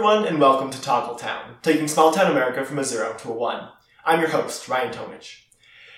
everyone, 0.00 0.26
and 0.26 0.40
welcome 0.40 0.70
to 0.70 0.80
Toggle 0.80 1.16
Town, 1.16 1.56
taking 1.60 1.86
small 1.86 2.10
town 2.10 2.30
America 2.30 2.64
from 2.64 2.78
a 2.78 2.84
zero 2.84 3.14
to 3.18 3.28
a 3.28 3.34
one. 3.34 3.68
I'm 4.02 4.18
your 4.18 4.30
host, 4.30 4.66
Ryan 4.66 4.94
Tomich. 4.94 5.40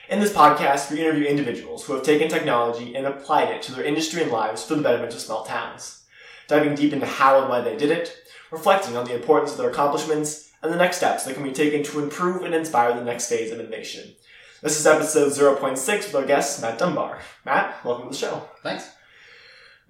In 0.09 0.19
this 0.19 0.33
podcast, 0.33 0.91
we 0.91 1.01
interview 1.01 1.27
individuals 1.27 1.85
who 1.85 1.93
have 1.93 2.03
taken 2.03 2.29
technology 2.29 2.97
and 2.97 3.07
applied 3.07 3.51
it 3.51 3.63
to 3.63 3.73
their 3.73 3.85
industry 3.85 4.25
and 4.25 4.33
lives 4.33 4.65
for 4.65 4.75
the 4.75 4.83
betterment 4.83 5.15
of 5.15 5.21
small 5.21 5.45
towns, 5.45 6.03
diving 6.49 6.75
deep 6.75 6.93
into 6.93 7.07
how 7.07 7.39
and 7.39 7.49
why 7.49 7.61
they 7.61 7.77
did 7.77 7.93
it, 7.93 8.17
reflecting 8.51 8.97
on 8.97 9.05
the 9.05 9.15
importance 9.15 9.53
of 9.53 9.59
their 9.59 9.71
accomplishments, 9.71 10.51
and 10.65 10.73
the 10.73 10.77
next 10.77 10.97
steps 10.97 11.23
that 11.23 11.35
can 11.35 11.45
be 11.45 11.53
taken 11.53 11.85
to 11.85 12.03
improve 12.03 12.43
and 12.43 12.57
inspire 12.57 12.93
the 12.95 13.05
next 13.05 13.29
phase 13.29 13.53
of 13.53 13.61
innovation. 13.61 14.17
This 14.63 14.81
is 14.81 14.85
episode 14.85 15.31
0.6 15.31 15.87
with 15.87 16.15
our 16.17 16.27
guest, 16.27 16.61
Matt 16.61 16.77
Dunbar. 16.77 17.21
Matt, 17.47 17.85
welcome 17.85 18.07
to 18.07 18.11
the 18.11 18.19
show. 18.19 18.49
Thanks. 18.65 18.91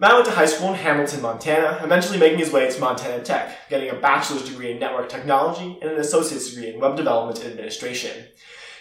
Matt 0.02 0.15
went 0.15 0.27
to 0.27 0.33
high 0.33 0.47
school 0.47 0.70
in 0.70 0.74
Hamilton, 0.74 1.23
Montana, 1.23 1.79
eventually 1.80 2.19
making 2.19 2.41
his 2.41 2.51
way 2.51 2.69
to 2.69 2.80
Montana 2.80 3.23
Tech, 3.23 3.56
getting 3.70 3.88
a 3.88 3.95
bachelor's 3.95 4.51
degree 4.51 4.73
in 4.73 4.80
network 4.80 5.09
technology 5.09 5.78
and 5.80 5.92
an 5.92 6.01
associate's 6.01 6.51
degree 6.51 6.75
in 6.75 6.80
web 6.80 6.97
development 6.97 7.38
and 7.38 7.52
administration. 7.52 8.27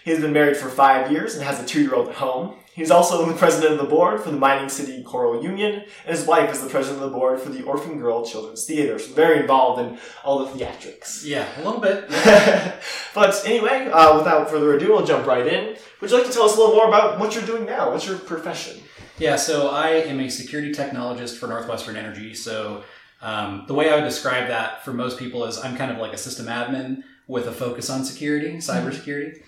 He 0.04 0.10
has 0.10 0.20
been 0.20 0.34
married 0.34 0.58
for 0.58 0.68
five 0.68 1.12
years 1.12 1.36
and 1.36 1.44
has 1.44 1.62
a 1.62 1.66
two-year-old 1.68 2.08
at 2.08 2.16
home. 2.16 2.56
He's 2.74 2.90
also 2.90 3.24
the 3.24 3.36
president 3.36 3.74
of 3.74 3.78
the 3.78 3.96
board 3.96 4.20
for 4.22 4.32
the 4.32 4.38
Mining 4.38 4.68
City 4.68 5.04
Choral 5.04 5.44
Union, 5.44 5.84
and 6.08 6.18
his 6.18 6.26
wife 6.26 6.52
is 6.52 6.62
the 6.62 6.70
president 6.70 7.04
of 7.04 7.12
the 7.12 7.16
board 7.16 7.40
for 7.40 7.50
the 7.50 7.62
Orphan 7.66 8.00
Girl 8.00 8.26
Children's 8.26 8.66
Theater. 8.66 8.98
So 8.98 9.14
very 9.14 9.42
involved 9.42 9.80
in 9.80 10.00
all 10.24 10.44
the 10.44 10.52
theatrics. 10.52 11.24
Yeah, 11.24 11.48
a 11.58 11.62
little 11.64 11.82
bit. 11.82 12.10
but 13.14 13.40
anyway, 13.46 13.92
uh, 13.94 14.18
without 14.18 14.50
further 14.50 14.74
ado, 14.74 14.88
we'll 14.88 15.06
jump 15.06 15.28
right 15.28 15.46
in. 15.46 15.78
Would 16.00 16.10
you 16.10 16.18
like 16.18 16.26
to 16.26 16.34
tell 16.34 16.46
us 16.46 16.56
a 16.56 16.60
little 16.60 16.74
more 16.74 16.88
about 16.88 17.20
what 17.20 17.36
you're 17.36 17.46
doing 17.46 17.68
now? 17.68 17.92
What's 17.92 18.08
your 18.08 18.18
profession? 18.18 18.82
Yeah, 19.22 19.36
so 19.36 19.70
I 19.70 19.90
am 19.90 20.20
a 20.20 20.30
security 20.30 20.74
technologist 20.74 21.38
for 21.38 21.46
Northwestern 21.46 21.96
Energy. 21.96 22.34
So 22.34 22.84
um, 23.22 23.66
the 23.68 23.74
way 23.76 23.92
I 23.92 23.96
would 23.96 24.04
describe 24.04 24.48
that 24.48 24.84
for 24.84 24.94
most 24.94 25.20
people 25.20 25.46
is 25.46 25.60
I'm 25.60 25.78
kind 25.78 25.92
of 25.92 26.00
like 26.00 26.12
a 26.12 26.18
system 26.18 26.48
admin 26.48 27.04
with 27.28 27.46
a 27.46 27.52
focus 27.52 27.92
on 27.92 28.04
security, 28.04 28.54
cybersecurity. 28.54 29.44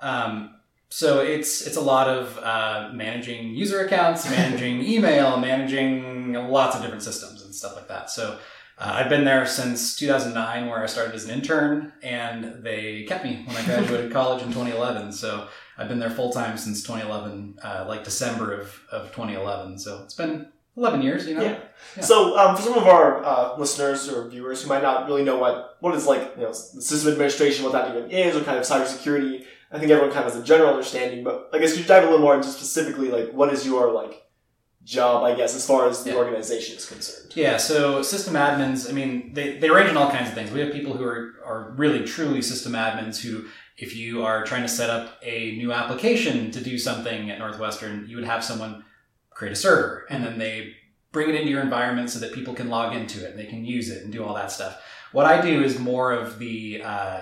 Um, 0.00 0.56
so 0.90 1.20
it's 1.20 1.66
it's 1.66 1.78
a 1.78 1.80
lot 1.80 2.06
of 2.06 2.38
uh, 2.38 2.90
managing 2.92 3.54
user 3.54 3.86
accounts, 3.86 4.28
managing 4.30 4.82
email, 4.82 5.38
managing 5.38 6.34
lots 6.34 6.76
of 6.76 6.82
different 6.82 7.02
systems 7.02 7.42
and 7.42 7.54
stuff 7.54 7.76
like 7.76 7.88
that. 7.88 8.10
So 8.10 8.38
uh, 8.76 8.92
I've 8.94 9.08
been 9.08 9.24
there 9.24 9.46
since 9.46 9.96
2009, 9.96 10.68
where 10.68 10.82
I 10.82 10.86
started 10.86 11.14
as 11.14 11.24
an 11.24 11.30
intern, 11.30 11.94
and 12.02 12.62
they 12.62 13.04
kept 13.04 13.24
me 13.24 13.42
when 13.46 13.56
I 13.56 13.64
graduated 13.64 14.12
college 14.18 14.42
in 14.42 14.48
2011. 14.48 15.12
So 15.12 15.48
I've 15.76 15.88
been 15.88 15.98
there 15.98 16.10
full 16.10 16.32
time 16.32 16.56
since 16.56 16.82
2011, 16.82 17.58
uh, 17.62 17.84
like 17.88 18.04
December 18.04 18.52
of, 18.52 18.80
of 18.92 19.06
2011. 19.12 19.78
So 19.78 20.02
it's 20.04 20.14
been 20.14 20.48
11 20.76 21.02
years, 21.02 21.26
you 21.26 21.34
know. 21.34 21.42
Yeah. 21.42 21.58
yeah. 21.96 22.02
So 22.02 22.38
um, 22.38 22.56
for 22.56 22.62
some 22.62 22.74
of 22.74 22.84
our 22.84 23.24
uh, 23.24 23.56
listeners 23.58 24.08
or 24.08 24.28
viewers 24.28 24.62
who 24.62 24.68
might 24.68 24.82
not 24.82 25.06
really 25.06 25.24
know 25.24 25.38
what 25.38 25.76
what 25.80 25.94
is 25.94 26.06
like, 26.06 26.32
you 26.36 26.42
know, 26.42 26.52
system 26.52 27.12
administration, 27.12 27.64
what 27.64 27.72
that 27.72 27.94
even 27.96 28.10
is, 28.10 28.36
or 28.36 28.42
kind 28.42 28.58
of 28.58 28.64
cybersecurity, 28.64 29.44
I 29.70 29.78
think 29.78 29.90
everyone 29.90 30.12
kind 30.14 30.26
of 30.26 30.32
has 30.32 30.40
a 30.42 30.44
general 30.44 30.70
understanding. 30.70 31.24
But 31.24 31.50
I 31.52 31.58
guess 31.58 31.76
you 31.76 31.84
dive 31.84 32.04
a 32.04 32.06
little 32.06 32.20
more 32.20 32.34
into 32.36 32.48
specifically 32.48 33.10
like 33.10 33.32
what 33.32 33.52
is 33.52 33.66
your 33.66 33.92
like 33.92 34.22
job, 34.84 35.24
I 35.24 35.34
guess, 35.34 35.54
as 35.56 35.66
far 35.66 35.88
as 35.88 36.04
the 36.04 36.10
Yeah. 36.10 36.16
organization 36.16 36.76
is 36.76 36.86
concerned? 36.86 37.32
Yeah, 37.34 37.56
so 37.56 38.02
system 38.02 38.34
admins, 38.34 38.88
I 38.88 38.92
mean, 38.92 39.32
they, 39.32 39.58
they 39.58 39.70
range 39.70 39.88
in 39.88 39.96
all 39.96 40.10
kinds 40.10 40.28
of 40.28 40.34
things. 40.34 40.50
We 40.50 40.60
have 40.60 40.72
people 40.72 40.92
who 40.92 41.04
are, 41.04 41.34
are 41.44 41.74
really 41.76 42.04
truly 42.04 42.42
system 42.42 42.72
admins 42.74 43.18
who, 43.22 43.46
if 43.76 43.96
you 43.96 44.24
are 44.24 44.44
trying 44.44 44.62
to 44.62 44.68
set 44.68 44.90
up 44.90 45.18
a 45.22 45.56
new 45.56 45.72
application 45.72 46.50
to 46.52 46.62
do 46.62 46.78
something 46.78 47.30
at 47.30 47.38
Northwestern, 47.38 48.06
you 48.08 48.16
would 48.16 48.24
have 48.24 48.44
someone 48.44 48.84
create 49.30 49.52
a 49.52 49.56
server 49.56 50.06
and 50.10 50.24
then 50.24 50.38
they 50.38 50.74
bring 51.10 51.28
it 51.28 51.34
into 51.34 51.50
your 51.50 51.60
environment 51.60 52.10
so 52.10 52.18
that 52.20 52.32
people 52.32 52.54
can 52.54 52.68
log 52.68 52.94
into 52.94 53.24
it 53.24 53.30
and 53.30 53.38
they 53.38 53.46
can 53.46 53.64
use 53.64 53.90
it 53.90 54.02
and 54.04 54.12
do 54.12 54.24
all 54.24 54.34
that 54.34 54.50
stuff. 54.52 54.80
What 55.12 55.26
I 55.26 55.40
do 55.40 55.62
is 55.62 55.78
more 55.78 56.12
of 56.12 56.38
the, 56.38 56.82
uh, 56.84 57.20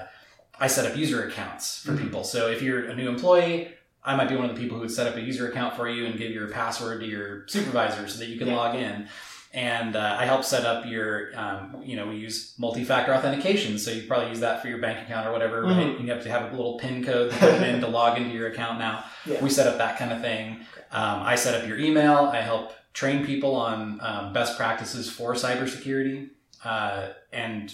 I 0.59 0.67
set 0.67 0.91
up 0.91 0.97
user 0.97 1.27
accounts 1.27 1.83
for 1.83 1.93
Mhm. 1.93 2.03
people. 2.03 2.25
So 2.25 2.49
if 2.51 2.63
you're 2.63 2.85
a 2.85 2.95
new 2.95 3.09
employee, 3.09 3.73
I 4.05 4.17
might 4.17 4.29
be 4.29 4.37
one 4.37 4.49
of 4.49 4.55
the 4.55 4.61
people 4.61 4.77
who 4.77 4.83
would 4.83 4.91
set 4.91 5.07
up 5.07 5.17
a 5.17 5.21
user 5.21 5.49
account 5.49 5.77
for 5.77 5.89
you 5.89 6.07
and 6.07 6.19
give 6.19 6.31
your 6.33 6.49
password 6.49 7.01
to 7.01 7.07
your 7.07 7.45
supervisor 7.49 8.09
so 8.09 8.19
that 8.19 8.27
you 8.29 8.39
can 8.39 8.49
Yeah. 8.49 8.57
log 8.57 8.75
in 8.75 9.09
and 9.55 9.97
uh, 9.97 10.17
I 10.19 10.25
help 10.25 10.45
set 10.45 10.65
up 10.65 10.87
your, 10.87 11.31
um, 11.39 11.83
you 11.85 11.97
know, 11.97 12.07
we 12.09 12.17
use 12.17 12.55
multi-factor 12.59 13.15
authentication, 13.15 13.79
so 13.79 13.91
you 13.91 14.03
probably 14.07 14.31
use 14.31 14.41
that 14.41 14.63
for 14.63 14.69
your 14.69 14.79
bank 14.79 15.05
account 15.07 15.27
or 15.27 15.33
whatever. 15.33 15.63
Right? 15.63 15.77
Mhm. 15.99 16.01
You 16.03 16.11
have 16.11 16.23
to 16.23 16.31
have 16.31 16.53
a 16.53 16.57
little 16.57 16.79
PIN 16.79 17.05
code 17.05 17.31
to 17.33 17.37
put 17.39 17.63
in 17.63 17.81
to 17.81 17.87
log 17.99 18.17
into 18.19 18.35
your 18.35 18.49
account 18.49 18.79
now. 18.79 19.05
Yeah. 19.27 19.43
We 19.43 19.51
set 19.51 19.67
up 19.67 19.77
that 19.79 19.99
kind 19.99 20.13
of 20.13 20.21
thing. 20.23 20.61
Um, 20.91 21.23
I 21.23 21.35
set 21.35 21.55
up 21.61 21.69
your 21.69 21.79
email. 21.79 22.31
I 22.33 22.41
help 22.41 22.73
train 22.95 23.25
people 23.27 23.55
on 23.55 23.99
um, 24.03 24.33
best 24.33 24.57
practices 24.57 25.11
for 25.11 25.35
cybersecurity, 25.35 26.31
uh, 26.65 27.09
and 27.33 27.73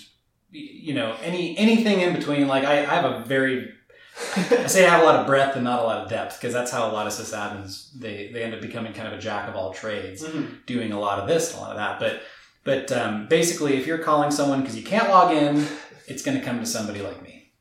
you 0.50 0.94
know, 0.94 1.14
any 1.22 1.56
anything 1.58 2.00
in 2.00 2.14
between. 2.14 2.48
Like 2.48 2.64
I, 2.64 2.78
I 2.80 2.94
have 2.94 3.04
a 3.04 3.24
very 3.24 3.72
I 4.36 4.66
say 4.66 4.84
I 4.86 4.90
have 4.90 5.02
a 5.02 5.04
lot 5.04 5.16
of 5.16 5.26
breadth 5.26 5.54
and 5.56 5.64
not 5.64 5.80
a 5.80 5.84
lot 5.84 5.98
of 6.02 6.08
depth 6.10 6.40
because 6.40 6.52
that's 6.52 6.70
how 6.70 6.90
a 6.90 6.92
lot 6.92 7.06
of 7.06 7.12
sysadmins 7.12 7.90
they 7.98 8.30
they 8.32 8.42
end 8.42 8.54
up 8.54 8.60
becoming 8.60 8.92
kind 8.92 9.08
of 9.08 9.14
a 9.14 9.18
jack 9.20 9.48
of 9.48 9.54
all 9.56 9.72
trades 9.72 10.22
Mhm. 10.24 10.64
doing 10.66 10.92
a 10.92 10.98
lot 11.00 11.18
of 11.18 11.28
this, 11.28 11.50
and 11.52 11.58
a 11.58 11.62
lot 11.62 11.70
of 11.70 11.76
that. 11.76 11.98
But 12.00 12.20
but 12.64 12.90
um, 12.92 13.28
basically, 13.28 13.76
if 13.76 13.86
you're 13.86 13.98
calling 13.98 14.30
someone 14.30 14.60
because 14.60 14.76
you 14.76 14.82
can't 14.82 15.08
log 15.08 15.34
in, 15.34 15.66
it's 16.06 16.22
going 16.22 16.38
to 16.38 16.44
come 16.44 16.58
to 16.60 16.66
somebody 16.66 17.00
like 17.00 17.22
me. 17.22 17.52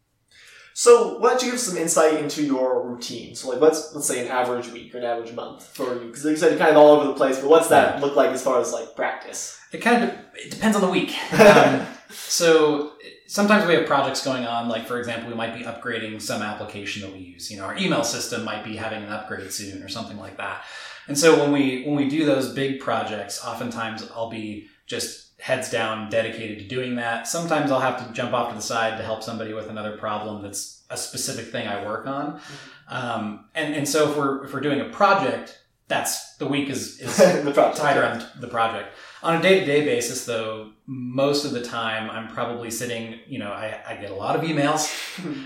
So 0.74 1.18
why 1.20 1.30
don't 1.30 1.42
you 1.44 1.52
give 1.52 1.60
some 1.60 1.78
insight 1.78 2.16
into 2.20 2.44
your 2.44 2.88
routine? 2.88 3.36
So 3.36 3.50
like 3.50 3.62
let's 3.62 3.94
let's 3.96 4.08
say 4.08 4.24
an 4.26 4.32
average 4.32 4.68
week 4.72 4.94
or 4.94 5.00
an 5.00 5.06
average 5.06 5.34
month 5.34 5.66
for 5.66 5.94
you, 5.96 6.08
because 6.08 6.24
like 6.26 6.32
you 6.32 6.38
said, 6.38 6.50
you're 6.52 6.60
kind 6.60 6.72
of 6.72 6.78
all 6.78 6.90
over 6.96 7.08
the 7.08 7.14
place. 7.14 7.40
But 7.40 7.50
what's 7.50 7.70
that 7.70 8.02
look 8.02 8.16
like 8.16 8.30
as 8.32 8.44
far 8.44 8.60
as 8.60 8.72
like 8.74 8.96
practice? 8.96 9.60
It 9.72 9.80
kind 9.80 10.04
of 10.04 10.10
it 10.36 10.52
depends 10.52 10.76
on 10.76 10.82
the 10.82 10.90
week. 10.90 11.14
Um, 11.34 11.86
so 12.12 12.94
sometimes 13.28 13.68
we 13.68 13.74
have 13.76 13.86
projects 13.86 14.24
going 14.24 14.46
on. 14.46 14.68
Like 14.68 14.88
for 14.88 14.98
example, 14.98 15.30
we 15.30 15.36
might 15.36 15.54
be 15.54 15.64
upgrading 15.64 16.22
some 16.22 16.42
application 16.42 17.04
that 17.04 17.12
we 17.12 17.20
use. 17.20 17.52
You 17.52 17.58
know, 17.58 17.66
our 17.66 17.78
email 17.78 18.04
system 18.04 18.44
might 18.44 18.64
be 18.64 18.76
having 18.76 19.04
an 19.04 19.10
upgrade 19.10 19.52
soon 19.52 19.84
or 19.84 19.90
something 19.90 20.18
like 20.18 20.38
that. 20.38 20.64
And 21.08 21.18
so 21.18 21.40
when 21.40 21.52
we 21.52 21.84
when 21.84 21.96
we 21.96 22.10
do 22.10 22.26
those 22.26 22.54
big 22.54 22.80
projects, 22.80 23.44
oftentimes 23.46 24.10
I'll 24.16 24.30
be 24.30 24.68
just 24.88 25.40
heads 25.40 25.70
down 25.70 26.10
dedicated 26.10 26.60
to 26.60 26.66
doing 26.66 26.96
that. 26.96 27.28
Sometimes 27.28 27.72
I'll 27.72 27.80
have 27.80 28.06
to 28.06 28.14
jump 28.14 28.34
off 28.34 28.50
to 28.50 28.56
the 28.56 28.62
side 28.62 28.98
to 28.98 29.04
help 29.04 29.22
somebody 29.22 29.54
with 29.54 29.70
another 29.70 29.98
problem 29.98 30.42
that's 30.42 30.84
a 30.90 30.98
specific 30.98 31.52
thing 31.52 31.68
I 31.68 31.86
work 31.86 32.08
on. 32.08 32.42
Um, 32.90 33.46
and 33.54 33.76
and 33.76 33.88
so 33.88 34.10
if 34.10 34.18
we're 34.18 34.46
if 34.46 34.54
we're 34.54 34.62
doing 34.62 34.82
a 34.82 34.90
project, 34.90 35.60
that's 35.88 36.36
the 36.38 36.48
week 36.48 36.70
is 36.70 37.00
is 37.00 37.18
the 37.46 37.52
project. 37.52 37.78
tied 37.78 37.98
around 37.98 38.26
the 38.40 38.48
project. 38.48 38.94
On 39.24 39.36
a 39.36 39.42
day 39.42 39.60
to 39.60 39.66
day 39.66 39.84
basis, 39.84 40.26
though, 40.26 40.72
most 40.86 41.44
of 41.44 41.52
the 41.52 41.62
time 41.62 42.10
I'm 42.10 42.28
probably 42.28 42.70
sitting, 42.70 43.20
you 43.28 43.40
know, 43.40 43.52
I, 43.52 43.80
I 43.88 43.96
get 43.96 44.12
a 44.12 44.16
lot 44.16 44.36
of 44.36 44.44
emails 44.44 44.92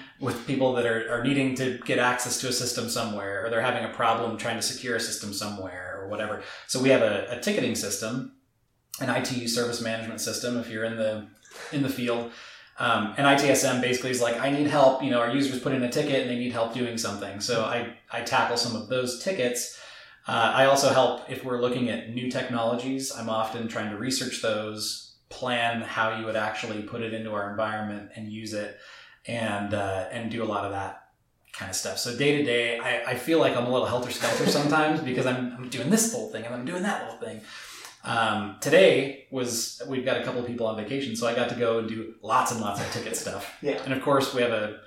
with 0.19 0.45
people 0.45 0.73
that 0.73 0.85
are, 0.85 1.09
are 1.09 1.23
needing 1.23 1.55
to 1.55 1.79
get 1.85 1.97
access 1.97 2.39
to 2.41 2.49
a 2.49 2.51
system 2.51 2.89
somewhere, 2.89 3.45
or 3.45 3.49
they're 3.49 3.61
having 3.61 3.85
a 3.85 3.93
problem 3.93 4.37
trying 4.37 4.57
to 4.57 4.61
secure 4.61 4.97
a 4.97 4.99
system 4.99 5.31
somewhere, 5.33 5.99
or 6.01 6.09
whatever. 6.09 6.43
So 6.67 6.81
we 6.81 6.89
have 6.89 7.01
a, 7.01 7.27
a 7.29 7.39
ticketing 7.39 7.75
system, 7.75 8.33
an 8.99 9.09
ITU 9.09 9.47
service 9.47 9.81
management 9.81 10.19
system, 10.19 10.57
if 10.59 10.69
you're 10.69 10.85
in 10.85 10.97
the 10.97 11.27
in 11.71 11.81
the 11.81 11.89
field. 11.89 12.31
Um, 12.79 13.13
and 13.17 13.27
ITSM 13.27 13.81
basically 13.81 14.09
is 14.09 14.21
like, 14.21 14.39
I 14.39 14.49
need 14.49 14.67
help. 14.67 15.03
You 15.03 15.11
know, 15.11 15.19
our 15.19 15.31
users 15.31 15.59
put 15.59 15.73
in 15.73 15.83
a 15.83 15.91
ticket 15.91 16.21
and 16.21 16.29
they 16.29 16.39
need 16.39 16.51
help 16.51 16.73
doing 16.73 16.97
something. 16.97 17.39
So 17.39 17.63
I, 17.63 17.93
I 18.11 18.21
tackle 18.21 18.57
some 18.57 18.75
of 18.75 18.89
those 18.89 19.23
tickets. 19.23 19.79
Uh, 20.27 20.51
I 20.55 20.65
also 20.65 20.93
help 20.93 21.29
if 21.29 21.43
we're 21.43 21.61
looking 21.61 21.89
at 21.89 22.09
new 22.09 22.29
technologies. 22.29 23.11
I'm 23.11 23.29
often 23.29 23.67
trying 23.67 23.89
to 23.89 23.97
research 23.97 24.41
those, 24.41 25.15
plan 25.29 25.81
how 25.81 26.17
you 26.19 26.25
would 26.25 26.35
actually 26.35 26.83
put 26.83 27.01
it 27.01 27.13
into 27.13 27.33
our 27.33 27.49
environment 27.49 28.11
and 28.15 28.31
use 28.31 28.53
it, 28.53 28.77
and 29.27 29.73
uh, 29.73 30.05
and 30.11 30.29
do 30.29 30.43
a 30.43 30.45
lot 30.45 30.65
of 30.65 30.71
that 30.71 31.09
kind 31.53 31.69
of 31.69 31.75
stuff. 31.75 31.97
So 31.97 32.15
day 32.15 32.37
to 32.37 32.43
day, 32.43 32.79
I 32.79 33.15
feel 33.15 33.39
like 33.39 33.55
I'm 33.57 33.65
a 33.65 33.71
little 33.71 33.87
helter 33.87 34.11
skelter 34.11 34.47
sometimes 34.47 35.01
because 35.01 35.25
I'm, 35.25 35.53
I'm 35.57 35.69
doing 35.69 35.89
this 35.89 36.13
whole 36.13 36.29
thing 36.29 36.45
and 36.45 36.55
I'm 36.55 36.65
doing 36.65 36.83
that 36.83 37.03
whole 37.03 37.17
thing. 37.17 37.41
Um, 38.03 38.57
today 38.61 39.27
was 39.31 39.81
we've 39.87 40.05
got 40.05 40.17
a 40.17 40.23
couple 40.23 40.41
of 40.41 40.47
people 40.47 40.65
on 40.65 40.75
vacation, 40.75 41.15
so 41.15 41.27
I 41.27 41.35
got 41.35 41.49
to 41.49 41.55
go 41.55 41.79
and 41.79 41.89
do 41.89 42.15
lots 42.21 42.51
and 42.51 42.61
lots 42.61 42.79
of 42.79 42.91
ticket 42.91 43.15
stuff. 43.15 43.53
Yeah. 43.61 43.81
And 43.83 43.93
of 43.93 44.01
course, 44.01 44.33
we 44.33 44.41
have 44.41 44.51
a 44.51 44.79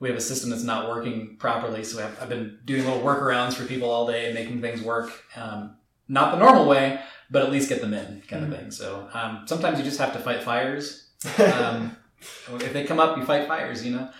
we 0.00 0.08
have 0.08 0.18
a 0.18 0.20
system 0.22 0.50
that's 0.50 0.62
not 0.62 0.88
working 0.88 1.36
properly, 1.38 1.82
so 1.84 2.04
I've, 2.04 2.22
I've 2.22 2.28
been 2.28 2.58
doing 2.64 2.84
little 2.84 3.00
workarounds 3.00 3.54
for 3.54 3.64
people 3.64 3.90
all 3.90 4.06
day, 4.06 4.32
making 4.32 4.60
things 4.60 4.80
work. 4.80 5.10
Um, 5.36 5.76
not 6.08 6.32
the 6.32 6.38
normal 6.38 6.66
way, 6.66 7.00
but 7.30 7.42
at 7.42 7.50
least 7.50 7.68
get 7.68 7.80
them 7.80 7.92
in, 7.92 8.22
kind 8.28 8.44
of 8.44 8.58
thing. 8.58 8.70
So 8.70 9.08
um, 9.12 9.42
sometimes 9.46 9.78
you 9.78 9.84
just 9.84 9.98
have 9.98 10.12
to 10.12 10.18
fight 10.18 10.42
fires. 10.42 11.04
Um, 11.38 11.96
if 12.54 12.72
they 12.72 12.84
come 12.84 12.98
up, 12.98 13.16
you 13.16 13.24
fight 13.24 13.46
fires. 13.46 13.84
You 13.84 13.92
know, 13.92 14.10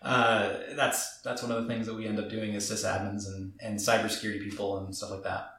uh, 0.00 0.54
that's 0.76 1.20
that's 1.20 1.42
one 1.42 1.52
of 1.52 1.62
the 1.62 1.68
things 1.68 1.86
that 1.86 1.94
we 1.94 2.06
end 2.06 2.18
up 2.18 2.30
doing 2.30 2.54
as 2.54 2.70
sysadmins 2.70 3.26
and 3.26 3.52
and 3.60 3.78
cybersecurity 3.78 4.42
people 4.42 4.78
and 4.78 4.94
stuff 4.94 5.10
like 5.10 5.24
that. 5.24 5.53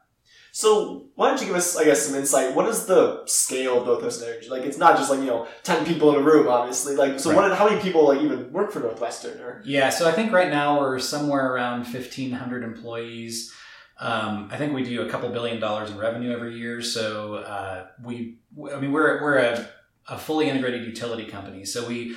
So 0.56 1.08
why 1.16 1.28
don't 1.28 1.38
you 1.38 1.48
give 1.48 1.54
us, 1.54 1.76
I 1.76 1.84
guess, 1.84 2.06
some 2.06 2.14
insight? 2.14 2.54
What 2.54 2.66
is 2.66 2.86
the 2.86 3.26
scale 3.26 3.78
of 3.78 3.86
Northwestern 3.86 4.30
Energy? 4.30 4.48
Like, 4.48 4.62
it's 4.62 4.78
not 4.78 4.96
just 4.96 5.10
like 5.10 5.20
you 5.20 5.26
know, 5.26 5.46
ten 5.62 5.84
people 5.84 6.14
in 6.14 6.22
a 6.22 6.24
room, 6.24 6.48
obviously. 6.48 6.96
Like, 6.96 7.20
so 7.20 7.36
what? 7.36 7.54
How 7.58 7.68
many 7.68 7.78
people 7.82 8.08
like 8.08 8.22
even 8.22 8.50
work 8.50 8.72
for 8.72 8.80
Northwestern? 8.80 9.38
Or 9.38 9.60
Yeah, 9.66 9.90
so 9.90 10.08
I 10.08 10.12
think 10.12 10.32
right 10.32 10.48
now 10.48 10.80
we're 10.80 10.98
somewhere 10.98 11.52
around 11.52 11.80
1,500 11.80 12.64
employees. 12.64 13.52
Um, 14.00 14.48
I 14.50 14.56
think 14.56 14.72
we 14.72 14.82
do 14.82 15.02
a 15.02 15.10
couple 15.10 15.28
billion 15.28 15.60
dollars 15.60 15.90
in 15.90 15.98
revenue 15.98 16.32
every 16.32 16.56
year. 16.56 16.80
So 16.80 17.34
uh, 17.34 17.88
we, 18.02 18.38
I 18.74 18.80
mean, 18.80 18.92
we're 18.92 19.20
we're 19.20 19.36
a 19.36 19.68
a 20.08 20.16
fully 20.16 20.48
integrated 20.48 20.86
utility 20.86 21.26
company. 21.26 21.66
So 21.66 21.86
we 21.86 22.16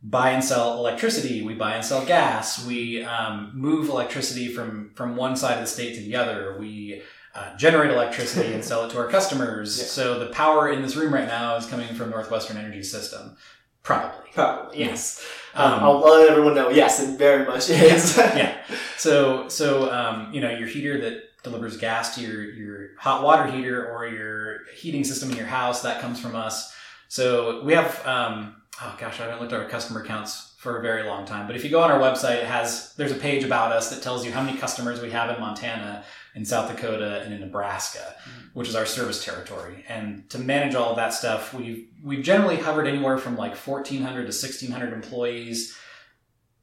buy 0.00 0.30
and 0.30 0.44
sell 0.44 0.78
electricity, 0.78 1.42
we 1.42 1.54
buy 1.54 1.74
and 1.74 1.84
sell 1.84 2.06
gas, 2.06 2.64
we 2.64 3.02
um, 3.02 3.50
move 3.52 3.88
electricity 3.88 4.46
from 4.46 4.92
from 4.94 5.16
one 5.16 5.34
side 5.34 5.54
of 5.54 5.60
the 5.60 5.66
state 5.66 5.96
to 5.96 6.02
the 6.02 6.14
other. 6.14 6.56
We 6.56 7.02
uh, 7.34 7.56
generate 7.56 7.90
electricity 7.90 8.52
and 8.52 8.64
sell 8.64 8.84
it 8.84 8.90
to 8.90 8.98
our 8.98 9.08
customers. 9.08 9.78
Yeah. 9.78 9.84
So 9.84 10.18
the 10.18 10.26
power 10.26 10.70
in 10.70 10.82
this 10.82 10.96
room 10.96 11.14
right 11.14 11.26
now 11.26 11.56
is 11.56 11.66
coming 11.66 11.94
from 11.94 12.10
Northwestern 12.10 12.56
Energy 12.56 12.82
System, 12.82 13.36
probably. 13.82 14.30
Probably. 14.34 14.78
Yes. 14.80 15.24
Um, 15.54 15.72
Um, 15.74 15.84
I'll 15.84 15.98
let 16.00 16.28
everyone 16.30 16.54
know. 16.54 16.70
Yes, 16.70 17.00
it 17.00 17.18
very 17.18 17.46
much 17.46 17.70
is. 17.70 18.16
yeah. 18.18 18.56
So 18.96 19.48
so 19.48 19.90
um, 19.92 20.32
you 20.32 20.40
know 20.40 20.50
your 20.50 20.68
heater 20.68 21.00
that 21.00 21.22
delivers 21.42 21.76
gas 21.76 22.14
to 22.16 22.20
your 22.20 22.42
your 22.42 22.88
hot 22.98 23.22
water 23.22 23.50
heater 23.50 23.90
or 23.90 24.06
your 24.06 24.64
heating 24.74 25.04
system 25.04 25.30
in 25.30 25.36
your 25.36 25.46
house 25.46 25.82
that 25.82 26.00
comes 26.00 26.20
from 26.20 26.34
us. 26.34 26.74
So 27.10 27.60
we 27.64 27.72
have 27.72 28.06
um, 28.06 28.54
oh 28.80 28.96
gosh 28.96 29.18
I 29.18 29.24
haven't 29.24 29.40
looked 29.40 29.52
at 29.52 29.60
our 29.60 29.68
customer 29.68 30.04
counts 30.04 30.54
for 30.58 30.78
a 30.78 30.80
very 30.80 31.02
long 31.02 31.26
time. 31.26 31.48
But 31.48 31.56
if 31.56 31.64
you 31.64 31.70
go 31.70 31.82
on 31.82 31.90
our 31.90 31.98
website, 31.98 32.36
it 32.36 32.46
has 32.46 32.94
there's 32.94 33.10
a 33.10 33.16
page 33.16 33.42
about 33.42 33.72
us 33.72 33.90
that 33.90 34.00
tells 34.00 34.24
you 34.24 34.30
how 34.30 34.40
many 34.40 34.56
customers 34.56 35.02
we 35.02 35.10
have 35.10 35.34
in 35.34 35.40
Montana, 35.40 36.04
in 36.36 36.44
South 36.44 36.70
Dakota, 36.70 37.22
and 37.22 37.34
in 37.34 37.40
Nebraska, 37.40 38.14
which 38.54 38.68
is 38.68 38.76
our 38.76 38.86
service 38.86 39.24
territory. 39.24 39.84
And 39.88 40.30
to 40.30 40.38
manage 40.38 40.76
all 40.76 40.90
of 40.90 40.96
that 40.96 41.12
stuff, 41.12 41.52
we've 41.52 41.88
we've 42.00 42.22
generally 42.22 42.56
hovered 42.56 42.86
anywhere 42.86 43.18
from 43.18 43.36
like 43.36 43.56
1,400 43.56 44.14
to 44.20 44.26
1,600 44.26 44.92
employees. 44.92 45.76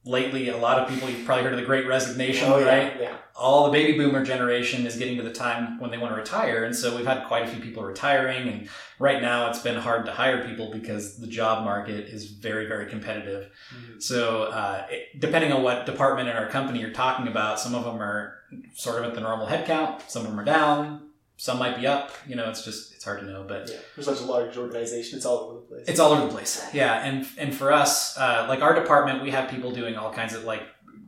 Lately, 0.07 0.49
a 0.49 0.57
lot 0.57 0.79
of 0.79 0.87
people 0.89 1.09
you've 1.09 1.25
probably 1.25 1.43
heard 1.43 1.53
of 1.53 1.59
the 1.59 1.65
Great 1.65 1.85
Resignation, 1.87 2.49
Oh, 2.51 2.59
yeah, 2.59 2.65
right? 2.65 2.93
Yeah. 3.01 3.17
all 3.35 3.65
the 3.65 3.71
baby 3.71 3.97
boomer 3.97 4.23
generation 4.23 4.85
is 4.87 4.95
getting 4.95 5.17
to 5.17 5.23
the 5.23 5.33
time 5.33 5.79
when 5.79 5.91
they 5.91 5.97
want 5.97 6.11
to 6.13 6.17
retire 6.19 6.63
and 6.63 6.75
so 6.75 6.95
we've 6.97 7.05
had 7.05 7.27
quite 7.27 7.43
a 7.43 7.47
few 7.47 7.61
people 7.61 7.83
retiring 7.83 8.47
and 8.47 8.67
right 8.97 9.21
now 9.21 9.47
it's 9.49 9.59
been 9.59 9.75
hard 9.75 10.05
to 10.07 10.11
hire 10.11 10.43
people 10.47 10.71
because 10.71 11.17
the 11.19 11.27
job 11.27 11.63
market 11.63 12.07
is 12.07 12.25
very 12.31 12.65
very 12.67 12.87
competitive 12.87 13.51
Mhm. 13.75 14.01
so 14.01 14.43
uh, 14.45 14.87
it, 14.89 15.19
depending 15.19 15.51
on 15.51 15.61
what 15.61 15.85
department 15.85 16.27
in 16.29 16.35
our 16.35 16.47
company 16.47 16.79
you're 16.79 16.89
talking 17.05 17.27
about 17.27 17.59
some 17.59 17.75
of 17.75 17.83
them 17.83 18.01
are 18.01 18.39
sort 18.73 18.97
of 18.99 19.03
at 19.09 19.13
the 19.13 19.21
normal 19.21 19.45
headcount 19.45 20.01
some 20.09 20.23
of 20.23 20.29
them 20.31 20.39
are 20.39 20.43
down 20.45 21.06
some 21.37 21.59
might 21.59 21.77
be 21.77 21.85
up 21.87 22.11
you 22.27 22.35
know 22.35 22.49
it's 22.49 22.65
just 22.65 22.93
it's 22.93 23.05
hard 23.05 23.19
to 23.19 23.25
know 23.25 23.43
but 23.47 23.69
Yeah. 23.69 23.77
We're 23.95 24.03
such 24.03 24.19
a 24.19 24.25
large 24.25 24.57
organization. 24.57 25.17
It's 25.17 25.25
all 25.25 25.37
over 25.39 25.53
the 25.55 25.65
place. 25.67 25.85
it's 25.87 25.99
all 25.99 26.11
over 26.13 26.25
the 26.25 26.31
place. 26.31 26.65
Yeah, 26.73 27.05
and 27.05 27.25
and 27.37 27.53
for 27.53 27.71
us, 27.71 28.17
uh, 28.17 28.45
like 28.49 28.61
our 28.61 28.73
department, 28.73 29.21
we 29.23 29.31
have 29.31 29.49
people 29.49 29.71
doing 29.71 29.95
all 29.95 30.11
kinds 30.11 30.33
of 30.33 30.43
like 30.43 30.63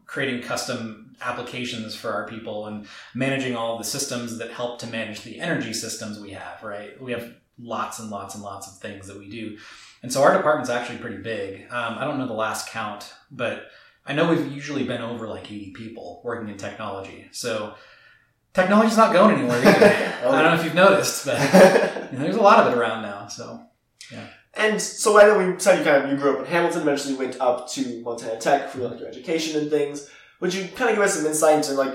creating 0.05 0.41
custom 0.41 1.15
applications 1.21 1.95
for 1.95 2.11
our 2.13 2.25
people 2.27 2.67
and 2.67 2.87
managing 3.13 3.55
all 3.55 3.77
the 3.77 3.83
systems 3.83 4.37
that 4.37 4.51
help 4.51 4.79
to 4.79 4.87
manage 4.87 5.21
the 5.23 5.39
energy 5.39 5.73
systems 5.73 6.19
we 6.19 6.31
have. 6.31 6.61
Right, 6.63 6.99
we 7.01 7.11
have 7.11 7.33
lots 7.57 7.99
and 7.99 8.09
lots 8.09 8.35
and 8.35 8.43
lots 8.43 8.67
of 8.67 8.77
things 8.77 9.07
that 9.07 9.17
we 9.17 9.27
do, 9.29 9.57
and 10.03 10.13
so 10.13 10.21
our 10.23 10.33
department's 10.37 10.69
actually 10.69 10.99
pretty 10.99 11.17
big. 11.17 11.63
Um, 11.71 11.97
I 11.97 12.05
don't 12.05 12.17
know 12.19 12.27
the 12.27 12.33
last 12.33 12.69
count, 12.69 13.13
but 13.31 13.67
I 14.05 14.13
know 14.13 14.29
we've 14.29 14.51
usually 14.51 14.83
been 14.83 15.01
over 15.01 15.27
like 15.27 15.45
eighty 15.51 15.71
people 15.71 16.21
working 16.23 16.49
in 16.49 16.57
technology. 16.57 17.29
So. 17.31 17.73
Technology's 18.53 18.97
not 18.97 19.13
going 19.13 19.37
anywhere 19.37 19.59
either. 19.59 20.15
Oh. 20.23 20.31
I 20.33 20.41
don't 20.41 20.55
know 20.55 20.59
if 20.59 20.65
you've 20.65 20.75
noticed, 20.75 21.25
but 21.25 21.39
you 22.11 22.17
know, 22.17 22.23
there's 22.23 22.35
a 22.35 22.41
lot 22.41 22.65
of 22.65 22.73
it 22.73 22.77
around 22.77 23.03
now. 23.03 23.27
So 23.27 23.61
And 24.55 24.81
so 24.81 25.19
I 25.19 25.23
know 25.23 25.37
we 25.37 25.59
said 25.59 25.79
you 25.79 25.85
kind 25.85 26.03
of 26.03 26.11
you 26.11 26.17
grew 26.17 26.33
up 26.33 26.39
in 26.39 26.45
Hamilton, 26.45 26.81
eventually 26.81 27.15
went 27.15 27.39
up 27.39 27.69
to 27.71 28.01
Montana 28.01 28.39
Tech 28.39 28.69
for 28.69 28.79
like 28.79 28.99
your 28.99 29.07
education 29.07 29.59
and 29.59 29.69
things. 29.69 30.09
Would 30.39 30.53
you 30.53 30.67
kind 30.69 30.89
of 30.89 30.95
give 30.95 31.05
us 31.05 31.15
some 31.15 31.25
insight 31.25 31.57
into 31.57 31.73
like 31.73 31.93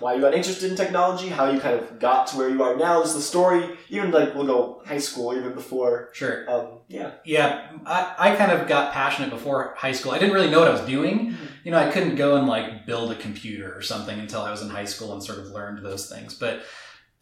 why 0.00 0.14
you 0.14 0.20
got 0.20 0.34
interested 0.34 0.70
in 0.70 0.76
technology, 0.76 1.28
how 1.28 1.50
you 1.50 1.60
kind 1.60 1.78
of 1.78 1.98
got 1.98 2.26
to 2.28 2.36
where 2.36 2.48
you 2.48 2.62
are 2.62 2.76
now, 2.76 3.00
just 3.02 3.14
the 3.14 3.22
story, 3.22 3.76
even 3.88 4.10
like 4.10 4.34
we'll 4.34 4.46
go 4.46 4.82
high 4.86 4.98
school, 4.98 5.34
even 5.36 5.52
before. 5.54 6.10
sure. 6.12 6.50
Um, 6.50 6.66
yeah. 6.88 7.12
Yeah, 7.24 7.70
I, 7.86 8.14
I 8.18 8.36
kind 8.36 8.52
of 8.52 8.66
got 8.68 8.92
passionate 8.92 9.30
before 9.30 9.74
high 9.76 9.92
school. 9.92 10.12
I 10.12 10.18
didn't 10.18 10.34
really 10.34 10.50
know 10.50 10.58
what 10.60 10.68
I 10.68 10.72
was 10.72 10.82
doing. 10.86 11.30
Mhm. 11.30 11.36
You 11.64 11.70
know, 11.70 11.78
I 11.78 11.90
couldn't 11.90 12.16
go 12.16 12.36
and 12.36 12.46
like 12.46 12.86
build 12.86 13.10
a 13.12 13.14
computer 13.16 13.74
or 13.76 13.82
something 13.82 14.18
until 14.18 14.42
I 14.42 14.50
was 14.50 14.62
in 14.62 14.68
high 14.68 14.84
school 14.84 15.12
and 15.12 15.22
sort 15.22 15.38
of 15.38 15.46
learned 15.46 15.84
those 15.84 16.08
things. 16.10 16.34
But 16.34 16.62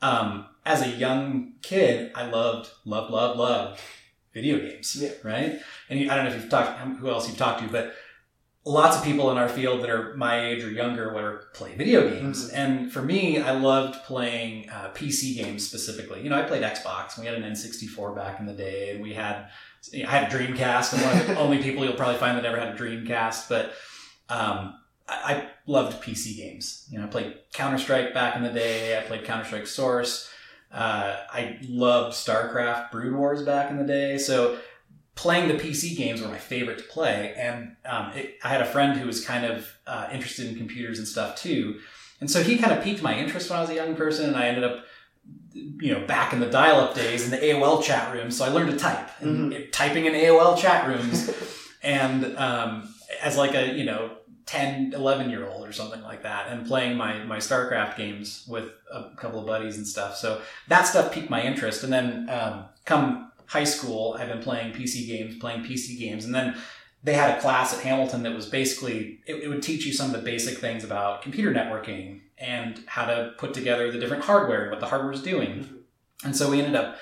um, 0.00 0.46
as 0.66 0.82
a 0.82 0.88
young 0.88 1.54
kid, 1.62 2.10
I 2.14 2.24
loved, 2.28 2.70
loved, 2.84 3.10
loved, 3.12 3.38
loved 3.38 3.80
video 4.34 4.58
games. 4.58 4.96
Yeah. 4.96 5.10
Right. 5.22 5.60
And 5.88 6.00
you, 6.00 6.10
I 6.10 6.16
don't 6.16 6.24
know 6.24 6.32
if 6.32 6.40
you've 6.40 6.50
talked, 6.50 6.78
who 6.98 7.08
else 7.10 7.28
you've 7.28 7.36
talked 7.38 7.60
to, 7.62 7.68
but 7.68 7.94
lots 8.64 8.96
of 8.96 9.02
people 9.02 9.30
in 9.32 9.38
our 9.38 9.48
field 9.48 9.82
that 9.82 9.90
are 9.90 10.14
my 10.16 10.46
age 10.46 10.62
or 10.62 10.70
younger 10.70 11.12
would 11.12 11.52
play 11.52 11.74
video 11.74 12.08
games. 12.08 12.48
Mhm. 12.50 12.54
And 12.54 12.92
for 12.92 13.02
me, 13.02 13.40
I 13.40 13.52
loved 13.52 14.04
playing 14.04 14.70
uh, 14.70 14.90
PC 14.94 15.34
games 15.34 15.66
specifically. 15.66 16.22
You 16.22 16.30
know, 16.30 16.38
I 16.38 16.42
played 16.42 16.62
Xbox. 16.62 17.18
We 17.18 17.26
had 17.26 17.34
an 17.34 17.42
N64 17.42 18.14
back 18.14 18.38
in 18.38 18.46
the 18.46 18.52
day, 18.52 18.90
and 18.90 19.02
we 19.02 19.14
had 19.14 19.48
I 20.06 20.10
had 20.10 20.32
a 20.32 20.36
Dreamcast. 20.36 20.94
I'm 20.94 21.02
one 21.04 21.20
of 21.20 21.26
the 21.26 21.38
only 21.44 21.62
people 21.62 21.84
you'll 21.84 21.94
probably 21.94 22.18
find 22.18 22.36
that 22.38 22.42
never 22.42 22.58
had 22.58 22.68
a 22.68 22.76
Dreamcast, 22.78 23.48
but 23.48 23.72
um, 24.28 24.78
I, 25.08 25.34
I 25.34 25.48
loved 25.66 26.00
PC 26.02 26.36
games. 26.36 26.86
You 26.90 26.98
know, 26.98 27.04
I 27.04 27.08
played 27.08 27.34
Counter 27.52 27.78
Strike 27.78 28.14
back 28.14 28.36
in 28.36 28.42
the 28.44 28.52
day. 28.52 28.96
I 28.96 29.02
played 29.02 29.24
Counter 29.24 29.44
Strike 29.44 29.66
Source. 29.66 30.30
Uh, 30.70 31.16
I 31.30 31.58
loved 31.68 32.14
StarCraft 32.14 32.92
Brood 32.92 33.14
Wars 33.14 33.42
back 33.42 33.70
in 33.70 33.76
the 33.76 33.84
day. 33.84 34.18
So 34.18 34.58
playing 35.14 35.48
the 35.48 35.54
PC 35.54 35.96
games 35.96 36.22
were 36.22 36.28
my 36.28 36.38
favorite 36.38 36.78
to 36.78 36.84
play. 36.84 37.34
And 37.36 37.76
um, 37.84 38.12
it, 38.12 38.38
I 38.42 38.48
had 38.48 38.60
a 38.60 38.66
friend 38.66 38.98
who 38.98 39.06
was 39.06 39.24
kind 39.24 39.44
of 39.44 39.68
uh, 39.86 40.08
interested 40.12 40.48
in 40.48 40.56
computers 40.56 40.98
and 40.98 41.06
stuff 41.06 41.36
too. 41.36 41.80
And 42.20 42.30
so 42.30 42.42
he 42.42 42.56
kind 42.56 42.72
of 42.72 42.82
piqued 42.84 43.02
my 43.02 43.18
interest 43.18 43.50
when 43.50 43.58
I 43.58 43.62
was 43.62 43.70
a 43.70 43.74
young 43.74 43.96
person, 43.96 44.28
and 44.28 44.36
I 44.36 44.46
ended 44.46 44.62
up, 44.62 44.84
you 45.52 45.92
know, 45.92 46.06
back 46.06 46.32
in 46.32 46.38
the 46.38 46.46
dial-up 46.46 46.94
days 46.94 47.24
in 47.24 47.32
the 47.32 47.36
AOL 47.36 47.82
chat 47.82 48.14
room. 48.14 48.30
So 48.30 48.44
I 48.44 48.48
learned 48.48 48.70
to 48.70 48.76
type, 48.76 49.10
and 49.20 49.66
typing 49.72 50.06
in 50.06 50.12
AOL 50.12 50.56
chat 50.56 50.86
rooms, 50.86 51.30
and 51.82 52.36
um, 52.38 52.94
as 53.20 53.36
like 53.36 53.54
a 53.54 53.74
you 53.74 53.84
know 53.84 54.12
10 54.46 54.92
11 54.94 55.30
year 55.30 55.48
old 55.48 55.66
or 55.66 55.72
something 55.72 56.02
like 56.02 56.22
that 56.22 56.48
and 56.48 56.66
playing 56.66 56.96
my 56.96 57.24
my 57.24 57.38
starcraft 57.38 57.96
games 57.96 58.44
with 58.48 58.70
a 58.92 59.10
couple 59.16 59.40
of 59.40 59.46
buddies 59.46 59.76
and 59.76 59.86
stuff 59.86 60.16
so 60.16 60.40
that 60.68 60.82
stuff 60.82 61.12
piqued 61.12 61.30
my 61.30 61.42
interest 61.42 61.84
and 61.84 61.92
then 61.92 62.28
um, 62.28 62.64
come 62.84 63.31
high 63.46 63.64
school 63.64 64.16
i've 64.18 64.28
been 64.28 64.42
playing 64.42 64.72
pc 64.72 65.06
games 65.06 65.36
playing 65.38 65.62
pc 65.62 65.98
games 65.98 66.24
and 66.24 66.34
then 66.34 66.56
they 67.04 67.14
had 67.14 67.36
a 67.36 67.40
class 67.40 67.74
at 67.76 67.80
hamilton 67.82 68.22
that 68.22 68.34
was 68.34 68.46
basically 68.46 69.20
it, 69.26 69.36
it 69.44 69.48
would 69.48 69.62
teach 69.62 69.84
you 69.86 69.92
some 69.92 70.06
of 70.06 70.12
the 70.12 70.22
basic 70.22 70.58
things 70.58 70.84
about 70.84 71.22
computer 71.22 71.52
networking 71.52 72.20
and 72.38 72.80
how 72.86 73.04
to 73.04 73.32
put 73.38 73.52
together 73.54 73.90
the 73.90 73.98
different 73.98 74.24
hardware 74.24 74.62
and 74.62 74.70
what 74.70 74.80
the 74.80 74.86
hardware 74.86 75.12
is 75.12 75.22
doing 75.22 75.68
and 76.24 76.36
so 76.36 76.50
we 76.50 76.60
ended 76.60 76.76
up 76.76 76.96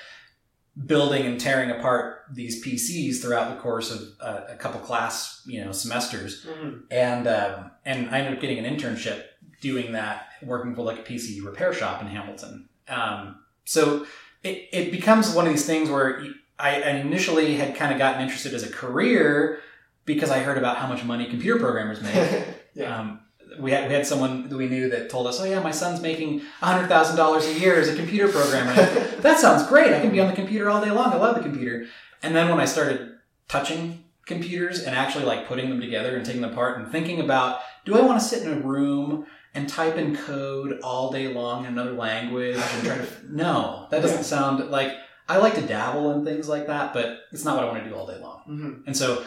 building 0.85 1.25
and 1.25 1.39
tearing 1.39 1.69
apart 1.69 2.23
these 2.31 2.63
PCs 2.63 3.21
throughout 3.21 3.53
the 3.53 3.61
course 3.61 3.91
of 3.91 4.01
uh, 4.21 4.41
a 4.49 4.55
couple 4.55 4.79
class, 4.79 5.41
you 5.45 5.63
know, 5.63 5.71
semesters, 5.73 6.45
Mhm. 6.45 6.83
and 6.89 7.27
um, 7.27 7.71
and 7.85 8.09
I 8.09 8.19
ended 8.19 8.35
up 8.35 8.39
getting 8.41 8.57
an 8.63 8.77
internship 8.77 9.23
doing 9.59 9.91
that, 9.91 10.27
working 10.41 10.73
for 10.73 10.83
like 10.83 10.99
a 10.99 11.03
PC 11.03 11.43
repair 11.43 11.73
shop 11.73 12.01
in 12.01 12.07
Hamilton. 12.07 12.69
Um, 12.87 13.43
so 13.65 14.05
it, 14.43 14.69
it 14.71 14.91
becomes 14.91 15.33
one 15.33 15.45
of 15.45 15.53
these 15.53 15.65
things 15.65 15.89
where 15.89 16.23
I, 16.57 16.81
initially 16.89 17.55
had 17.55 17.75
kind 17.75 17.91
of 17.91 17.97
gotten 17.97 18.21
interested 18.21 18.53
as 18.53 18.63
a 18.63 18.69
career 18.69 19.59
because 20.05 20.29
I 20.29 20.39
heard 20.39 20.57
about 20.57 20.77
how 20.77 20.87
much 20.87 21.03
money 21.03 21.25
computer 21.25 21.59
programmers 21.59 22.01
make. 22.01 22.43
yeah. 22.73 22.99
Um, 22.99 23.19
we 23.59 23.71
had, 23.71 23.87
we 23.87 23.93
had 23.93 24.07
someone 24.07 24.47
that 24.49 24.55
we 24.55 24.67
knew 24.67 24.89
that 24.89 25.09
told 25.09 25.27
us, 25.27 25.39
oh 25.39 25.43
yeah, 25.43 25.59
my 25.59 25.71
son's 25.71 26.01
making 26.01 26.41
$100,000 26.61 27.55
a 27.55 27.59
year 27.59 27.79
as 27.79 27.89
a 27.89 27.95
computer 27.95 28.31
programmer. 28.31 28.73
that 29.21 29.39
sounds 29.39 29.67
great. 29.67 29.93
I 29.93 29.99
can 29.99 30.11
be 30.11 30.19
on 30.19 30.27
the 30.27 30.35
computer 30.35 30.69
all 30.69 30.83
day 30.83 30.91
long. 30.91 31.11
I 31.11 31.17
love 31.17 31.35
the 31.35 31.41
computer. 31.41 31.85
And 32.23 32.35
then 32.35 32.49
when 32.49 32.59
I 32.59 32.65
started 32.65 33.17
touching 33.47 34.05
computers 34.25 34.83
and 34.83 34.95
actually 34.95 35.25
like 35.25 35.47
putting 35.47 35.69
them 35.69 35.81
together 35.81 36.15
and 36.15 36.25
taking 36.25 36.41
them 36.41 36.51
apart 36.51 36.77
and 36.77 36.89
thinking 36.91 37.19
about, 37.19 37.59
do 37.85 37.97
I 37.97 38.01
want 38.01 38.21
to 38.21 38.25
sit 38.25 38.43
in 38.43 38.57
a 38.57 38.61
room 38.61 39.25
and 39.53 39.67
type 39.67 39.97
in 39.97 40.15
code 40.15 40.79
all 40.81 41.11
day 41.11 41.27
long 41.27 41.65
in 41.65 41.73
another 41.73 41.91
language 41.93 42.55
and 42.57 42.85
try 42.87 42.97
to, 42.97 43.07
no, 43.29 43.87
that 43.91 44.01
doesn't 44.01 44.17
Yeah. 44.19 44.23
sound 44.23 44.69
like, 44.71 44.93
I 45.27 45.37
like 45.37 45.55
to 45.55 45.61
dabble 45.61 46.11
in 46.13 46.25
things 46.25 46.47
like 46.49 46.67
that, 46.67 46.93
but 46.93 47.19
it's 47.31 47.43
not 47.45 47.55
what 47.55 47.65
I 47.65 47.71
want 47.71 47.83
to 47.83 47.89
do 47.89 47.95
all 47.95 48.07
day 48.07 48.17
long. 48.19 48.41
Mhm. 48.49 48.87
And 48.87 48.95
so 48.97 49.23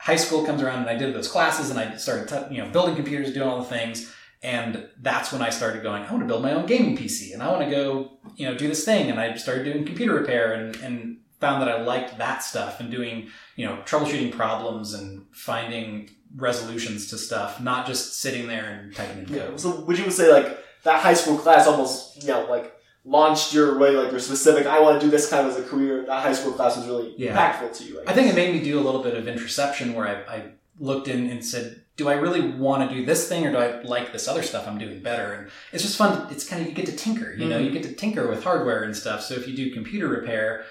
high 0.00 0.16
school 0.16 0.44
comes 0.44 0.62
around 0.62 0.80
and 0.80 0.90
I 0.90 0.96
did 0.96 1.14
those 1.14 1.28
classes 1.28 1.70
and 1.70 1.78
I 1.78 1.96
started, 1.96 2.28
t- 2.28 2.54
you 2.54 2.62
know, 2.62 2.70
building 2.70 2.94
computers, 2.96 3.32
doing 3.32 3.48
all 3.48 3.58
the 3.58 3.64
things. 3.64 4.12
And 4.42 4.88
that's 5.00 5.32
when 5.32 5.42
I 5.42 5.50
started 5.50 5.82
going, 5.82 6.04
I 6.04 6.10
want 6.12 6.20
to 6.22 6.26
build 6.28 6.42
my 6.42 6.52
own 6.52 6.66
gaming 6.66 6.96
PC 6.96 7.32
and 7.34 7.42
I 7.42 7.50
want 7.50 7.64
to 7.64 7.70
go, 7.70 8.12
you 8.36 8.46
know, 8.46 8.56
do 8.56 8.68
this 8.68 8.84
thing. 8.84 9.10
And 9.10 9.18
I 9.20 9.34
started 9.36 9.64
doing 9.64 9.84
computer 9.84 10.14
repair 10.14 10.52
and, 10.54 10.76
and 10.76 11.18
found 11.40 11.60
that 11.62 11.68
I 11.68 11.82
liked 11.82 12.18
that 12.18 12.42
stuff 12.44 12.78
and 12.80 12.90
doing, 12.90 13.28
you 13.56 13.66
know, 13.66 13.76
troubleshooting 13.84 14.32
problems 14.32 14.94
and 14.94 15.26
finding 15.32 16.10
resolutions 16.36 17.08
to 17.10 17.18
stuff, 17.18 17.60
not 17.60 17.86
just 17.86 18.20
sitting 18.20 18.46
there 18.48 18.64
and 18.82 18.94
typing 18.94 19.24
in 19.24 19.28
Yeah. 19.34 19.46
code. 19.46 19.60
So 19.60 19.80
would 19.80 19.98
you 19.98 20.10
say 20.10 20.32
like 20.32 20.58
that 20.84 21.00
high 21.02 21.14
school 21.14 21.38
class 21.38 21.66
almost 21.66 22.22
you 22.22 22.28
know 22.28 22.46
like 22.48 22.74
launched 23.04 23.54
your 23.54 23.78
way 23.78 23.90
like 23.90 24.10
your 24.10 24.20
specific 24.20 24.66
I 24.66 24.80
want 24.80 25.00
to 25.00 25.06
do 25.06 25.10
this 25.10 25.28
kind 25.30 25.46
of 25.46 25.52
as 25.54 25.58
a 25.58 25.66
career. 25.66 26.04
That 26.06 26.22
high 26.22 26.32
school 26.34 26.52
class 26.52 26.76
was 26.76 26.86
really 26.86 27.14
Yeah. 27.16 27.34
impactful 27.36 27.76
to 27.78 27.84
you. 27.84 28.00
I 28.06 28.12
think 28.12 28.28
it 28.28 28.34
made 28.34 28.54
me 28.54 28.62
do 28.62 28.78
a 28.78 28.82
little 28.82 29.02
bit 29.02 29.14
of 29.14 29.26
introspection 29.26 29.94
where 29.94 30.06
I, 30.06 30.34
I 30.36 30.42
looked 30.78 31.08
in 31.08 31.28
and 31.30 31.44
said, 31.44 31.82
do 31.96 32.08
I 32.08 32.12
really 32.14 32.40
want 32.52 32.88
to 32.88 32.94
do 32.94 33.04
this 33.04 33.28
thing 33.28 33.44
or 33.44 33.50
do 33.50 33.58
I 33.58 33.80
like 33.82 34.12
this 34.12 34.28
other 34.28 34.42
stuff 34.44 34.68
I'm 34.68 34.78
doing 34.78 35.00
better? 35.00 35.32
And 35.32 35.48
it's 35.72 35.82
just 35.82 35.96
fun. 35.96 36.28
It's 36.30 36.46
kind 36.48 36.62
of, 36.62 36.68
you 36.68 36.74
get 36.74 36.86
to 36.86 36.92
tinker, 36.94 37.32
you 37.32 37.46
know, 37.48 37.58
Mhm. 37.58 37.64
you 37.64 37.70
get 37.72 37.82
to 37.82 37.92
tinker 37.92 38.28
with 38.28 38.44
hardware 38.44 38.84
and 38.84 38.96
stuff. 38.96 39.24
So 39.24 39.34
if 39.34 39.48
you 39.48 39.56
do 39.56 39.72
computer 39.72 40.06
repair, 40.06 40.64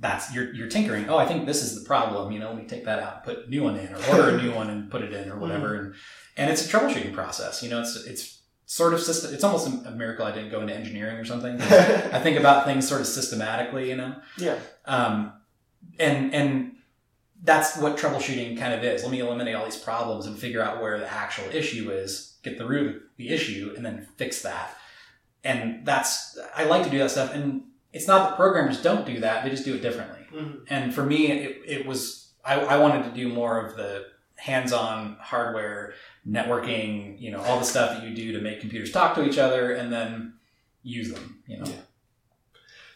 that's 0.00 0.32
you're 0.32 0.52
you're 0.54 0.68
tinkering. 0.68 1.08
Oh, 1.08 1.16
I 1.16 1.26
think 1.26 1.46
this 1.46 1.62
is 1.62 1.78
the 1.78 1.86
problem. 1.86 2.32
You 2.32 2.38
know, 2.38 2.48
let 2.48 2.56
me 2.56 2.66
take 2.66 2.84
that 2.84 3.00
out, 3.00 3.24
put 3.24 3.46
a 3.46 3.50
new 3.50 3.64
one 3.64 3.76
in, 3.76 3.92
or 3.92 4.06
order 4.10 4.36
a 4.36 4.42
new 4.42 4.54
one 4.54 4.70
and 4.70 4.90
put 4.90 5.02
it 5.02 5.12
in, 5.12 5.30
or 5.30 5.38
whatever. 5.38 5.74
And 5.74 5.94
and 6.36 6.50
it's 6.50 6.64
a 6.64 6.68
troubleshooting 6.68 7.12
process. 7.12 7.62
You 7.62 7.70
know, 7.70 7.80
it's 7.80 7.96
it's 7.96 8.42
sort 8.66 8.94
of 8.94 9.00
system. 9.00 9.34
It's 9.34 9.44
almost 9.44 9.66
a 9.86 9.90
miracle 9.90 10.24
I 10.24 10.32
didn't 10.32 10.50
go 10.50 10.60
into 10.60 10.74
engineering 10.74 11.16
or 11.16 11.24
something. 11.24 11.60
I 11.62 12.20
think 12.20 12.38
about 12.38 12.64
things 12.64 12.88
sort 12.88 13.00
of 13.00 13.06
systematically. 13.06 13.88
You 13.90 13.96
know. 13.96 14.16
Yeah. 14.36 14.58
Um, 14.84 15.32
and 15.98 16.32
and 16.32 16.76
that's 17.42 17.76
what 17.76 17.96
troubleshooting 17.96 18.58
kind 18.58 18.74
of 18.74 18.84
is. 18.84 19.02
Let 19.02 19.10
me 19.10 19.20
eliminate 19.20 19.54
all 19.54 19.64
these 19.64 19.76
problems 19.76 20.26
and 20.26 20.38
figure 20.38 20.62
out 20.62 20.80
where 20.80 20.98
the 20.98 21.10
actual 21.10 21.44
issue 21.52 21.90
is, 21.90 22.36
get 22.42 22.58
the 22.58 22.66
root 22.66 22.96
of 22.96 23.02
the 23.16 23.30
issue, 23.30 23.74
and 23.76 23.84
then 23.84 24.06
fix 24.16 24.42
that. 24.42 24.76
And 25.42 25.84
that's 25.84 26.38
I 26.54 26.64
like 26.64 26.84
to 26.84 26.90
do 26.90 26.98
that 26.98 27.10
stuff. 27.10 27.34
And 27.34 27.62
it's 27.98 28.06
not 28.06 28.30
that 28.30 28.36
programmers 28.36 28.80
don't 28.80 29.04
do 29.04 29.20
that; 29.20 29.42
they 29.42 29.50
just 29.50 29.64
do 29.64 29.74
it 29.74 29.82
differently. 29.82 30.24
Mhm. 30.32 30.60
And 30.68 30.94
for 30.94 31.04
me, 31.04 31.30
it, 31.32 31.62
it 31.66 31.86
was 31.86 32.32
I, 32.44 32.60
I 32.60 32.76
wanted 32.78 33.02
to 33.04 33.10
do 33.10 33.28
more 33.28 33.64
of 33.64 33.76
the 33.76 34.06
hands-on 34.36 35.16
hardware 35.20 35.94
networking. 36.26 37.20
You 37.20 37.32
know, 37.32 37.40
all 37.42 37.58
the 37.58 37.64
stuff 37.64 37.90
that 37.90 38.08
you 38.08 38.14
do 38.14 38.32
to 38.32 38.40
make 38.40 38.60
computers 38.60 38.92
talk 38.92 39.14
to 39.16 39.24
each 39.28 39.38
other, 39.38 39.72
and 39.72 39.92
then 39.92 40.34
use 40.82 41.10
them. 41.12 41.42
You 41.48 41.58
know. 41.58 41.66
Yeah. 41.66 41.82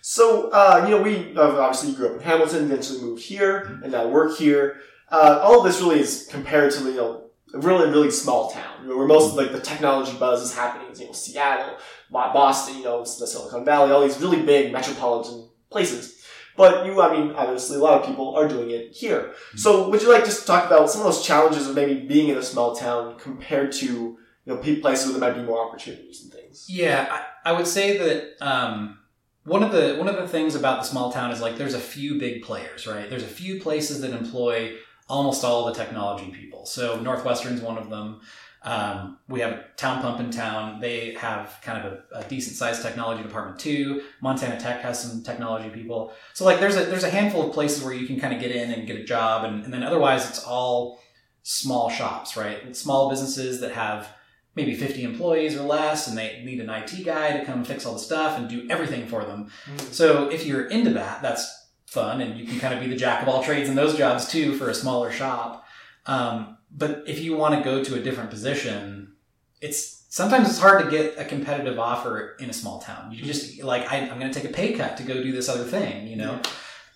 So, 0.05 0.51
uh, 0.51 0.85
you 0.85 0.97
know, 0.97 1.03
we 1.03 1.37
uh, 1.37 1.61
obviously 1.61 1.95
grew 1.95 2.09
up 2.09 2.17
in 2.17 2.23
Hamilton, 2.23 2.65
eventually 2.65 3.01
moved 3.01 3.23
here, 3.23 3.81
and 3.83 3.93
now 3.93 4.09
work 4.09 4.37
here. 4.37 4.81
Uh, 5.11 5.41
all 5.43 5.59
of 5.61 5.65
this 5.65 5.81
really 5.81 6.01
is 6.01 6.29
comparatively, 6.31 6.93
you 6.93 6.97
know, 6.97 7.31
a 7.55 7.59
really, 7.59 7.91
really 7.91 8.11
small 8.11 8.51
town, 8.51 8.83
you 8.83 8.89
know, 8.89 8.97
where 8.97 9.07
most 9.07 9.31
of 9.31 9.35
like 9.35 9.53
the 9.53 9.61
technology 9.61 10.17
buzz 10.19 10.43
is 10.43 10.55
happening. 10.55 10.89
You 10.99 11.07
know, 11.07 11.13
Seattle, 11.13 11.77
Boston, 12.11 12.79
you 12.79 12.85
know, 12.85 13.01
the 13.01 13.27
Silicon 13.27 13.65
Valley, 13.65 13.93
all 13.93 14.03
these 14.03 14.21
really 14.21 14.43
big 14.43 14.73
metropolitan 14.73 15.49
places. 15.71 16.19
But 16.57 16.85
you, 16.85 17.01
I 17.01 17.13
mean, 17.17 17.33
obviously, 17.33 17.79
a 17.79 17.81
lot 17.81 18.01
of 18.01 18.07
people 18.07 18.37
are 18.37 18.47
doing 18.47 18.71
it 18.71 18.93
here. 18.93 19.33
So, 19.57 19.89
would 19.89 20.03
you 20.03 20.13
like 20.13 20.25
just 20.25 20.41
to 20.41 20.47
talk 20.47 20.67
about 20.67 20.91
some 20.91 21.01
of 21.01 21.07
those 21.07 21.25
challenges 21.25 21.67
of 21.67 21.75
maybe 21.75 21.95
being 21.95 22.29
in 22.29 22.37
a 22.37 22.43
small 22.43 22.77
town 22.77 23.19
compared 23.19 23.73
to 23.73 23.87
you 23.87 24.19
know 24.47 24.57
places 24.57 25.07
where 25.07 25.19
there 25.19 25.31
might 25.31 25.41
be 25.41 25.47
more 25.47 25.67
opportunities 25.67 26.23
and 26.23 26.33
things? 26.33 26.67
Yeah, 26.69 27.09
I, 27.11 27.51
I 27.51 27.53
would 27.53 27.67
say 27.67 27.97
that 27.97 28.47
um, 28.47 28.99
one 29.45 29.63
of 29.63 29.73
the 29.73 29.97
one 29.97 30.09
of 30.09 30.17
the 30.17 30.29
things 30.29 30.55
about 30.55 30.83
the 30.83 30.89
small 30.89 31.11
town 31.11 31.31
is 31.31 31.41
like 31.41 31.57
there's 31.57 31.75
a 31.75 31.81
few 31.81 32.19
big 32.19 32.43
players, 32.43 32.87
right? 32.87 33.09
There's 33.09 33.25
a 33.25 33.29
few 33.29 33.61
places 33.61 34.03
that 34.03 34.11
employ 34.11 34.77
almost 35.13 35.45
all 35.45 35.67
the 35.67 35.75
technology 35.75 36.31
people. 36.31 36.65
So 36.65 36.99
Northwestern's 36.99 37.61
one 37.61 37.77
of 37.77 37.91
them. 37.91 38.23
Um, 38.63 39.19
we 39.29 39.41
have 39.41 39.53
a 39.53 39.65
town 39.77 40.01
pump 40.01 40.21
in 40.21 40.31
town. 40.31 40.81
They 40.81 41.13
have 41.15 41.59
kind 41.63 41.85
of 41.85 41.93
a, 41.93 42.21
a 42.21 42.25
decent 42.29 42.57
sized 42.57 42.81
technology 42.81 43.23
department 43.23 43.59
too. 43.59 44.05
Montana 44.23 44.59
Tech 44.59 44.81
has 44.81 45.03
some 45.03 45.23
technology 45.23 45.69
people. 45.69 46.15
So 46.33 46.47
like 46.47 46.61
there's 46.61 46.77
a 46.77 46.85
there's 46.87 47.05
a 47.05 47.11
handful 47.11 47.47
of 47.47 47.53
places 47.53 47.85
where 47.85 47.93
you 47.93 48.07
can 48.07 48.19
kind 48.19 48.33
of 48.33 48.41
get 48.41 48.53
in 48.53 48.71
and 48.71 48.87
get 48.87 48.97
a 48.97 49.05
job, 49.05 49.45
and, 49.45 49.65
and 49.65 49.75
then 49.75 49.83
otherwise 49.83 50.27
it's 50.29 50.45
all 50.45 51.01
small 51.43 51.91
shops, 51.91 52.35
right? 52.37 52.75
Small 52.75 53.11
businesses 53.11 53.61
that 53.61 53.73
have 53.73 54.09
maybe 54.55 54.75
50 54.75 55.03
employees 55.03 55.57
or 55.57 55.63
less 55.63 56.09
and 56.09 56.17
they 56.17 56.43
need 56.45 56.61
an 56.61 56.69
IT 56.69 57.05
guy 57.05 57.37
to 57.39 57.45
come 57.45 57.65
fix 57.65 57.87
all 57.87 57.95
the 57.95 57.99
stuff 57.99 58.39
and 58.39 58.51
do 58.51 58.67
everything 58.69 59.07
for 59.07 59.25
them. 59.25 59.51
So 59.91 60.29
if 60.29 60.45
you're 60.45 60.69
into 60.69 60.91
that, 60.91 61.23
that's 61.23 61.62
fun 61.93 62.21
and 62.21 62.39
you 62.39 62.47
can 62.47 62.59
kind 62.59 62.75
of 62.75 62.81
be 62.81 62.87
the 62.89 62.97
jack 62.97 63.23
of 63.23 63.29
all 63.29 63.43
trades 63.43 63.69
in 63.69 63.75
those 63.75 63.97
jobs 63.97 64.29
too 64.31 64.55
for 64.57 64.69
a 64.71 64.75
smaller 64.75 65.11
shop. 65.13 65.65
Um, 66.07 66.57
but 66.71 67.05
if 67.07 67.21
you 67.21 67.37
want 67.37 67.55
to 67.55 67.61
go 67.63 67.85
to 67.85 67.95
a 67.95 68.01
different 68.01 68.31
position, 68.31 69.13
it's 69.61 70.05
sometimes 70.09 70.49
it's 70.49 70.59
hard 70.59 70.85
to 70.85 70.91
get 70.91 71.19
a 71.19 71.25
competitive 71.25 71.79
offer 71.79 72.37
in 72.41 72.51
a 72.51 72.53
small 72.53 72.81
town. 72.81 73.13
You 73.13 73.23
just 73.25 73.63
like 73.63 73.91
I, 73.93 73.99
I'm 73.99 74.19
going 74.19 74.33
to 74.33 74.41
take 74.41 74.49
a 74.51 74.53
pay 74.53 74.73
cut 74.73 74.97
to 74.97 75.03
go 75.05 75.15
do 75.23 75.33
this 75.33 75.49
other 75.49 75.65
thing. 75.65 76.07
You 76.09 76.17
know, 76.17 76.41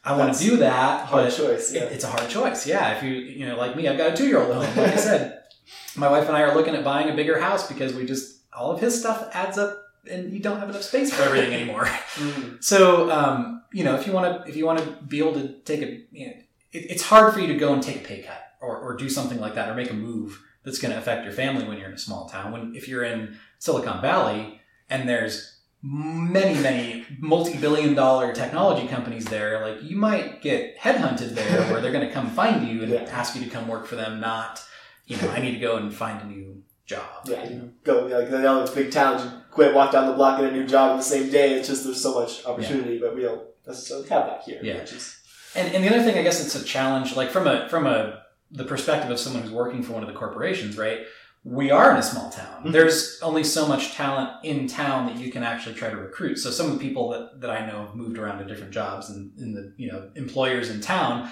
I 0.05 0.17
want 0.17 0.35
to 0.35 0.43
do 0.43 0.57
that, 0.59 1.07
Hard 1.07 1.33
choice. 1.33 1.73
it- 1.73 1.93
it's 1.93 2.05
a 2.05 2.09
hard 2.09 2.29
choice. 2.31 2.67
Yeah, 2.67 2.97
if 2.97 3.03
you 3.03 3.11
you 3.13 3.47
know 3.47 3.57
like 3.57 3.77
me, 3.77 3.87
I've 3.89 3.99
got 3.99 4.13
a 4.13 4.17
two 4.17 4.27
year 4.27 4.41
old 4.41 4.53
home. 4.55 4.65
Like 4.77 4.95
I 4.95 4.97
said, 4.97 5.43
my 5.97 6.11
wife 6.11 6.27
and 6.29 6.37
I 6.37 6.43
are 6.43 6.55
looking 6.55 6.75
at 6.75 6.83
buying 6.85 7.11
a 7.11 7.15
bigger 7.15 7.39
house 7.41 7.69
because 7.69 7.93
we 7.95 8.07
just 8.07 8.41
all 8.53 8.73
of 8.73 8.81
his 8.81 8.99
stuff 8.99 9.29
adds 9.35 9.59
up, 9.59 9.77
and 10.11 10.33
you 10.33 10.41
don't 10.41 10.59
have 10.59 10.71
enough 10.71 10.83
space 10.83 11.13
for 11.15 11.23
everything 11.23 11.53
anymore. 11.55 11.85
Mhm. 11.85 12.63
So 12.65 13.11
um, 13.11 13.56
you 13.73 13.85
know, 13.85 13.95
if 13.97 14.07
you 14.07 14.13
want 14.13 14.43
to 14.45 14.49
if 14.49 14.57
you 14.57 14.67
want 14.67 14.79
to 14.81 14.87
be 15.07 15.19
able 15.19 15.35
to 15.35 15.49
take 15.65 15.83
a, 15.83 16.01
you 16.13 16.27
know, 16.29 16.33
it, 16.73 16.91
it's 16.91 17.03
hard 17.03 17.33
for 17.35 17.41
you 17.41 17.47
to 17.49 17.57
go 17.57 17.73
and 17.73 17.83
take 17.83 17.97
a 17.97 18.05
pay 18.05 18.23
cut 18.23 18.43
or 18.61 18.77
or 18.77 18.97
do 18.97 19.09
something 19.09 19.39
like 19.41 19.55
that 19.55 19.69
or 19.69 19.75
make 19.75 19.91
a 19.91 19.95
move 19.95 20.43
that's 20.65 20.79
going 20.79 20.93
to 20.93 20.99
affect 20.99 21.25
your 21.25 21.33
family 21.33 21.65
when 21.67 21.79
you're 21.79 21.89
in 21.89 21.95
a 21.95 21.99
small 21.99 22.29
town. 22.29 22.53
When 22.53 22.75
if 22.75 22.89
you're 22.89 23.05
in 23.05 23.37
Silicon 23.59 24.01
Valley 24.03 24.61
and 24.91 25.09
there's 25.09 25.53
many 25.83 26.59
many 26.61 27.05
multi-billion 27.21 27.95
dollar 27.95 28.33
technology 28.35 28.89
companies 28.89 29.25
there 29.27 29.61
like 29.65 29.83
you 29.83 29.95
might 29.97 30.43
get 30.43 30.77
headhunted 30.79 31.31
there 31.35 31.63
where 31.71 31.81
they're 31.81 31.93
going 31.93 32.07
to 32.07 32.13
come 32.13 32.29
find 32.31 32.67
you 32.67 32.83
and 32.83 32.93
Yeah. 32.93 33.03
ask 33.13 33.37
you 33.37 33.45
to 33.45 33.51
come 33.51 33.69
work 33.69 33.87
for 33.87 33.95
them 33.95 34.19
not 34.19 34.61
you 35.07 35.17
know 35.19 35.29
i 35.31 35.39
need 35.41 35.53
to 35.53 35.59
go 35.61 35.77
and 35.77 35.95
find 35.95 36.21
a 36.23 36.25
new 36.25 36.63
job 36.87 37.03
Yeah, 37.27 37.49
you 37.49 37.73
go 37.85 38.07
like 38.07 38.31
the 38.31 38.51
other 38.51 38.73
big 38.75 38.91
towns. 38.91 39.31
You 39.57 39.65
quit, 39.65 39.75
walk 39.75 39.93
down 39.93 40.07
the 40.07 40.13
block, 40.13 40.39
get 40.39 40.51
a 40.51 40.53
new 40.53 40.67
job 40.67 40.93
in 40.93 40.97
the 40.99 41.03
same 41.03 41.31
day. 41.31 41.55
It's 41.55 41.69
just 41.69 41.85
there's 41.85 42.01
so 42.03 42.21
much 42.21 42.45
opportunity, 42.45 42.99
but 42.99 43.15
we 43.15 43.23
don't 43.23 43.43
necessarily 43.67 44.09
have 44.09 44.27
that 44.27 44.43
here. 44.43 44.61
Yeah. 44.63 44.81
Which 44.81 44.93
is, 44.93 45.19
And, 45.55 45.75
and 45.75 45.83
the 45.83 45.89
other 45.89 46.03
thing, 46.05 46.19
I 46.19 46.23
guess, 46.23 46.45
it's 46.45 46.55
a 46.55 46.65
challenge. 46.65 47.17
Like 47.17 47.31
from 47.31 47.47
a 47.47 47.67
from 47.69 47.87
a 47.87 48.23
the 48.51 48.65
perspective 48.65 49.11
of 49.11 49.19
someone 49.19 49.43
who's 49.43 49.51
working 49.53 49.83
for 49.83 49.93
one 49.95 50.03
of 50.03 50.09
the 50.09 50.15
corporations, 50.15 50.77
right? 50.77 51.01
We 51.43 51.71
are 51.71 51.91
in 51.93 51.97
a 51.97 52.03
small 52.03 52.29
town. 52.31 52.65
Mhm. 52.65 52.73
There's 52.73 53.19
only 53.23 53.45
so 53.45 53.67
much 53.67 53.93
talent 53.95 54.31
in 54.45 54.67
town 54.67 55.07
that 55.07 55.17
you 55.17 55.31
can 55.33 55.43
actually 55.43 55.75
try 55.77 55.89
to 55.91 55.97
recruit. 55.97 56.37
So 56.39 56.51
some 56.51 56.67
of 56.67 56.73
the 56.73 56.79
people 56.79 57.11
that, 57.11 57.41
that 57.41 57.51
I 57.51 57.65
know 57.67 57.87
have 57.87 57.95
moved 57.95 58.19
around 58.19 58.39
to 58.39 58.45
different 58.45 58.73
jobs 58.73 59.09
and 59.11 59.31
in 59.39 59.55
the 59.55 59.73
you 59.77 59.91
know 59.91 60.11
employers 60.17 60.71
in 60.71 60.81
town, 60.81 61.31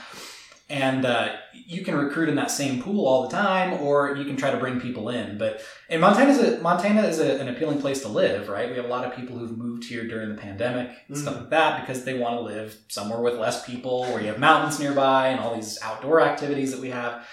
and 0.70 1.04
uh, 1.04 1.28
you 1.52 1.84
can 1.84 1.94
recruit 1.94 2.28
in 2.30 2.36
that 2.36 2.50
same 2.50 2.82
pool 2.82 3.06
all 3.06 3.22
the 3.28 3.28
time, 3.36 3.74
or 3.74 4.16
you 4.16 4.24
can 4.24 4.36
try 4.36 4.50
to 4.50 4.56
bring 4.56 4.80
people 4.80 5.10
in. 5.10 5.36
But 5.36 5.60
and 5.90 6.00
Montana 6.00 6.30
is 6.32 6.38
a 6.38 6.58
Montana 6.62 7.02
is 7.02 7.18
a, 7.20 7.38
an 7.40 7.48
appealing 7.48 7.80
place 7.80 8.00
to 8.02 8.08
live, 8.08 8.48
right? 8.48 8.70
We 8.70 8.76
have 8.76 8.86
a 8.86 8.88
lot 8.88 9.04
of 9.04 9.14
people 9.14 9.36
who've 9.36 9.56
moved 9.56 9.84
here 9.84 10.06
during 10.08 10.30
the 10.30 10.40
pandemic 10.40 10.90
and 11.08 11.16
stuff 11.18 11.34
Mhm. 11.34 11.40
like 11.40 11.50
that 11.50 11.80
because 11.82 12.04
they 12.04 12.18
want 12.18 12.36
to 12.36 12.40
live 12.40 12.76
somewhere 12.88 13.20
with 13.20 13.34
less 13.38 13.64
people, 13.66 14.02
where 14.04 14.20
you 14.20 14.28
have 14.28 14.38
mountains 14.38 14.80
nearby 14.80 15.28
and 15.28 15.38
all 15.40 15.54
these 15.54 15.78
outdoor 15.82 16.20
activities 16.22 16.70
that 16.72 16.80
we 16.80 16.90
have. 16.90 17.26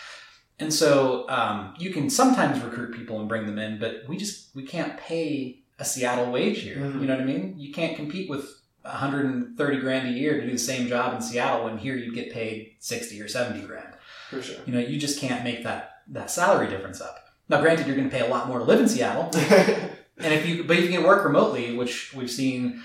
And 0.59 0.71
so 0.73 1.27
um, 1.29 1.73
you 1.79 1.89
can 1.91 2.09
sometimes 2.09 2.61
recruit 2.61 2.93
people 2.93 3.19
and 3.19 3.27
bring 3.29 3.45
them 3.47 3.57
in, 3.57 3.79
but 3.79 4.03
we 4.07 4.17
just 4.17 4.53
we 4.55 4.63
can't 4.63 4.97
pay 4.97 5.59
a 5.79 5.85
Seattle 5.85 6.31
wage 6.31 6.59
here. 6.59 6.75
Mhm. 6.75 7.01
You 7.01 7.07
know 7.07 7.13
what 7.15 7.21
I 7.23 7.25
mean? 7.25 7.55
You 7.57 7.73
can't 7.73 7.95
compete 7.95 8.29
with 8.29 8.61
130 8.83 9.79
grand 9.79 10.07
a 10.09 10.11
year 10.11 10.39
to 10.39 10.45
do 10.45 10.51
the 10.53 10.57
same 10.57 10.88
job 10.88 11.13
in 11.13 11.21
Seattle 11.21 11.65
when 11.65 11.77
here 11.77 11.95
you'd 11.95 12.15
get 12.15 12.31
paid 12.33 12.75
60 12.79 13.21
or 13.21 13.27
70 13.27 13.65
grand. 13.67 13.93
for 14.29 14.41
sure. 14.41 14.57
You 14.65 14.73
know, 14.73 14.79
you 14.79 14.97
just 15.00 15.19
can't 15.19 15.43
make 15.43 15.63
that 15.63 15.88
that 16.09 16.31
salary 16.31 16.67
difference 16.67 17.00
up. 17.00 17.17
Now, 17.47 17.61
granted, 17.61 17.85
you're 17.88 17.95
going 17.95 18.09
to 18.09 18.15
pay 18.15 18.25
a 18.25 18.29
lot 18.29 18.47
more 18.47 18.59
to 18.59 18.65
live 18.65 18.79
in 18.79 18.88
Seattle, 18.88 19.29
and 20.17 20.33
if 20.33 20.47
you 20.47 20.63
but 20.63 20.77
if 20.77 20.85
you 20.85 20.89
can 20.91 21.03
work 21.03 21.23
remotely, 21.25 21.75
which 21.75 22.13
we've 22.13 22.31
seen 22.31 22.81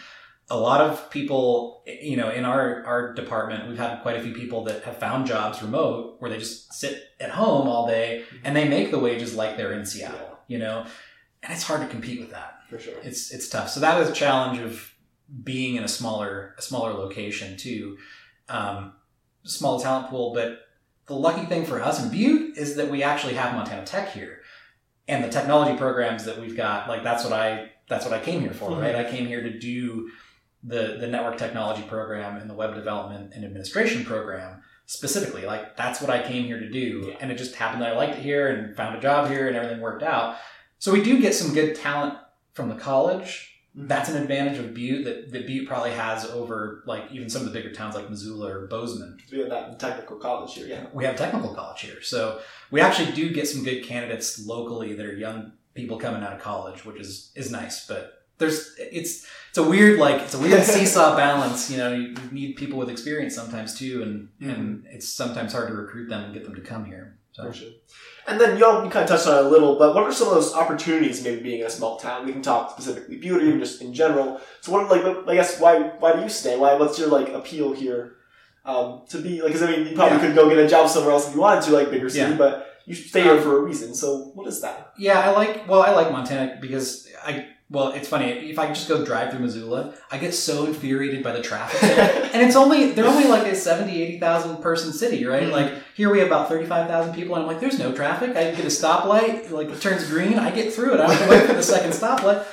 a 0.50 0.56
lot 0.58 0.80
of 0.80 1.10
people, 1.10 1.82
you 1.86 2.16
know, 2.16 2.30
in 2.30 2.44
our 2.44 2.84
our 2.84 3.14
department, 3.14 3.68
we've 3.68 3.78
had 3.78 4.02
quite 4.02 4.16
a 4.16 4.20
few 4.22 4.32
people 4.32 4.64
that 4.64 4.82
have 4.84 4.98
found 4.98 5.26
jobs 5.26 5.62
remote 5.62 6.16
where 6.18 6.30
they 6.30 6.38
just 6.38 6.72
sit 6.72 7.04
at 7.20 7.30
home 7.30 7.68
all 7.68 7.86
day 7.86 8.24
and 8.44 8.54
they 8.56 8.68
make 8.68 8.90
the 8.90 8.98
wages 8.98 9.34
like 9.34 9.56
they're 9.56 9.72
in 9.72 9.86
Seattle. 9.86 10.38
You 10.48 10.58
know, 10.58 10.84
and 11.42 11.52
it's 11.52 11.62
hard 11.64 11.80
to 11.80 11.88
compete 11.88 12.20
with 12.20 12.30
that. 12.32 12.60
for 12.68 12.78
sure. 12.78 12.94
It's 13.02 13.32
it's 13.32 13.48
tough. 13.48 13.70
So 13.70 13.80
that 13.80 14.00
is 14.02 14.08
a 14.08 14.12
challenge 14.12 14.58
of 14.60 14.92
being 15.42 15.76
in 15.76 15.84
a 15.84 15.88
smaller 15.88 16.54
a 16.58 16.62
smaller 16.62 16.92
location 16.92 17.56
too. 17.56 17.96
Um, 18.48 18.92
small 19.44 19.80
talent 19.80 20.08
pool, 20.08 20.32
but 20.34 20.60
the 21.06 21.14
lucky 21.14 21.46
thing 21.46 21.64
for 21.64 21.80
us 21.82 22.02
in 22.02 22.10
Butte 22.10 22.56
is 22.56 22.76
that 22.76 22.90
we 22.90 23.02
actually 23.02 23.34
have 23.34 23.54
Montana 23.54 23.84
Tech 23.86 24.10
here, 24.12 24.40
and 25.08 25.22
the 25.24 25.28
technology 25.28 25.76
programs 25.76 26.24
that 26.24 26.40
we've 26.40 26.56
got. 26.56 26.88
Like 26.88 27.02
that's 27.02 27.24
what 27.24 27.32
I 27.32 27.70
that's 27.88 28.04
what 28.04 28.14
I 28.14 28.20
came 28.20 28.40
here 28.40 28.52
for, 28.52 28.70
Mhm. 28.70 28.80
right? 28.82 28.94
I 28.96 29.04
came 29.10 29.26
here 29.26 29.42
to 29.42 29.58
do 29.58 30.10
the 30.64 30.96
the 31.00 31.06
network 31.06 31.38
technology 31.38 31.82
program 31.82 32.36
and 32.36 32.48
the 32.50 32.54
web 32.54 32.74
development 32.74 33.32
and 33.34 33.44
administration 33.44 34.04
program 34.04 34.62
specifically. 34.86 35.44
Like 35.44 35.76
that's 35.76 36.00
what 36.00 36.10
I 36.10 36.22
came 36.22 36.44
here 36.44 36.60
to 36.60 36.68
do, 36.70 37.06
Yeah. 37.08 37.16
and 37.20 37.30
it 37.32 37.38
just 37.38 37.56
happened 37.56 37.82
that 37.82 37.92
I 37.92 37.96
liked 37.96 38.18
it 38.18 38.22
here 38.22 38.48
and 38.48 38.76
found 38.76 38.96
a 38.96 39.00
job 39.00 39.28
here, 39.28 39.48
and 39.48 39.56
everything 39.56 39.80
worked 39.80 40.02
out. 40.02 40.36
So 40.78 40.92
we 40.92 41.02
do 41.02 41.20
get 41.20 41.34
some 41.34 41.54
good 41.54 41.74
talent 41.74 42.14
from 42.54 42.68
the 42.68 42.74
college. 42.76 43.55
That's 43.78 44.08
an 44.08 44.16
advantage 44.16 44.58
of 44.58 44.72
Butte 44.72 45.04
that, 45.04 45.30
that 45.32 45.46
Butte 45.46 45.68
probably 45.68 45.90
has 45.90 46.24
over 46.24 46.82
like 46.86 47.12
even 47.12 47.28
some 47.28 47.42
of 47.42 47.52
the 47.52 47.52
bigger 47.52 47.72
towns 47.72 47.94
like 47.94 48.08
Missoula 48.08 48.50
or 48.50 48.66
Bozeman. 48.68 49.18
We 49.30 49.40
have 49.40 49.50
that 49.50 49.78
technical 49.78 50.16
college 50.16 50.54
here. 50.54 50.66
Yeah. 50.66 50.86
We 50.94 51.04
have 51.04 51.16
technical 51.16 51.54
college 51.54 51.82
here, 51.82 52.02
so 52.02 52.40
we 52.70 52.80
actually 52.80 53.12
do 53.12 53.32
get 53.32 53.46
some 53.46 53.62
good 53.64 53.84
candidates 53.84 54.44
locally 54.46 54.94
that 54.94 55.04
are 55.04 55.14
young 55.14 55.52
people 55.74 55.98
coming 55.98 56.22
out 56.22 56.32
of 56.32 56.40
college, 56.40 56.84
which 56.84 56.98
is 56.98 57.32
is 57.36 57.50
nice. 57.50 57.86
But 57.86 58.24
there's 58.38 58.74
it's 58.78 59.26
it's 59.50 59.58
a 59.58 59.62
weird 59.62 59.98
like 59.98 60.22
it's 60.22 60.34
a 60.34 60.38
weird 60.38 60.62
seesaw 60.64 61.16
balance. 61.16 61.70
You 61.70 61.76
know, 61.76 61.92
you 61.92 62.14
need 62.32 62.56
people 62.56 62.78
with 62.78 62.88
experience 62.88 63.34
sometimes 63.34 63.78
too, 63.78 64.02
and 64.02 64.28
mm-hmm. 64.40 64.50
and 64.50 64.86
it's 64.90 65.08
sometimes 65.08 65.52
hard 65.52 65.68
to 65.68 65.74
recruit 65.74 66.08
them 66.08 66.24
and 66.24 66.34
get 66.34 66.44
them 66.44 66.54
to 66.54 66.60
come 66.60 66.84
here. 66.84 67.18
So. 67.36 67.52
And 68.28 68.40
then 68.40 68.58
y'all 68.58 68.82
you 68.84 68.90
kind 68.90 69.04
of 69.04 69.08
touched 69.10 69.28
on 69.28 69.38
it 69.38 69.46
a 69.46 69.48
little, 69.48 69.78
but 69.78 69.94
what 69.94 70.04
are 70.04 70.12
some 70.12 70.28
of 70.28 70.34
those 70.34 70.54
opportunities 70.54 71.22
maybe 71.22 71.42
being 71.42 71.60
in 71.60 71.66
a 71.66 71.70
small 71.70 71.96
town? 71.98 72.26
We 72.26 72.32
can 72.32 72.42
talk 72.42 72.70
specifically 72.72 73.18
Butte 73.18 73.42
or 73.42 73.58
just 73.58 73.82
in 73.82 73.92
general. 73.94 74.40
So 74.62 74.72
what 74.72 74.88
like 74.90 75.04
I 75.28 75.34
guess 75.34 75.60
why 75.60 75.78
why 76.00 76.16
do 76.16 76.22
you 76.22 76.28
stay? 76.28 76.56
Why 76.58 76.74
what's 76.74 76.98
your 76.98 77.08
like 77.08 77.28
appeal 77.28 77.72
here? 77.72 78.12
um, 78.64 79.02
to 79.10 79.18
be 79.18 79.40
like? 79.42 79.52
Because 79.52 79.62
I 79.62 79.70
mean, 79.70 79.86
you 79.86 79.94
probably 79.94 80.18
Yeah. 80.18 80.26
could 80.26 80.34
go 80.34 80.48
get 80.48 80.58
a 80.58 80.66
job 80.66 80.88
somewhere 80.90 81.12
else 81.12 81.28
if 81.28 81.34
you 81.36 81.40
wanted 81.40 81.62
to, 81.66 81.70
like 81.70 81.88
bigger 81.88 82.08
city, 82.10 82.32
Yeah. 82.32 82.36
but 82.36 82.66
you 82.84 82.94
stay 82.96 83.22
here 83.22 83.36
Um, 83.36 83.42
for 83.42 83.58
a 83.58 83.60
reason. 83.62 83.94
So 83.94 84.32
what 84.34 84.48
is 84.48 84.60
that? 84.62 84.90
Yeah, 84.98 85.20
I 85.20 85.30
like. 85.30 85.68
Well, 85.68 85.82
I 85.82 85.92
like 85.92 86.10
Montana 86.10 86.58
because 86.60 87.06
I. 87.24 87.46
Well, 87.68 87.88
it's 87.88 88.06
funny. 88.08 88.30
If 88.30 88.60
I 88.60 88.68
just 88.68 88.88
go 88.88 89.04
drive 89.04 89.30
through 89.32 89.40
Missoula, 89.40 89.92
I 90.12 90.18
get 90.18 90.34
so 90.34 90.66
infuriated 90.66 91.24
by 91.24 91.32
the 91.32 91.42
traffic 91.42 91.82
and 91.82 92.40
it's 92.42 92.54
only 92.54 92.92
they're 92.92 93.06
only 93.08 93.26
like 93.26 93.46
a 93.50 93.56
70, 93.56 94.02
80,000 94.02 94.58
person 94.58 94.92
city, 94.92 95.24
right? 95.26 95.44
Mhm. 95.48 95.52
Like 95.52 95.72
here 95.96 96.08
we 96.08 96.18
have 96.20 96.28
about 96.28 96.48
thirty 96.48 96.64
five 96.66 96.86
thousand 96.88 97.14
people, 97.14 97.34
and 97.34 97.42
I'm 97.42 97.48
like, 97.48 97.58
there's 97.60 97.78
no 97.78 97.92
traffic. 97.92 98.30
I 98.36 98.52
get 98.52 98.60
a 98.60 98.68
stoplight, 98.68 99.50
like 99.50 99.68
it 99.68 99.80
turns 99.80 100.08
green, 100.08 100.38
I 100.38 100.50
get 100.52 100.72
through 100.72 100.94
it. 100.94 101.00
I 101.00 101.18
don't 101.18 101.28
wait 101.28 101.42
for 101.46 101.54
the 101.54 101.62
second 101.62 101.90
stoplight. 101.90 102.44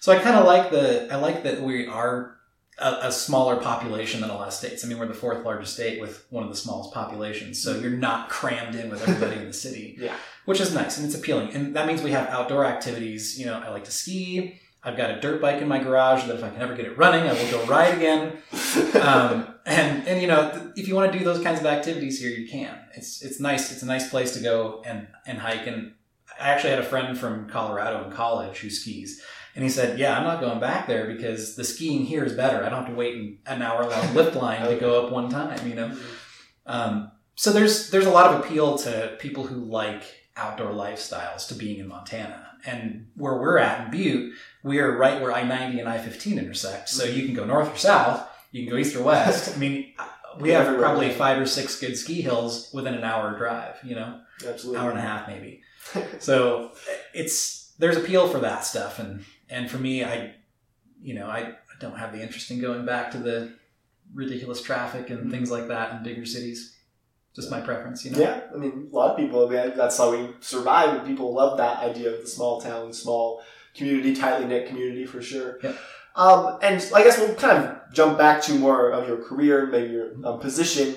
So 0.00 0.12
I 0.12 0.18
kind 0.18 0.36
of 0.36 0.46
like 0.46 0.70
the 0.70 1.12
I 1.12 1.16
like 1.16 1.42
that 1.42 1.60
we 1.60 1.86
are 1.86 2.34
a, 2.78 2.98
a 3.08 3.12
smaller 3.12 3.56
population 3.56 4.20
than 4.20 4.30
a 4.30 4.34
lot 4.34 4.48
of 4.48 4.54
states. 4.54 4.84
I 4.84 4.88
mean, 4.88 4.98
we're 4.98 5.06
the 5.06 5.14
fourth 5.14 5.44
largest 5.44 5.74
state 5.74 6.00
with 6.00 6.26
one 6.30 6.42
of 6.42 6.50
the 6.50 6.56
smallest 6.56 6.92
populations, 6.92 7.62
so 7.62 7.78
you're 7.78 7.90
not 7.90 8.28
crammed 8.28 8.74
in 8.74 8.90
with 8.90 9.02
everybody 9.08 9.36
in 9.40 9.46
the 9.46 9.52
city 9.52 9.96
Yeah. 10.00 10.14
which 10.44 10.60
is 10.60 10.74
nice 10.74 10.96
and 10.98 11.06
it's 11.06 11.14
appealing. 11.14 11.50
And 11.54 11.76
that 11.76 11.86
means 11.86 12.02
we 12.02 12.10
have 12.12 12.28
outdoor 12.28 12.64
activities. 12.64 13.38
You 13.38 13.46
know, 13.46 13.62
I 13.64 13.70
like 13.70 13.84
to 13.84 13.92
ski. 13.92 14.60
I've 14.86 14.96
got 14.98 15.10
a 15.10 15.20
dirt 15.20 15.40
bike 15.40 15.62
in 15.62 15.68
my 15.68 15.78
garage 15.82 16.26
that 16.26 16.34
if 16.36 16.44
I 16.44 16.50
can 16.50 16.60
ever 16.60 16.74
get 16.76 16.84
it 16.84 16.98
running, 16.98 17.22
I 17.22 17.32
will 17.32 17.50
go 17.50 17.64
ride 17.66 17.94
again. 17.96 18.38
Um, 18.94 19.54
and 19.66 20.06
and 20.08 20.20
you 20.20 20.26
know, 20.28 20.72
if 20.76 20.88
you 20.88 20.94
want 20.94 21.12
to 21.12 21.18
do 21.18 21.24
those 21.24 21.42
kinds 21.42 21.60
of 21.60 21.66
activities 21.66 22.20
here, 22.20 22.30
you 22.30 22.48
can. 22.48 22.76
It's 22.94 23.22
it's 23.22 23.38
nice. 23.40 23.70
It's 23.72 23.82
a 23.82 23.86
nice 23.86 24.08
place 24.08 24.32
to 24.34 24.40
go 24.40 24.82
and 24.84 25.06
and 25.26 25.38
hike. 25.38 25.66
And 25.66 25.92
I 26.40 26.48
actually 26.50 26.70
had 26.70 26.78
a 26.80 26.84
friend 26.84 27.16
from 27.18 27.48
Colorado 27.48 28.04
in 28.04 28.10
college 28.12 28.58
who 28.58 28.70
skis. 28.70 29.20
And 29.54 29.62
he 29.62 29.70
said, 29.70 29.98
"Yeah, 29.98 30.16
I'm 30.18 30.24
not 30.24 30.40
going 30.40 30.58
back 30.60 30.86
there 30.86 31.06
because 31.06 31.54
the 31.54 31.64
skiing 31.64 32.04
here 32.04 32.24
is 32.24 32.32
better. 32.32 32.64
I 32.64 32.68
don't 32.68 32.80
have 32.80 32.88
to 32.88 32.94
wait 32.94 33.40
an 33.46 33.62
hour 33.62 33.88
long 33.88 34.14
lift 34.18 34.34
line 34.36 34.66
to 34.68 34.76
go 34.76 35.04
up 35.06 35.12
one 35.12 35.30
time. 35.30 35.68
You 35.68 35.74
know, 35.76 35.96
um, 36.66 37.10
so 37.36 37.52
there's 37.52 37.90
there's 37.90 38.06
a 38.06 38.10
lot 38.10 38.34
of 38.34 38.40
appeal 38.44 38.76
to 38.78 39.16
people 39.20 39.46
who 39.46 39.56
like 39.56 40.02
outdoor 40.36 40.70
lifestyles 40.72 41.46
to 41.48 41.54
being 41.54 41.78
in 41.78 41.88
Montana. 41.88 42.40
And 42.66 43.08
where 43.14 43.34
we're 43.34 43.58
at 43.58 43.84
in 43.84 43.90
Butte, 43.90 44.32
we 44.62 44.78
are 44.80 44.96
right 44.96 45.20
where 45.20 45.32
I 45.32 45.44
ninety 45.44 45.80
and 45.80 45.88
I 45.88 45.98
fifteen 45.98 46.38
intersect. 46.38 46.88
So 46.88 47.04
you 47.04 47.24
can 47.26 47.34
go 47.34 47.44
north 47.44 47.72
or 47.74 47.76
south, 47.78 48.26
you 48.52 48.64
can 48.64 48.72
go 48.72 48.78
east 48.78 48.96
or 48.96 49.02
west. 49.02 49.52
I 49.56 49.58
mean, 49.58 49.92
we 50.40 50.48
have 50.50 50.62
Everywhere. 50.66 50.82
probably 50.86 51.10
five 51.12 51.40
or 51.40 51.46
six 51.46 51.78
good 51.78 51.96
ski 51.96 52.22
hills 52.22 52.70
within 52.72 52.94
an 52.94 53.04
hour 53.04 53.36
drive. 53.38 53.76
You 53.84 53.94
know, 53.96 54.20
Absolutely. 54.44 54.80
hour 54.80 54.90
and 54.90 54.98
a 54.98 55.02
half 55.02 55.28
maybe. 55.28 55.60
So 56.18 56.72
it's 57.12 57.72
there's 57.78 57.96
appeal 57.96 58.28
for 58.28 58.38
that 58.38 58.64
stuff, 58.64 58.98
and 58.98 59.24
and 59.54 59.70
for 59.70 59.78
me, 59.78 60.04
I, 60.04 60.34
you 61.00 61.14
know, 61.14 61.26
I, 61.26 61.40
I 61.40 61.78
don't 61.78 61.96
have 61.96 62.12
the 62.12 62.20
interest 62.20 62.50
in 62.50 62.60
going 62.60 62.84
back 62.84 63.10
to 63.12 63.18
the 63.18 63.54
ridiculous 64.12 64.60
traffic 64.60 65.10
and 65.10 65.30
things 65.30 65.50
like 65.50 65.68
that 65.68 65.92
in 65.92 66.02
bigger 66.02 66.26
cities. 66.26 66.76
Just 67.34 67.50
my 67.50 67.60
preference, 67.60 68.04
you 68.04 68.12
know. 68.12 68.18
Yeah, 68.18 68.42
I 68.54 68.58
mean, 68.58 68.88
a 68.92 68.94
lot 68.94 69.10
of 69.10 69.16
people. 69.16 69.46
I 69.46 69.50
mean, 69.50 69.76
that's 69.76 69.98
how 69.98 70.12
we 70.12 70.34
survive. 70.40 70.96
and 70.96 71.06
People 71.06 71.32
love 71.34 71.58
that 71.58 71.78
idea 71.80 72.14
of 72.14 72.20
the 72.20 72.28
small 72.28 72.60
town, 72.60 72.92
small 72.92 73.42
community, 73.74 74.14
tightly 74.14 74.46
knit 74.46 74.68
community 74.68 75.04
for 75.04 75.20
sure. 75.20 75.58
Yep. 75.62 75.76
Um, 76.14 76.58
and 76.62 76.76
I 76.94 77.02
guess 77.02 77.18
we'll 77.18 77.34
kind 77.34 77.64
of 77.64 77.92
jump 77.92 78.18
back 78.18 78.40
to 78.42 78.54
more 78.54 78.90
of 78.90 79.08
your 79.08 79.16
career, 79.16 79.66
maybe 79.66 79.92
your 79.94 80.12
um, 80.24 80.38
position. 80.38 80.94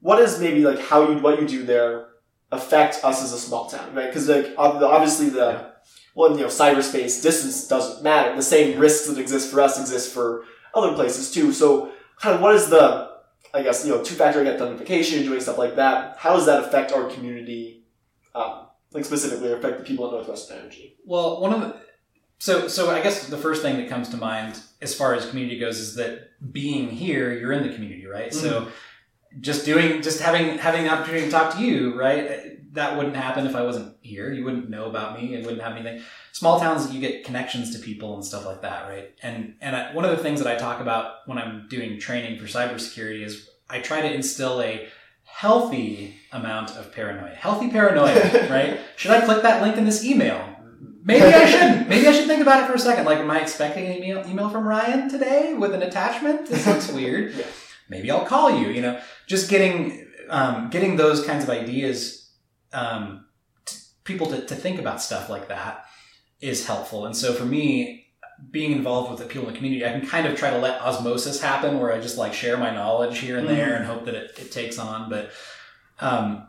What 0.00 0.18
is 0.20 0.40
maybe 0.40 0.64
like 0.64 0.80
how 0.80 1.10
you 1.10 1.18
what 1.18 1.40
you 1.40 1.46
do 1.46 1.64
there 1.64 2.08
affect 2.50 3.04
us 3.04 3.22
as 3.22 3.32
a 3.34 3.38
small 3.38 3.68
town, 3.68 3.94
right? 3.94 4.06
Because 4.06 4.28
like 4.28 4.54
obviously 4.56 5.28
the 5.28 5.75
well, 6.16 6.32
you 6.32 6.38
know, 6.38 6.46
cyberspace 6.46 7.22
distance 7.22 7.68
doesn't 7.68 8.02
matter. 8.02 8.34
The 8.34 8.42
same 8.42 8.80
risks 8.80 9.06
that 9.06 9.18
exist 9.18 9.52
for 9.52 9.60
us 9.60 9.78
exist 9.78 10.12
for 10.12 10.44
other 10.74 10.94
places 10.94 11.30
too. 11.30 11.52
So, 11.52 11.92
kind 12.18 12.34
of, 12.34 12.40
what 12.40 12.54
is 12.54 12.68
the 12.68 13.10
I 13.52 13.62
guess 13.62 13.84
you 13.86 13.92
know 13.92 14.02
two-factor 14.02 14.44
authentication, 14.46 15.24
doing 15.24 15.40
stuff 15.40 15.58
like 15.58 15.76
that. 15.76 16.16
How 16.18 16.34
does 16.34 16.46
that 16.46 16.64
affect 16.64 16.92
our 16.92 17.08
community? 17.08 17.84
Um, 18.34 18.66
like 18.92 19.04
specifically, 19.04 19.52
affect 19.52 19.78
the 19.78 19.84
people 19.84 20.06
at 20.06 20.12
Northwest 20.12 20.50
Energy. 20.50 20.96
Well, 21.04 21.40
one 21.40 21.52
of 21.52 21.60
the 21.60 21.80
so 22.38 22.66
so 22.66 22.90
I 22.90 23.02
guess 23.02 23.28
the 23.28 23.36
first 23.36 23.60
thing 23.60 23.76
that 23.76 23.88
comes 23.88 24.08
to 24.10 24.16
mind 24.16 24.58
as 24.80 24.94
far 24.94 25.14
as 25.14 25.28
community 25.28 25.58
goes 25.58 25.78
is 25.78 25.96
that 25.96 26.30
being 26.50 26.88
here, 26.88 27.32
you're 27.32 27.52
in 27.52 27.66
the 27.66 27.74
community, 27.74 28.06
right? 28.06 28.32
So 28.32 28.68
just 29.40 29.66
doing 29.66 30.00
just 30.00 30.20
having 30.20 30.56
having 30.56 30.84
the 30.84 30.90
opportunity 30.90 31.26
to 31.26 31.30
talk 31.30 31.54
to 31.56 31.62
you, 31.62 31.98
right? 31.98 32.55
That 32.76 32.96
wouldn't 32.96 33.16
happen 33.16 33.46
if 33.46 33.56
I 33.56 33.62
wasn't 33.62 33.96
here. 34.00 34.32
You 34.32 34.44
wouldn't 34.44 34.70
know 34.70 34.86
about 34.86 35.20
me. 35.20 35.34
It 35.34 35.44
wouldn't 35.44 35.62
have 35.62 35.72
anything. 35.72 36.02
Small 36.32 36.60
towns, 36.60 36.92
you 36.94 37.00
get 37.00 37.24
connections 37.24 37.74
to 37.74 37.82
people 37.82 38.14
and 38.14 38.24
stuff 38.24 38.46
like 38.46 38.62
that, 38.62 38.88
right? 38.88 39.12
And 39.22 39.54
and 39.60 39.74
I, 39.74 39.94
one 39.94 40.04
of 40.04 40.10
the 40.10 40.22
things 40.22 40.40
that 40.40 40.48
I 40.54 40.58
talk 40.58 40.80
about 40.80 41.26
when 41.26 41.38
I'm 41.38 41.66
doing 41.68 41.98
training 41.98 42.38
for 42.38 42.44
cybersecurity 42.44 43.24
is 43.24 43.50
I 43.68 43.80
try 43.80 44.00
to 44.00 44.12
instill 44.12 44.62
a 44.62 44.88
healthy 45.24 46.14
amount 46.32 46.70
of 46.70 46.92
paranoia. 46.92 47.34
Healthy 47.34 47.70
paranoia, 47.70 48.48
right? 48.50 48.80
Should 48.96 49.10
I 49.10 49.24
click 49.24 49.42
that 49.42 49.62
link 49.62 49.76
in 49.76 49.84
this 49.84 50.04
email? 50.04 50.56
Maybe 51.02 51.24
I 51.24 51.46
shouldn't. 51.48 51.88
Maybe 51.88 52.06
I 52.08 52.12
should 52.12 52.26
think 52.26 52.42
about 52.42 52.62
it 52.62 52.66
for 52.66 52.74
a 52.74 52.78
second. 52.78 53.04
Like, 53.04 53.18
am 53.18 53.30
I 53.30 53.40
expecting 53.40 53.86
an 53.86 53.92
email, 53.92 54.26
email 54.26 54.50
from 54.50 54.66
Ryan 54.66 55.08
today 55.08 55.54
with 55.54 55.72
an 55.72 55.82
attachment? 55.82 56.48
This 56.48 56.66
looks 56.66 56.90
weird. 56.90 57.34
Yeah. 57.36 57.46
Maybe 57.88 58.10
I'll 58.10 58.26
call 58.26 58.50
you. 58.50 58.68
You 58.70 58.82
know, 58.82 59.00
just 59.28 59.48
getting 59.48 60.08
um, 60.28 60.70
getting 60.70 60.96
those 60.96 61.24
kinds 61.24 61.44
of 61.44 61.50
ideas, 61.50 62.25
um, 62.76 63.26
t- 63.64 63.78
people 64.04 64.26
to, 64.28 64.44
to 64.46 64.54
think 64.54 64.78
about 64.78 65.02
stuff 65.02 65.28
like 65.28 65.48
that 65.48 65.86
is 66.40 66.66
helpful. 66.66 67.06
And 67.06 67.16
so 67.16 67.32
for 67.32 67.46
me, 67.46 68.06
being 68.50 68.72
involved 68.72 69.10
with 69.10 69.18
the 69.18 69.26
people 69.26 69.48
in 69.48 69.54
the 69.54 69.58
community, 69.58 69.86
I 69.86 69.98
can 69.98 70.06
kind 70.06 70.26
of 70.26 70.36
try 70.36 70.50
to 70.50 70.58
let 70.58 70.80
osmosis 70.82 71.40
happen, 71.40 71.80
where 71.80 71.92
I 71.92 72.00
just 72.00 72.18
like 72.18 72.34
share 72.34 72.58
my 72.58 72.70
knowledge 72.70 73.18
here 73.18 73.38
and 73.38 73.48
there 73.48 73.74
and 73.76 73.86
hope 73.86 74.04
that 74.04 74.14
it, 74.14 74.38
it 74.38 74.52
takes 74.52 74.78
on. 74.78 75.08
But 75.08 75.30
um, 76.00 76.46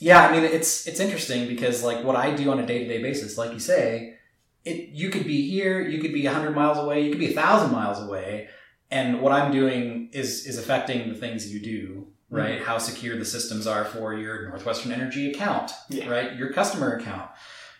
yeah, 0.00 0.26
I 0.26 0.32
mean, 0.32 0.44
it's 0.44 0.88
it's 0.88 1.00
interesting 1.00 1.46
because 1.46 1.84
like 1.84 2.02
what 2.02 2.16
I 2.16 2.34
do 2.34 2.50
on 2.50 2.58
a 2.58 2.66
day 2.66 2.78
to 2.78 2.88
day 2.88 3.02
basis, 3.02 3.36
like 3.36 3.52
you 3.52 3.60
say, 3.60 4.16
it 4.64 4.88
you 4.88 5.10
could 5.10 5.26
be 5.26 5.48
here, 5.50 5.86
you 5.86 6.00
could 6.00 6.14
be 6.14 6.24
hundred 6.24 6.54
miles 6.54 6.78
away, 6.78 7.04
you 7.04 7.10
could 7.10 7.20
be 7.20 7.32
a 7.32 7.34
thousand 7.34 7.72
miles 7.72 8.02
away, 8.02 8.48
and 8.90 9.20
what 9.20 9.32
I'm 9.32 9.52
doing 9.52 10.08
is 10.12 10.46
is 10.46 10.56
affecting 10.56 11.10
the 11.10 11.14
things 11.14 11.52
you 11.52 11.60
do, 11.60 12.01
right? 12.32 12.60
How 12.62 12.78
secure 12.78 13.16
the 13.16 13.24
systems 13.24 13.66
are 13.66 13.84
for 13.84 14.14
your 14.14 14.48
Northwestern 14.48 14.90
Energy 14.92 15.30
account, 15.30 15.70
Yeah. 15.90 16.08
right? 16.08 16.34
Your 16.36 16.52
customer 16.52 16.96
account. 16.96 17.30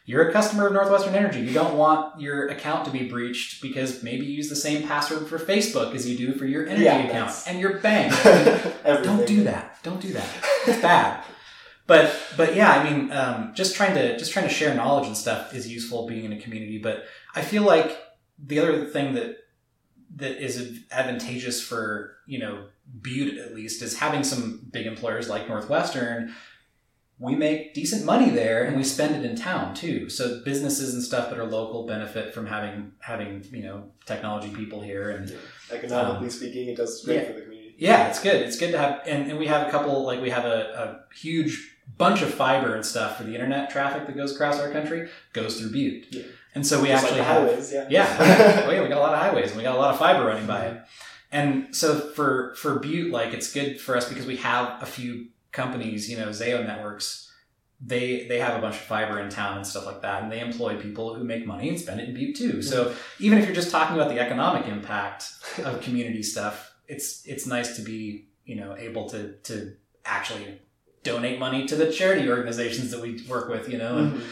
You're 0.05 0.29
a 0.29 0.33
customer 0.33 0.67
of 0.67 0.73
Northwestern 0.73 1.15
Energy. 1.15 1.41
You 1.41 1.53
don't 1.53 1.77
want 1.79 2.21
your 2.21 2.49
account 2.49 2.85
to 2.87 2.91
be 2.91 3.09
breached 3.09 3.63
because 3.63 4.03
maybe 4.03 4.27
you 4.27 4.33
use 4.33 4.49
the 4.49 4.57
same 4.57 4.87
password 4.87 5.29
for 5.29 5.39
Facebook 5.39 5.95
as 5.95 6.09
you 6.09 6.17
do 6.19 6.35
for 6.35 6.45
your 6.45 6.67
energy 6.67 6.85
Yeah, 6.85 6.99
account 6.99 7.13
that's- 7.13 7.47
and 7.47 7.61
your 7.61 7.79
bank. 7.79 8.13
Don't 9.05 9.27
do 9.27 9.45
that. 9.45 9.79
Don't 9.85 10.01
do 10.01 10.13
that. 10.13 10.27
It's 10.67 10.83
bad. 10.83 11.23
But 11.87 12.15
but 12.37 12.55
yeah, 12.57 12.71
I 12.73 12.89
mean, 12.91 13.13
um, 13.13 13.53
just 13.55 13.75
trying 13.77 13.95
to 13.95 14.17
just 14.19 14.33
trying 14.33 14.47
to 14.49 14.53
share 14.55 14.75
knowledge 14.75 15.07
and 15.07 15.17
stuff 15.17 15.55
is 15.55 15.69
useful 15.69 16.07
being 16.07 16.25
in 16.25 16.33
a 16.33 16.39
community. 16.41 16.79
But 16.79 17.05
I 17.35 17.43
feel 17.43 17.63
like 17.65 17.97
the 18.39 18.59
other 18.61 18.87
thing 18.87 19.15
that 19.15 19.37
that 20.17 20.43
is 20.45 20.81
advantageous 20.91 21.61
for 21.63 22.17
you 22.27 22.39
know 22.39 22.67
Butte 23.01 23.39
at 23.39 23.55
least 23.55 23.83
is 23.83 23.99
having 23.99 24.23
some 24.25 24.69
big 24.71 24.87
employers 24.87 25.29
like 25.29 25.49
Northwestern. 25.49 26.35
We 27.19 27.37
make 27.37 27.73
decent 27.73 28.05
money 28.05 28.31
there, 28.31 28.65
and 28.65 28.77
we 28.77 28.83
spend 28.83 29.15
it 29.15 29.29
in 29.29 29.37
town 29.37 29.75
too. 29.75 30.09
So 30.09 30.43
businesses 30.45 30.93
and 30.95 31.03
stuff 31.03 31.31
that 31.31 31.39
are 31.39 31.47
local 31.47 31.87
benefit 31.87 32.35
from 32.35 32.47
having 32.47 32.93
having 32.99 33.45
you 33.53 33.63
know 33.63 33.85
technology 34.07 34.51
people 34.51 34.81
here 34.81 35.11
and 35.11 35.33
Economically 35.73 36.27
Um, 36.27 36.31
speaking, 36.31 36.69
it 36.69 36.77
does 36.77 37.03
great 37.05 37.17
yeah. 37.17 37.25
for 37.25 37.33
the 37.33 37.41
community. 37.43 37.75
yeah, 37.79 38.09
it's 38.09 38.23
good. 38.23 38.43
It's 38.43 38.59
good 38.59 38.73
to 38.73 38.79
have, 38.79 39.01
and, 39.07 39.31
and 39.31 39.39
we 39.39 39.47
have 39.47 39.67
a 39.67 39.71
couple, 39.71 40.05
like 40.05 40.21
we 40.21 40.31
have 40.31 40.45
a, 40.45 41.05
a 41.11 41.15
huge 41.15 41.77
bunch 41.97 42.23
of 42.23 42.33
fiber 42.33 42.75
and 42.75 42.85
stuff 42.85 43.17
for 43.17 43.25
the 43.25 43.35
internet 43.35 43.71
traffic 43.71 44.07
that 44.07 44.17
goes 44.17 44.35
across 44.35 44.59
our 44.59 44.71
country 44.71 45.09
goes 45.33 45.59
through 45.61 45.71
Butte. 45.71 46.07
Yeah. 46.11 46.23
And 46.55 46.67
so 46.67 46.83
we 46.83 46.89
Just 46.89 47.05
actually 47.05 47.21
like 47.21 47.29
have, 47.29 47.49
highways, 47.49 47.73
yeah. 47.73 47.87
yeah, 47.89 48.65
oh 48.67 48.71
yeah, 48.71 48.83
we 48.83 48.89
got 48.89 48.99
a 48.99 49.01
lot 49.01 49.15
of 49.15 49.21
highways 49.21 49.49
and 49.49 49.57
we 49.57 49.63
got 49.63 49.75
a 49.75 49.79
lot 49.79 49.95
of 49.95 49.99
fiber 49.99 50.27
running 50.27 50.47
by 50.47 50.67
it. 50.67 50.83
And 51.33 51.75
so 51.75 51.99
for, 51.99 52.55
for 52.57 52.79
Butte, 52.79 53.11
like 53.11 53.33
it's 53.33 53.53
good 53.53 53.81
for 53.81 53.97
us 53.97 54.09
because 54.09 54.27
we 54.27 54.37
have 54.37 54.83
a 54.83 54.87
few 54.87 55.29
companies, 55.51 56.11
you 56.11 56.17
know, 56.19 56.29
Zayo 56.29 56.65
Networks, 56.67 57.33
they, 57.81 58.27
they 58.29 58.39
have 58.39 58.57
a 58.57 58.61
bunch 58.61 58.77
of 58.77 58.83
fiber 58.83 59.19
in 59.19 59.29
town 59.31 59.57
and 59.57 59.67
stuff 59.67 59.87
like 59.87 60.03
that. 60.03 60.23
And 60.23 60.31
they 60.31 60.41
employ 60.41 60.77
people 60.77 61.15
who 61.15 61.25
make 61.25 61.47
money 61.47 61.69
and 61.71 61.81
spend 61.81 62.01
it 62.01 62.09
in 62.09 62.15
Butte 62.15 62.37
too. 62.37 62.63
So 62.63 62.95
even 63.19 63.39
if 63.39 63.47
you're 63.47 63.55
just 63.55 63.71
talking 63.71 63.97
about 63.97 64.11
the 64.13 64.21
economic 64.21 64.67
impact 64.69 65.25
of 65.65 65.81
community 65.87 66.23
stuff, 66.23 66.71
it's 66.87 67.27
it's 67.27 67.47
nice 67.47 67.77
to 67.77 67.83
be 67.83 68.29
you 68.45 68.57
know 68.57 68.77
able 68.77 69.09
to 69.11 69.33
to 69.45 69.75
actually 70.05 70.61
donate 71.05 71.39
money 71.39 71.67
to 71.67 71.75
the 71.77 71.91
charity 71.91 72.29
organizations 72.29 72.91
that 72.91 73.01
we 73.01 73.23
work 73.29 73.49
with, 73.49 73.69
you 73.69 73.79
know, 73.79 73.97
and, 73.99 74.13
Mhm. 74.15 74.23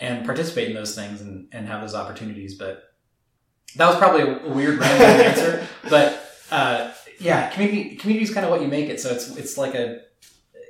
and 0.00 0.24
participate 0.24 0.68
in 0.68 0.74
those 0.74 0.94
things 0.94 1.20
and, 1.20 1.48
and 1.52 1.68
have 1.68 1.82
those 1.82 1.94
opportunities. 1.94 2.54
But 2.56 2.82
that 3.76 3.86
was 3.86 3.96
probably 3.96 4.22
a, 4.22 4.38
a 4.44 4.48
weird 4.48 4.78
random 4.78 5.26
answer, 5.26 5.66
but 5.90 6.25
uh, 6.50 6.92
yeah, 7.20 7.50
community 7.50 7.96
community 7.96 8.24
is 8.24 8.34
kind 8.34 8.44
of 8.44 8.50
what 8.50 8.60
you 8.62 8.68
make 8.68 8.88
it. 8.88 9.00
So 9.00 9.10
it's 9.10 9.36
it's 9.36 9.56
like 9.58 9.74
a 9.74 10.00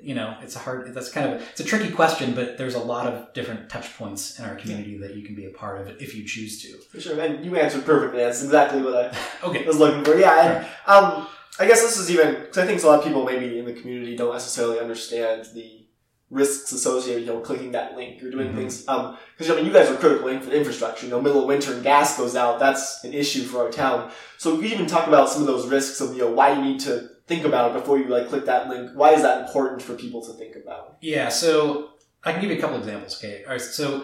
you 0.02 0.14
know 0.14 0.36
it's 0.42 0.54
a 0.56 0.58
hard 0.58 0.92
that's 0.94 1.10
kind 1.10 1.26
of 1.34 1.40
a, 1.40 1.44
it's 1.50 1.60
a 1.60 1.64
tricky 1.64 1.90
question, 1.90 2.34
but 2.34 2.58
there's 2.58 2.74
a 2.74 2.78
lot 2.80 3.06
of 3.06 3.32
different 3.34 3.68
touch 3.68 3.96
points 3.96 4.38
in 4.38 4.44
our 4.44 4.54
community 4.56 4.98
that 4.98 5.14
you 5.16 5.22
can 5.24 5.34
be 5.34 5.46
a 5.46 5.50
part 5.50 5.80
of 5.80 6.00
if 6.00 6.14
you 6.14 6.24
choose 6.24 6.62
to. 6.62 6.68
For 6.90 7.00
sure, 7.00 7.20
and 7.20 7.44
you 7.44 7.56
answered 7.56 7.84
perfectly. 7.84 8.20
That's 8.20 8.42
exactly 8.42 8.82
what 8.82 8.94
I 8.94 9.18
Okay. 9.48 9.64
was 9.66 9.78
looking 9.78 10.04
for. 10.04 10.18
Yeah, 10.18 10.40
and 10.58 10.66
um, 10.86 11.26
I 11.58 11.66
guess 11.66 11.82
this 11.82 11.96
is 11.98 12.10
even 12.10 12.34
because 12.34 12.58
I 12.58 12.66
think 12.66 12.82
a 12.82 12.86
lot 12.86 12.98
of 12.98 13.04
people 13.04 13.24
maybe 13.24 13.58
in 13.58 13.64
the 13.64 13.72
community 13.72 14.16
don't 14.16 14.32
necessarily 14.32 14.78
understand 14.78 15.46
the 15.54 15.85
risks 16.30 16.72
associated, 16.72 17.20
you 17.22 17.26
know, 17.32 17.38
clicking 17.40 17.70
that 17.72 17.96
link 17.96 18.20
or 18.22 18.30
doing 18.30 18.48
Mhm. 18.48 18.56
things. 18.56 18.84
Um, 18.88 19.16
because 19.36 19.52
I 19.52 19.56
mean, 19.56 19.64
you 19.64 19.72
guys 19.72 19.88
are 19.88 19.94
critical 19.94 20.26
infra- 20.28 20.52
infrastructure. 20.52 21.06
You 21.06 21.12
know, 21.12 21.20
middle 21.20 21.40
of 21.42 21.46
winter 21.46 21.72
and 21.72 21.82
gas 21.84 22.16
goes 22.18 22.34
out, 22.34 22.58
that's 22.58 23.04
an 23.04 23.12
issue 23.12 23.44
for 23.44 23.62
our 23.64 23.70
town. 23.70 24.10
So 24.38 24.56
we 24.56 24.66
even 24.72 24.86
talk 24.86 25.06
about 25.06 25.28
some 25.30 25.42
of 25.42 25.46
those 25.46 25.66
risks 25.68 26.00
of 26.00 26.14
you 26.14 26.22
know 26.22 26.30
why 26.30 26.52
you 26.52 26.62
need 26.62 26.80
to 26.80 27.08
think 27.28 27.44
about 27.44 27.70
it 27.70 27.74
before 27.74 27.98
you 27.98 28.06
like 28.08 28.28
click 28.28 28.44
that 28.46 28.68
link. 28.68 28.90
Why 28.94 29.12
is 29.12 29.22
that 29.22 29.40
important 29.46 29.82
for 29.82 29.94
people 29.94 30.20
to 30.26 30.32
think 30.32 30.56
about? 30.56 30.96
Yeah, 31.00 31.28
so 31.28 31.90
I 32.24 32.32
can 32.32 32.40
give 32.40 32.50
you 32.50 32.56
a 32.58 32.60
couple 32.60 32.76
examples. 32.78 33.16
Okay, 33.22 33.44
all 33.44 33.52
right. 33.52 33.60
So 33.60 34.02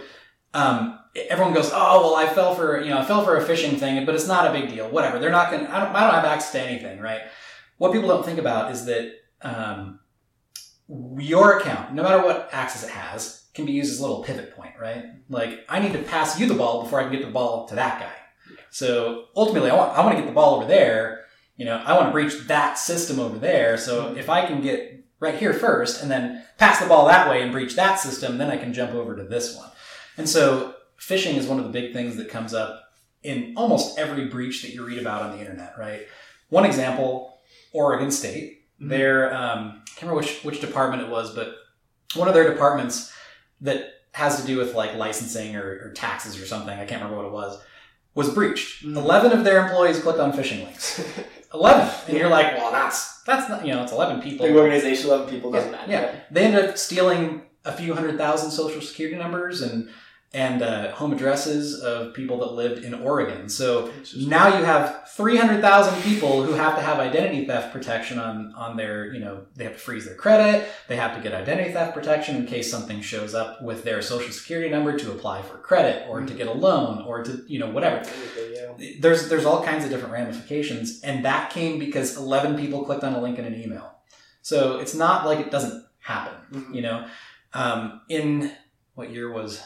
um, 0.54 0.98
everyone 1.28 1.54
goes, 1.54 1.70
"Oh, 1.72 2.00
well, 2.02 2.14
I 2.14 2.32
fell 2.32 2.54
for 2.54 2.80
you 2.80 2.90
know 2.90 2.98
I 2.98 3.04
fell 3.04 3.24
for 3.24 3.36
a 3.36 3.44
phishing 3.44 3.78
thing, 3.78 4.04
but 4.06 4.14
it's 4.14 4.28
not 4.28 4.46
a 4.48 4.52
big 4.52 4.68
deal. 4.70 4.88
Whatever. 4.88 5.18
They're 5.18 5.30
not 5.30 5.50
going. 5.50 5.66
to 5.66 5.74
I 5.74 5.80
don't. 5.80 5.94
I 5.96 6.04
don't 6.04 6.14
have 6.14 6.24
access 6.24 6.52
to 6.52 6.60
anything, 6.60 7.00
right? 7.00 7.22
What 7.78 7.92
people 7.92 8.08
don't 8.08 8.24
think 8.24 8.38
about 8.38 8.70
is 8.70 8.84
that 8.84 9.10
um, 9.42 9.98
your 10.88 11.58
account, 11.58 11.94
no 11.94 12.02
matter 12.02 12.22
what 12.22 12.48
access 12.52 12.84
it 12.84 12.90
has, 12.90 13.46
can 13.54 13.66
be 13.66 13.72
used 13.72 13.92
as 13.92 13.98
a 13.98 14.02
little 14.02 14.22
pivot 14.22 14.54
point, 14.56 14.72
right? 14.80 15.04
Like 15.28 15.64
I 15.68 15.78
need 15.78 15.92
to 15.92 16.02
pass 16.02 16.38
you 16.38 16.46
the 16.46 16.54
ball 16.54 16.82
before 16.82 17.00
I 17.00 17.04
can 17.04 17.12
get 17.12 17.24
the 17.24 17.30
ball 17.30 17.66
to 17.68 17.74
that 17.74 18.00
guy. 18.00 18.56
So 18.70 19.26
ultimately, 19.36 19.70
I 19.70 19.76
want 19.76 19.96
I 19.96 20.04
want 20.04 20.16
to 20.16 20.20
get 20.22 20.26
the 20.28 20.34
ball 20.34 20.56
over 20.56 20.66
there. 20.66 21.26
You 21.56 21.66
know, 21.66 21.76
I 21.76 21.94
want 21.94 22.08
to 22.08 22.12
breach 22.12 22.46
that 22.48 22.78
system 22.78 23.20
over 23.20 23.38
there. 23.38 23.76
So 23.76 24.14
if 24.16 24.30
I 24.30 24.46
can 24.46 24.62
get 24.62 25.04
right 25.20 25.34
here 25.34 25.52
first 25.52 26.02
and 26.02 26.10
then 26.10 26.42
pass 26.58 26.80
the 26.80 26.88
ball 26.88 27.06
that 27.06 27.28
way 27.28 27.42
and 27.42 27.52
breach 27.52 27.76
that 27.76 27.96
system, 28.00 28.38
then 28.38 28.50
I 28.50 28.56
can 28.56 28.72
jump 28.72 28.92
over 28.92 29.14
to 29.16 29.22
this 29.22 29.56
one. 29.56 29.68
And 30.16 30.28
so 30.28 30.74
phishing 30.98 31.36
is 31.36 31.46
one 31.46 31.58
of 31.58 31.64
the 31.64 31.70
big 31.70 31.92
things 31.92 32.16
that 32.16 32.28
comes 32.28 32.54
up 32.54 32.82
in 33.22 33.52
almost 33.56 33.98
every 33.98 34.26
breach 34.26 34.62
that 34.62 34.72
you 34.72 34.84
read 34.84 34.98
about 34.98 35.22
on 35.22 35.32
the 35.32 35.38
internet, 35.38 35.74
right? 35.78 36.06
One 36.48 36.64
example, 36.64 37.38
Oregon 37.72 38.10
State. 38.10 38.64
Mhm. 38.80 38.88
Their 38.88 39.34
um, 39.34 39.81
can't 40.02 40.10
remember 40.10 40.26
which 40.26 40.42
which 40.42 40.60
department 40.60 41.02
it 41.02 41.08
was, 41.08 41.34
but 41.34 41.54
one 42.16 42.28
of 42.28 42.34
their 42.34 42.50
departments 42.52 43.12
that 43.60 43.86
has 44.12 44.40
to 44.40 44.46
do 44.46 44.58
with 44.58 44.74
like 44.74 44.94
licensing 44.96 45.56
or, 45.56 45.62
or 45.84 45.92
taxes 45.94 46.40
or 46.40 46.44
something. 46.46 46.76
I 46.78 46.84
can't 46.84 47.02
remember 47.02 47.16
what 47.16 47.26
it 47.26 47.32
was. 47.32 47.60
Was 48.14 48.28
breached. 48.34 48.84
Mhm. 48.84 48.96
Eleven 48.96 49.32
of 49.32 49.44
their 49.44 49.64
employees 49.64 50.00
clicked 50.00 50.18
on 50.18 50.32
phishing 50.32 50.64
links. 50.64 51.00
Eleven, 51.54 51.88
and 52.06 52.14
Yeah. 52.14 52.20
you're 52.20 52.28
like, 52.28 52.56
well, 52.58 52.72
that's 52.72 53.22
that's 53.22 53.48
not 53.48 53.64
you 53.64 53.72
know, 53.72 53.82
it's 53.84 53.92
eleven 53.92 54.20
people. 54.20 54.46
Big 54.46 54.56
organization, 54.56 55.06
eleven 55.08 55.28
people 55.28 55.50
doesn't 55.52 55.70
Yeah, 55.70 55.76
matter. 55.86 55.92
yeah. 55.92 56.20
They 56.30 56.44
ended 56.44 56.64
up 56.70 56.76
stealing 56.78 57.42
a 57.64 57.72
few 57.72 57.94
hundred 57.94 58.18
thousand 58.18 58.50
social 58.50 58.82
security 58.82 59.16
numbers 59.16 59.62
and 59.62 59.88
and 60.34 60.62
uh, 60.62 60.92
home 60.92 61.12
addresses 61.12 61.80
of 61.80 62.14
people 62.14 62.38
that 62.38 62.52
lived 62.52 62.82
in 62.84 62.94
Oregon. 62.94 63.50
So 63.50 63.92
now 64.16 64.56
you 64.58 64.64
have 64.64 65.06
three 65.10 65.36
hundred 65.36 65.60
thousand 65.60 66.00
people 66.02 66.42
who 66.42 66.52
have 66.54 66.74
to 66.76 66.80
have 66.82 66.98
identity 66.98 67.46
theft 67.46 67.70
protection 67.72 68.18
on 68.18 68.54
on 68.54 68.76
their 68.76 69.12
you 69.12 69.20
know 69.20 69.44
they 69.56 69.64
have 69.64 69.74
to 69.74 69.78
freeze 69.78 70.06
their 70.06 70.14
credit. 70.14 70.66
They 70.88 70.96
have 70.96 71.14
to 71.16 71.22
get 71.22 71.34
identity 71.34 71.72
theft 71.72 71.92
protection 71.94 72.36
in 72.36 72.46
case 72.46 72.70
something 72.70 73.00
shows 73.02 73.34
up 73.34 73.62
with 73.62 73.84
their 73.84 74.00
social 74.00 74.32
security 74.32 74.70
number 74.70 74.96
to 74.98 75.12
apply 75.12 75.42
for 75.42 75.58
credit 75.58 76.06
or 76.08 76.22
to 76.22 76.34
get 76.34 76.46
a 76.46 76.52
loan 76.52 77.02
or 77.02 77.22
to 77.24 77.44
you 77.46 77.58
know 77.58 77.70
whatever 77.70 78.02
there's 79.00 79.28
there's 79.28 79.44
all 79.44 79.62
kinds 79.62 79.84
of 79.84 79.90
different 79.90 80.12
ramifications 80.14 81.00
and 81.02 81.24
that 81.24 81.50
came 81.50 81.78
because 81.78 82.16
11 82.16 82.56
people 82.58 82.84
clicked 82.84 83.04
on 83.04 83.12
a 83.14 83.20
link 83.20 83.38
in 83.38 83.44
an 83.44 83.54
email 83.60 83.92
so 84.40 84.78
it's 84.78 84.94
not 84.94 85.26
like 85.26 85.38
it 85.40 85.50
doesn't 85.50 85.84
happen 85.98 86.34
Mhm. 86.52 86.74
you 86.74 86.82
know 86.82 87.06
um, 87.54 88.00
in 88.08 88.50
what 88.94 89.10
year 89.10 89.30
was 89.30 89.62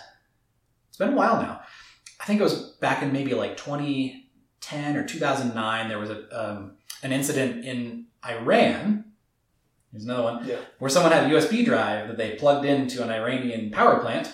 it's 0.96 1.04
been 1.04 1.12
a 1.12 1.16
while 1.16 1.42
now 1.42 1.61
i 2.20 2.24
think 2.24 2.40
it 2.40 2.42
was 2.42 2.70
back 2.80 3.02
in 3.02 3.12
maybe 3.12 3.35
like 3.35 3.56
2010 3.59 4.96
or 4.96 5.04
2009 5.04 5.88
there 5.88 5.98
was 5.98 6.09
a 6.11 6.20
um, 6.50 6.72
an 7.02 7.12
incident 7.12 7.64
in 7.66 8.06
iran 8.26 9.04
here's 9.92 10.04
another 10.04 10.22
one 10.22 10.46
Yeah. 10.48 10.56
where 10.78 10.88
someone 10.90 11.12
had 11.12 11.30
a 11.30 11.35
usb 11.35 11.64
drive 11.64 12.09
that 12.09 12.16
they 12.16 12.30
plugged 12.37 12.64
into 12.64 13.02
an 13.02 13.11
iranian 13.11 13.70
power 13.70 14.00
plant 14.00 14.32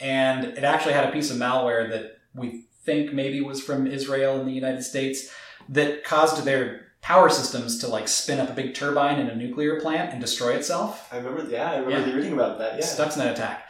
and 0.00 0.44
it 0.44 0.64
actually 0.64 0.94
had 0.94 1.08
a 1.08 1.12
piece 1.12 1.30
of 1.30 1.36
malware 1.36 1.90
that 1.90 2.18
we 2.34 2.66
think 2.84 3.12
maybe 3.12 3.40
was 3.40 3.60
from 3.60 3.86
Israel 3.88 4.40
in 4.40 4.46
the 4.46 4.52
United 4.52 4.82
States 4.82 5.28
that 5.68 6.04
caused 6.04 6.44
their 6.44 6.92
power 7.02 7.28
systems 7.28 7.78
to 7.80 7.88
like 7.88 8.06
spin 8.06 8.38
up 8.38 8.48
a 8.48 8.52
big 8.52 8.74
turbine 8.74 9.18
in 9.18 9.26
a 9.28 9.34
nuclear 9.34 9.80
plant 9.80 10.12
and 10.12 10.20
destroy 10.20 10.54
itself. 10.54 11.08
I 11.12 11.16
remember. 11.16 11.50
Yeah, 11.50 11.70
I 11.72 11.76
remember 11.78 12.08
Yeah. 12.10 12.14
reading 12.14 12.32
about 12.32 12.58
that. 12.60 12.78
Yeah. 12.78 12.84
Stuxnet 12.84 13.32
attack. 13.32 13.67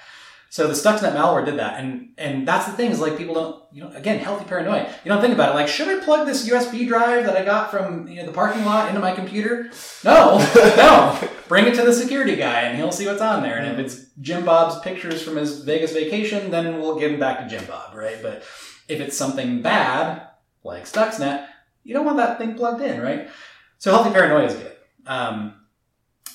So 0.50 0.66
the 0.66 0.72
Stuxnet 0.72 1.12
malware 1.12 1.44
did 1.44 1.58
that, 1.58 1.78
and 1.78 2.14
and 2.16 2.48
that's 2.48 2.64
the 2.64 2.72
thing 2.72 2.90
is 2.90 3.00
like 3.00 3.18
people 3.18 3.34
don't 3.34 3.62
you 3.70 3.82
know 3.82 3.90
again 3.90 4.18
healthy 4.18 4.46
paranoia. 4.46 4.90
You 5.04 5.10
don't 5.10 5.20
think 5.20 5.34
about 5.34 5.50
it 5.50 5.54
like 5.54 5.68
should 5.68 5.88
I 5.88 6.02
plug 6.02 6.26
this 6.26 6.48
USB 6.48 6.88
drive 6.88 7.26
that 7.26 7.36
I 7.36 7.44
got 7.44 7.70
from 7.70 8.08
you 8.08 8.16
know 8.16 8.26
the 8.26 8.32
parking 8.32 8.64
lot 8.64 8.88
into 8.88 9.00
my 9.00 9.12
computer? 9.14 9.70
No, 10.04 10.38
no. 10.56 11.28
Bring 11.48 11.66
it 11.66 11.74
to 11.74 11.84
the 11.84 11.92
security 11.92 12.34
guy 12.36 12.62
and 12.62 12.78
he'll 12.78 12.92
see 12.92 13.06
what's 13.06 13.20
on 13.20 13.42
there. 13.42 13.58
And 13.58 13.68
if 13.72 13.78
it's 13.78 14.06
Jim 14.20 14.44
Bob's 14.44 14.80
pictures 14.80 15.22
from 15.22 15.36
his 15.36 15.64
Vegas 15.64 15.92
vacation, 15.92 16.50
then 16.50 16.80
we'll 16.80 16.98
give 16.98 17.12
him 17.12 17.20
back 17.20 17.40
to 17.40 17.48
Jim 17.48 17.64
Bob, 17.66 17.94
right? 17.94 18.22
But 18.22 18.42
if 18.88 19.00
it's 19.00 19.16
something 19.16 19.60
bad 19.60 20.28
like 20.64 20.84
Stuxnet, 20.84 21.46
you 21.84 21.92
don't 21.92 22.06
want 22.06 22.16
that 22.16 22.38
thing 22.38 22.54
plugged 22.54 22.82
in, 22.82 23.00
right? 23.00 23.28
So 23.76 23.92
healthy 23.92 24.10
paranoia 24.10 24.46
is 24.46 24.54
good. 24.54 24.76
Um, 25.06 25.54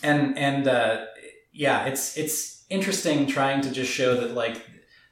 and 0.03 0.37
and 0.37 0.67
uh, 0.67 1.05
yeah, 1.51 1.85
it's 1.85 2.17
it's 2.17 2.62
interesting 2.73 3.27
trying 3.27 3.61
to 3.61 3.71
just 3.71 3.91
show 3.91 4.15
that 4.19 4.33
like 4.33 4.61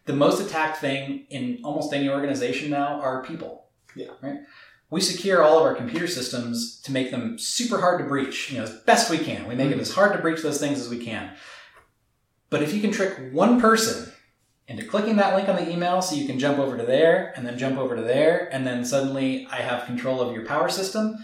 the 0.06 0.14
most 0.14 0.42
attacked 0.42 0.78
thing 0.78 1.28
in 1.30 1.60
almost 1.64 1.94
any 1.94 2.10
organization 2.10 2.72
now 2.72 3.00
are 3.00 3.24
people. 3.24 3.68
Yeah. 3.96 4.10
Right. 4.22 4.40
We 4.90 5.00
secure 5.00 5.42
all 5.42 5.60
of 5.60 5.64
our 5.64 5.76
computer 5.76 6.08
systems 6.08 6.82
to 6.82 6.92
make 6.92 7.12
them 7.12 7.38
super 7.38 7.80
hard 7.80 8.00
to 8.00 8.06
breach. 8.06 8.52
You 8.52 8.58
know, 8.58 8.64
as 8.64 8.76
best 8.82 9.10
we 9.10 9.18
can. 9.18 9.48
We 9.48 9.56
make 9.56 9.70
mm-hmm. 9.70 9.80
it 9.80 9.82
as 9.82 9.94
hard 9.94 10.14
to 10.14 10.20
breach 10.20 10.42
those 10.42 10.60
things 10.60 10.80
as 10.80 10.90
we 10.90 10.98
can. 10.98 11.34
But 12.50 12.62
if 12.62 12.74
you 12.74 12.82
can 12.82 12.92
trick 12.92 13.32
one 13.32 13.62
person 13.62 14.12
into 14.68 14.86
clicking 14.86 15.18
that 15.18 15.36
link 15.36 15.48
on 15.48 15.56
the 15.56 15.70
email 15.70 16.02
so 16.02 16.16
you 16.16 16.26
can 16.26 16.40
jump 16.40 16.58
over 16.58 16.78
to 16.78 16.84
there 16.84 17.34
and 17.36 17.46
then 17.46 17.58
jump 17.58 17.78
over 17.78 17.96
to 17.96 18.02
there 18.02 18.50
and 18.54 18.66
then 18.66 18.84
suddenly 18.84 19.48
I 19.52 19.58
have 19.58 19.86
control 19.86 20.22
of 20.22 20.34
your 20.34 20.46
power 20.46 20.70
system, 20.70 21.24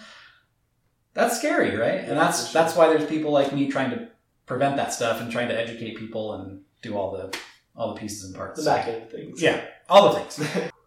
that's 1.14 1.38
scary, 1.38 1.76
right? 1.76 2.02
And 2.02 2.18
that's 2.18 2.54
that's 2.54 2.76
why 2.76 2.90
there's 2.90 3.10
people 3.10 3.32
like 3.32 3.54
me 3.54 3.70
trying 3.70 3.90
to 3.92 4.10
prevent 4.48 4.76
that 4.78 4.92
stuff 4.92 5.22
and 5.22 5.32
trying 5.32 5.50
to 5.50 5.60
educate 5.60 5.98
people 5.98 6.34
and 6.34 6.62
do 6.82 6.98
all 6.98 7.12
the 7.12 7.38
all 7.76 7.94
the 7.94 8.00
pieces 8.00 8.26
and 8.26 8.36
parts. 8.36 8.60
the 8.60 8.66
back 8.66 8.88
end 8.88 9.12
things. 9.12 9.40
Yeah, 9.40 9.64
all 9.88 10.12
the 10.12 10.20
things. 10.20 10.72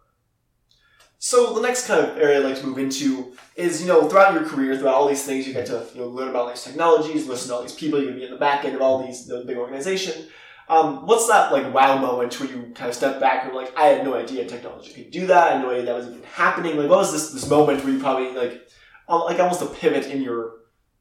So 1.23 1.53
the 1.53 1.61
next 1.61 1.85
kind 1.85 2.03
of 2.03 2.17
area 2.17 2.39
I'd 2.39 2.45
like 2.45 2.57
to 2.57 2.65
move 2.65 2.79
into 2.79 3.35
is, 3.55 3.79
you 3.79 3.87
know, 3.87 4.09
throughout 4.09 4.33
your 4.33 4.43
career, 4.43 4.75
throughout 4.75 4.95
all 4.95 5.07
these 5.07 5.23
things, 5.23 5.47
you 5.47 5.53
get 5.53 5.67
to 5.67 5.85
you 5.93 6.01
know 6.01 6.07
learn 6.07 6.29
about 6.29 6.41
all 6.41 6.49
these 6.49 6.63
technologies, 6.63 7.27
listen 7.27 7.49
to 7.49 7.55
all 7.55 7.61
these 7.61 7.75
people, 7.75 7.99
you're 7.99 8.07
gonna 8.09 8.19
be 8.19 8.25
in 8.25 8.31
the 8.31 8.39
back 8.39 8.65
end 8.65 8.75
of 8.75 8.81
all 8.81 9.05
these 9.05 9.27
the 9.27 9.43
big 9.45 9.55
organization. 9.55 10.29
Um, 10.67 11.05
what's 11.05 11.27
that 11.27 11.51
like 11.51 11.71
wow 11.71 11.99
moment 11.99 12.39
where 12.39 12.49
you 12.49 12.71
kind 12.73 12.89
of 12.89 12.95
step 12.95 13.19
back 13.19 13.45
and 13.45 13.53
like, 13.53 13.71
I 13.77 13.85
had 13.85 14.03
no 14.03 14.15
idea 14.15 14.45
technology 14.45 14.93
could 14.93 15.11
do 15.11 15.27
that. 15.27 15.49
I 15.49 15.51
had 15.57 15.61
no 15.61 15.69
idea 15.69 15.85
that 15.85 15.95
was 15.95 16.07
even 16.07 16.23
happening. 16.23 16.75
Like, 16.75 16.89
what 16.89 16.97
was 16.97 17.11
this 17.11 17.29
this 17.33 17.47
moment 17.47 17.83
where 17.83 17.93
you 17.93 17.99
probably 17.99 18.31
like, 18.31 18.67
like 19.07 19.39
almost 19.39 19.61
a 19.61 19.67
pivot 19.67 20.07
in 20.07 20.23
your 20.23 20.53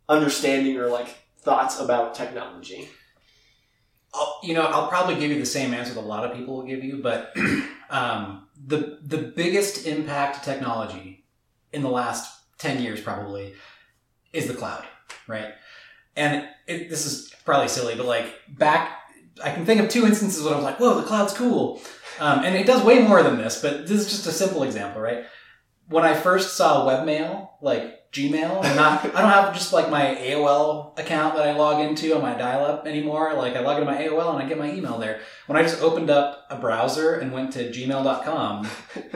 understanding 0.06 0.76
or 0.76 0.88
like 0.88 1.16
thoughts 1.42 1.80
about 1.80 2.14
technology? 2.14 2.88
I'll, 4.12 4.40
you 4.42 4.54
know, 4.54 4.62
I'll 4.62 4.88
probably 4.88 5.16
give 5.16 5.30
you 5.30 5.38
the 5.38 5.46
same 5.46 5.72
answer 5.72 5.94
that 5.94 6.00
a 6.00 6.02
lot 6.02 6.24
of 6.24 6.36
people 6.36 6.56
will 6.56 6.66
give 6.66 6.82
you, 6.82 7.00
but 7.02 7.32
um, 7.90 8.48
the 8.66 8.98
the 9.02 9.18
biggest 9.18 9.86
impact 9.86 10.44
technology 10.44 11.24
in 11.72 11.82
the 11.82 11.90
last 11.90 12.40
ten 12.58 12.82
years 12.82 13.00
probably 13.00 13.54
is 14.32 14.46
the 14.46 14.54
cloud, 14.54 14.84
right? 15.28 15.52
And 16.16 16.48
it, 16.66 16.90
this 16.90 17.06
is 17.06 17.32
probably 17.44 17.68
silly, 17.68 17.94
but 17.94 18.06
like 18.06 18.26
back, 18.48 18.98
I 19.42 19.52
can 19.52 19.64
think 19.64 19.80
of 19.80 19.88
two 19.88 20.06
instances 20.06 20.42
when 20.42 20.52
I 20.52 20.56
was 20.56 20.64
like, 20.64 20.80
"Whoa, 20.80 21.00
the 21.00 21.06
cloud's 21.06 21.32
cool," 21.32 21.80
um, 22.18 22.44
and 22.44 22.56
it 22.56 22.66
does 22.66 22.82
way 22.82 23.00
more 23.00 23.22
than 23.22 23.38
this. 23.38 23.62
But 23.62 23.86
this 23.86 24.00
is 24.00 24.10
just 24.10 24.26
a 24.26 24.32
simple 24.32 24.64
example, 24.64 25.00
right? 25.00 25.24
When 25.88 26.04
I 26.04 26.14
first 26.14 26.56
saw 26.56 26.86
webmail, 26.86 27.50
like 27.60 27.99
Gmail, 28.12 28.64
I'm 28.64 28.76
not 28.76 29.04
I 29.14 29.20
don't 29.20 29.30
have 29.30 29.54
just 29.54 29.72
like 29.72 29.88
my 29.88 30.16
AOL 30.16 30.98
account 30.98 31.36
that 31.36 31.46
I 31.46 31.52
log 31.52 31.80
into 31.84 32.14
on 32.14 32.22
my 32.22 32.34
dial-up 32.34 32.86
anymore. 32.86 33.34
Like 33.34 33.54
I 33.54 33.60
log 33.60 33.80
into 33.80 33.90
my 33.90 33.98
AOL 33.98 34.34
and 34.34 34.42
I 34.42 34.48
get 34.48 34.58
my 34.58 34.72
email 34.72 34.98
there. 34.98 35.20
When 35.46 35.56
I 35.56 35.62
just 35.62 35.80
opened 35.80 36.10
up 36.10 36.46
a 36.50 36.56
browser 36.56 37.14
and 37.14 37.32
went 37.32 37.52
to 37.52 37.70
gmail.com, 37.70 38.68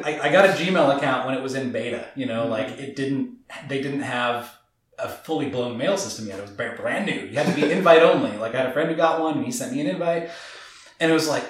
I, 0.04 0.20
I 0.20 0.32
got 0.32 0.44
a 0.44 0.52
Gmail 0.52 0.96
account 0.96 1.26
when 1.26 1.36
it 1.36 1.42
was 1.42 1.54
in 1.54 1.72
beta. 1.72 2.06
You 2.14 2.26
know, 2.26 2.46
like 2.46 2.68
it 2.78 2.94
didn't 2.94 3.38
they 3.68 3.82
didn't 3.82 4.02
have 4.02 4.52
a 4.98 5.08
fully 5.08 5.48
blown 5.48 5.76
mail 5.76 5.96
system 5.96 6.28
yet. 6.28 6.38
It 6.38 6.42
was 6.42 6.52
brand 6.52 6.76
brand 6.76 7.06
new. 7.06 7.26
You 7.26 7.34
had 7.34 7.46
to 7.46 7.60
be 7.60 7.70
invite 7.70 8.02
only. 8.02 8.36
Like 8.38 8.54
I 8.54 8.58
had 8.58 8.66
a 8.66 8.72
friend 8.72 8.88
who 8.88 8.96
got 8.96 9.20
one 9.20 9.38
and 9.38 9.44
he 9.44 9.50
sent 9.50 9.72
me 9.72 9.80
an 9.80 9.88
invite, 9.88 10.30
and 11.00 11.10
it 11.10 11.14
was 11.14 11.28
like, 11.28 11.44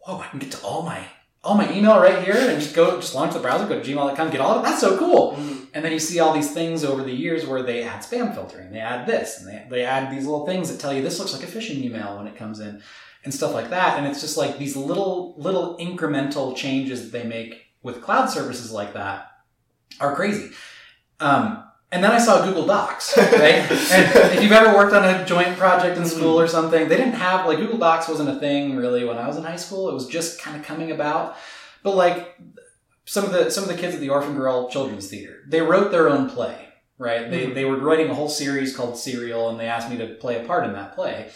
whoa, 0.00 0.18
I 0.18 0.28
can 0.28 0.38
get 0.38 0.52
to 0.52 0.62
all 0.62 0.82
my 0.82 1.06
all 1.46 1.56
my 1.56 1.72
email 1.72 2.00
right 2.00 2.24
here 2.24 2.34
and 2.34 2.60
just 2.60 2.74
go 2.74 3.00
just 3.00 3.14
launch 3.14 3.32
the 3.32 3.38
browser, 3.38 3.66
go 3.66 3.80
to 3.80 3.88
gmail.com, 3.88 4.30
get 4.30 4.40
all 4.40 4.58
of 4.58 4.64
it. 4.64 4.68
That's 4.68 4.80
so 4.80 4.98
cool. 4.98 5.34
And 5.72 5.84
then 5.84 5.92
you 5.92 6.00
see 6.00 6.18
all 6.18 6.32
these 6.32 6.52
things 6.52 6.84
over 6.84 7.04
the 7.04 7.12
years 7.12 7.46
where 7.46 7.62
they 7.62 7.84
add 7.84 8.02
spam 8.02 8.34
filtering, 8.34 8.72
they 8.72 8.80
add 8.80 9.06
this, 9.06 9.38
and 9.38 9.46
they, 9.46 9.66
they 9.70 9.84
add 9.84 10.10
these 10.10 10.24
little 10.24 10.44
things 10.44 10.70
that 10.70 10.80
tell 10.80 10.92
you 10.92 11.02
this 11.02 11.20
looks 11.20 11.32
like 11.32 11.44
a 11.44 11.46
phishing 11.46 11.84
email 11.84 12.16
when 12.16 12.26
it 12.26 12.34
comes 12.34 12.58
in, 12.58 12.82
and 13.22 13.32
stuff 13.32 13.54
like 13.54 13.70
that. 13.70 13.96
And 13.96 14.08
it's 14.08 14.20
just 14.20 14.36
like 14.36 14.58
these 14.58 14.74
little 14.74 15.34
little 15.38 15.76
incremental 15.78 16.56
changes 16.56 17.02
that 17.02 17.16
they 17.16 17.28
make 17.28 17.66
with 17.82 18.02
cloud 18.02 18.26
services 18.26 18.72
like 18.72 18.94
that 18.94 19.30
are 20.00 20.16
crazy. 20.16 20.50
Um, 21.20 21.62
and 21.92 22.02
then 22.02 22.10
I 22.10 22.18
saw 22.18 22.44
Google 22.44 22.66
Docs, 22.66 23.16
right? 23.18 23.70
and 23.92 24.32
if 24.34 24.42
you've 24.42 24.52
ever 24.52 24.76
worked 24.76 24.92
on 24.94 25.04
a 25.04 25.24
joint 25.24 25.56
project 25.56 25.96
in 25.98 26.04
school 26.06 26.38
or 26.40 26.46
something, 26.48 26.88
they 26.88 26.96
didn't 26.96 27.14
have 27.14 27.46
like 27.46 27.58
Google 27.58 27.78
Docs 27.78 28.08
wasn't 28.08 28.28
a 28.28 28.36
thing 28.40 28.76
really 28.76 29.04
when 29.04 29.18
I 29.18 29.26
was 29.26 29.36
in 29.36 29.44
high 29.44 29.56
school. 29.56 29.88
It 29.88 29.94
was 29.94 30.06
just 30.06 30.40
kind 30.40 30.56
of 30.58 30.64
coming 30.64 30.90
about. 30.90 31.36
But 31.82 31.94
like 31.94 32.36
some 33.04 33.24
of 33.24 33.32
the 33.32 33.50
some 33.50 33.62
of 33.64 33.68
the 33.70 33.76
kids 33.76 33.94
at 33.94 34.00
the 34.00 34.08
Orphan 34.10 34.34
Girl 34.34 34.68
Children's 34.68 35.08
Theater, 35.08 35.42
they 35.46 35.60
wrote 35.60 35.90
their 35.92 36.08
own 36.08 36.28
play, 36.28 36.68
right? 36.98 37.30
They 37.30 37.46
Mhm. 37.46 37.54
they 37.54 37.64
were 37.64 37.76
writing 37.76 38.10
a 38.10 38.14
whole 38.14 38.28
series 38.28 38.76
called 38.76 38.98
Serial, 38.98 39.48
and 39.50 39.60
they 39.60 39.66
asked 39.68 39.88
me 39.88 39.96
to 39.98 40.08
play 40.14 40.42
a 40.42 40.46
part 40.46 40.64
in 40.66 40.72
that 40.72 40.94
play. 40.96 41.30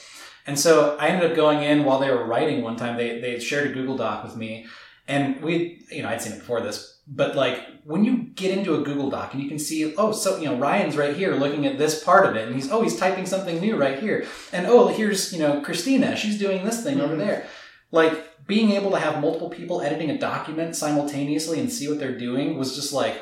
And 0.46 0.58
so 0.58 0.96
I 0.98 1.08
ended 1.08 1.30
up 1.30 1.36
going 1.36 1.62
in 1.62 1.84
while 1.84 2.00
they 2.00 2.10
were 2.10 2.24
writing 2.24 2.62
one 2.62 2.74
time. 2.76 2.96
They 2.96 3.20
they 3.20 3.38
shared 3.38 3.70
a 3.70 3.72
Google 3.72 3.96
Doc 3.96 4.24
with 4.24 4.36
me, 4.36 4.66
and 5.06 5.40
we 5.42 5.84
you 5.92 6.02
know 6.02 6.08
I'd 6.08 6.20
seen 6.20 6.32
it 6.32 6.40
before 6.40 6.60
this, 6.60 6.99
but 7.12 7.34
like 7.34 7.66
when 7.84 8.04
you 8.04 8.18
get 8.34 8.56
into 8.56 8.74
a 8.76 8.82
Google 8.82 9.10
Doc 9.10 9.34
and 9.34 9.42
you 9.42 9.48
can 9.48 9.58
see 9.58 9.94
oh 9.96 10.12
so 10.12 10.36
you 10.38 10.44
know 10.46 10.56
Ryan's 10.56 10.96
right 10.96 11.16
here 11.16 11.34
looking 11.34 11.66
at 11.66 11.76
this 11.76 12.02
part 12.04 12.24
of 12.26 12.36
it, 12.36 12.46
and 12.46 12.54
he's 12.54 12.70
oh 12.70 12.82
he's 12.82 12.96
typing 12.96 13.26
something 13.26 13.60
new 13.60 13.76
right 13.76 13.98
here, 13.98 14.26
and 14.52 14.66
oh 14.66 14.88
here's 14.88 15.32
you 15.32 15.38
know 15.40 15.60
Christina 15.60 16.16
she's 16.16 16.38
doing 16.38 16.64
this 16.64 16.82
thing 16.84 17.00
over 17.00 17.14
Mhm. 17.14 17.18
there, 17.18 17.46
like 17.90 18.46
being 18.46 18.70
able 18.72 18.90
to 18.92 18.98
have 18.98 19.20
multiple 19.20 19.50
people 19.50 19.80
editing 19.82 20.10
a 20.10 20.18
document 20.18 20.74
simultaneously 20.76 21.58
and 21.60 21.70
see 21.70 21.88
what 21.88 21.98
they're 21.98 22.18
doing 22.18 22.56
was 22.58 22.74
just 22.74 22.92
like 22.92 23.20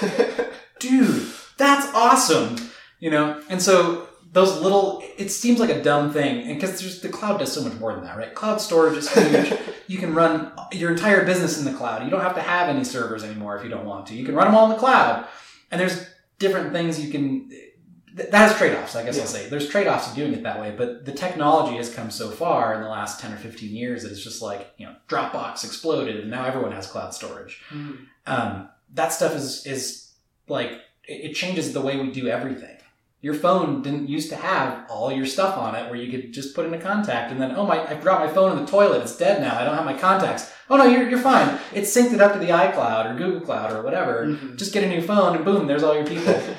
dude, 0.80 1.26
that's 1.56 1.86
awesome. 1.94 2.56
You 3.00 3.10
know, 3.10 3.40
and 3.48 3.62
so 3.62 4.08
those 4.38 4.60
little, 4.60 5.02
it 5.16 5.30
seems 5.30 5.58
like 5.58 5.70
a 5.70 5.82
dumb 5.82 6.12
thing, 6.12 6.46
and 6.46 6.60
because 6.60 6.80
there's 6.80 7.00
the 7.00 7.08
cloud 7.08 7.38
does 7.38 7.52
so 7.52 7.62
much 7.62 7.74
more 7.80 7.92
than 7.94 8.04
that, 8.04 8.16
right? 8.16 8.34
Cloud 8.34 8.60
storage 8.60 8.96
is 8.96 9.12
huge. 9.12 9.52
you 9.88 9.98
can 9.98 10.14
run 10.14 10.52
your 10.72 10.92
entire 10.92 11.24
business 11.24 11.58
in 11.58 11.64
the 11.64 11.72
cloud. 11.72 12.04
You 12.04 12.10
don't 12.10 12.20
have 12.20 12.36
to 12.36 12.40
have 12.42 12.68
any 12.68 12.84
servers 12.84 13.24
anymore 13.24 13.56
if 13.56 13.64
you 13.64 13.70
don't 13.70 13.84
want 13.84 14.06
to. 14.06 14.14
You 14.14 14.24
can 14.24 14.34
run 14.34 14.46
them 14.46 14.54
all 14.54 14.66
in 14.66 14.70
the 14.70 14.78
cloud, 14.78 15.26
and 15.70 15.80
there's 15.80 16.06
different 16.38 16.72
things 16.72 17.04
you 17.04 17.10
can 17.10 17.50
that 18.14 18.34
has 18.34 18.56
trade-offs, 18.56 18.96
I 18.96 19.04
guess 19.04 19.16
Yeah. 19.16 19.22
I'll 19.22 19.28
say. 19.28 19.48
There's 19.48 19.68
trade-offs 19.68 20.08
of 20.08 20.16
doing 20.16 20.32
it 20.32 20.42
that 20.42 20.60
way, 20.60 20.74
but 20.76 21.04
the 21.04 21.12
technology 21.12 21.76
has 21.76 21.92
come 21.92 22.10
so 22.10 22.30
far 22.30 22.74
in 22.74 22.80
the 22.80 22.88
last 22.88 23.20
10 23.20 23.32
or 23.32 23.36
15 23.36 23.74
years 23.74 24.02
that 24.02 24.10
it's 24.10 24.24
just 24.24 24.42
like, 24.42 24.72
you 24.76 24.86
know, 24.86 24.94
Dropbox 25.08 25.64
exploded 25.64 26.16
and 26.20 26.30
now 26.30 26.44
everyone 26.44 26.72
has 26.72 26.86
cloud 26.88 27.14
storage 27.14 27.62
um, 28.26 28.68
that 28.94 29.12
stuff 29.12 29.34
is 29.36 29.66
is 29.66 30.12
like 30.48 30.72
it 31.04 31.34
changes 31.34 31.72
the 31.72 31.80
way 31.80 31.96
we 31.96 32.10
do 32.10 32.28
everything. 32.28 32.76
Your 33.20 33.34
phone 33.34 33.82
didn't 33.82 34.08
used 34.08 34.30
to 34.30 34.36
have 34.36 34.88
all 34.88 35.10
your 35.10 35.26
stuff 35.26 35.58
on 35.58 35.74
it 35.74 35.90
where 35.90 35.98
you 35.98 36.10
could 36.10 36.32
just 36.32 36.54
put 36.54 36.66
in 36.66 36.74
a 36.74 36.80
contact 36.80 37.32
and 37.32 37.40
then 37.40 37.52
oh 37.56 37.66
my 37.66 37.82
I 37.82 37.96
forgot 37.96 38.24
my 38.24 38.32
phone 38.32 38.56
in 38.56 38.64
the 38.64 38.70
toilet. 38.70 39.02
It's 39.02 39.16
dead 39.16 39.40
now. 39.40 39.58
I 39.58 39.64
don't 39.64 39.74
have 39.74 39.84
my 39.84 39.98
contacts. 39.98 40.52
Oh 40.70 40.76
no 40.76 40.84
you're, 40.84 41.08
you're 41.10 41.18
fine. 41.18 41.58
It 41.74 41.82
synced 41.82 42.12
it 42.14 42.20
up 42.20 42.32
to 42.34 42.38
the 42.38 42.50
iCloud 42.50 43.10
or 43.12 43.18
Google 43.18 43.40
Cloud 43.40 43.72
or 43.72 43.82
whatever. 43.82 44.24
Mhm. 44.26 44.56
just 44.56 44.72
get 44.72 44.84
a 44.84 44.88
new 44.88 45.02
phone 45.02 45.34
and 45.34 45.44
boom 45.44 45.66
there's 45.66 45.82
all 45.82 45.94
your 45.94 46.06
people. 46.06 46.40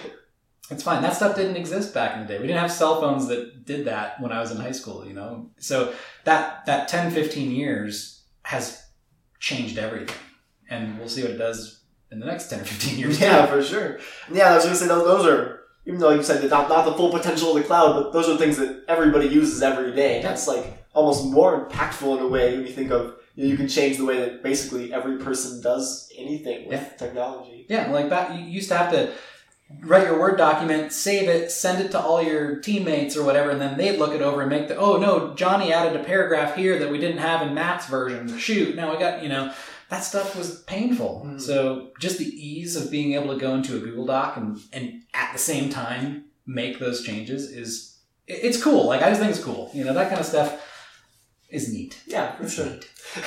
It's 0.72 0.84
fine. 0.84 1.02
That 1.02 1.16
stuff 1.16 1.36
didn't 1.36 1.56
exist 1.56 1.96
back 1.96 2.16
in 2.16 2.22
the 2.22 2.28
day. 2.28 2.40
We 2.40 2.46
didn't 2.46 2.60
have 2.62 2.72
cell 2.72 3.02
phones 3.02 3.28
that 3.30 3.66
did 3.66 3.86
that 3.86 4.22
when 4.22 4.32
I 4.32 4.40
was 4.40 4.52
in 4.52 4.58
high 4.58 4.72
school 4.72 5.04
you 5.08 5.14
know? 5.14 5.50
So 5.58 5.94
that 6.26 6.66
that 6.68 6.88
10 6.88 7.12
15 7.12 7.52
years 7.52 8.24
has 8.44 8.84
changed 9.40 9.78
everything. 9.78 10.16
And 10.70 11.00
we'll 11.00 11.10
see 11.10 11.24
what 11.24 11.32
it 11.32 11.38
does 11.38 11.84
in 12.12 12.20
the 12.20 12.26
next 12.28 12.50
10 12.50 12.60
or 12.60 12.66
15 12.66 13.00
years 13.00 13.20
Yeah, 13.20 13.46
for 13.48 13.64
sure. 13.64 14.00
Yeah, 14.32 14.52
I 14.52 14.56
was 14.56 14.66
gonna 14.66 14.76
say 14.76 14.88
those, 14.88 15.06
those 15.06 15.26
are 15.26 15.59
even 15.90 16.00
though 16.00 16.10
like 16.10 16.18
you 16.18 16.24
said 16.24 16.40
they're 16.40 16.50
not 16.52 16.70
not 16.70 16.86
the 16.86 16.94
full 16.94 17.10
potential 17.12 17.50
of 17.50 17.56
the 17.56 17.64
cloud, 17.64 17.94
but 17.94 18.14
those 18.14 18.30
are 18.30 18.38
things 18.38 18.58
that 18.58 18.84
everybody 18.88 19.28
uses 19.28 19.64
every 19.64 19.92
day. 19.92 20.22
That's 20.22 20.48
like 20.48 20.86
almost 20.94 21.26
more 21.26 21.66
impactful 21.66 22.16
in 22.16 22.24
a 22.24 22.28
way 22.28 22.56
when 22.56 22.68
you 22.68 22.72
think 22.72 22.92
of 22.92 23.16
you, 23.34 23.46
know, 23.46 23.50
you 23.52 23.58
can 23.58 23.68
change 23.68 23.98
the 23.98 24.06
way 24.06 24.20
that 24.20 24.44
basically 24.44 24.94
every 24.94 25.18
person 25.18 25.62
does 25.62 26.12
anything 26.16 26.68
with 26.68 26.80
Yeah. 26.80 26.98
technology. 26.98 27.66
Yeah, 27.68 27.92
like 27.92 28.08
back, 28.08 28.38
you 28.38 28.46
used 28.46 28.70
to 28.70 28.78
have 28.78 28.92
to 28.92 29.10
write 29.82 30.06
your 30.06 30.20
Word 30.20 30.38
document, 30.38 30.92
save 30.94 31.28
it, 31.28 31.52
send 31.52 31.84
it 31.84 31.90
to 31.92 32.00
all 32.00 32.22
your 32.22 32.58
teammates 32.58 33.18
or 33.18 33.24
whatever, 33.24 33.50
and 33.50 33.60
then 33.62 33.76
they'd 33.76 33.98
look 33.98 34.14
it 34.14 34.22
over 34.22 34.42
and 34.42 34.50
make 34.50 34.68
the, 34.68 34.76
oh 34.76 34.98
no, 34.98 35.34
Johnny 35.34 35.74
added 35.74 36.00
a 36.00 36.04
paragraph 36.04 36.56
here 36.56 36.78
that 36.80 36.92
we 36.92 37.00
didn't 37.00 37.20
have 37.20 37.42
in 37.48 37.54
Matt's 37.56 37.88
version. 37.88 38.38
Shoot, 38.38 38.76
now 38.76 38.92
we 38.92 39.00
got, 39.00 39.24
you 39.24 39.30
know, 39.30 39.52
that 39.90 40.04
stuff 40.04 40.36
was 40.36 40.62
painful. 40.64 41.24
Mm. 41.26 41.42
So 41.42 41.90
just 42.00 42.18
the 42.20 42.26
ease 42.26 42.76
of 42.76 42.92
being 42.92 43.14
able 43.14 43.34
to 43.34 43.40
go 43.40 43.56
into 43.56 43.76
a 43.76 43.80
Google 43.80 44.06
Doc 44.06 44.38
and, 44.38 44.60
and 44.72 45.02
at 45.14 45.34
the 45.34 45.40
same 45.40 45.70
time 45.70 46.26
make 46.46 46.80
those 46.80 47.04
changes 47.04 47.52
is, 47.52 47.98
it- 48.28 48.40
it's 48.44 48.62
cool. 48.62 48.86
Like, 48.88 49.02
I 49.02 49.10
just 49.10 49.20
think 49.20 49.32
it's 49.36 49.44
cool. 49.44 49.72
You 49.74 49.84
know, 49.84 49.94
that 49.94 50.10
kind 50.10 50.20
of 50.20 50.26
stuff 50.28 50.66
is 51.50 51.74
neat. 51.74 52.00
Yeah, 52.06 52.36
for 52.36 52.44
It's 52.44 52.54
sure. 52.54 52.80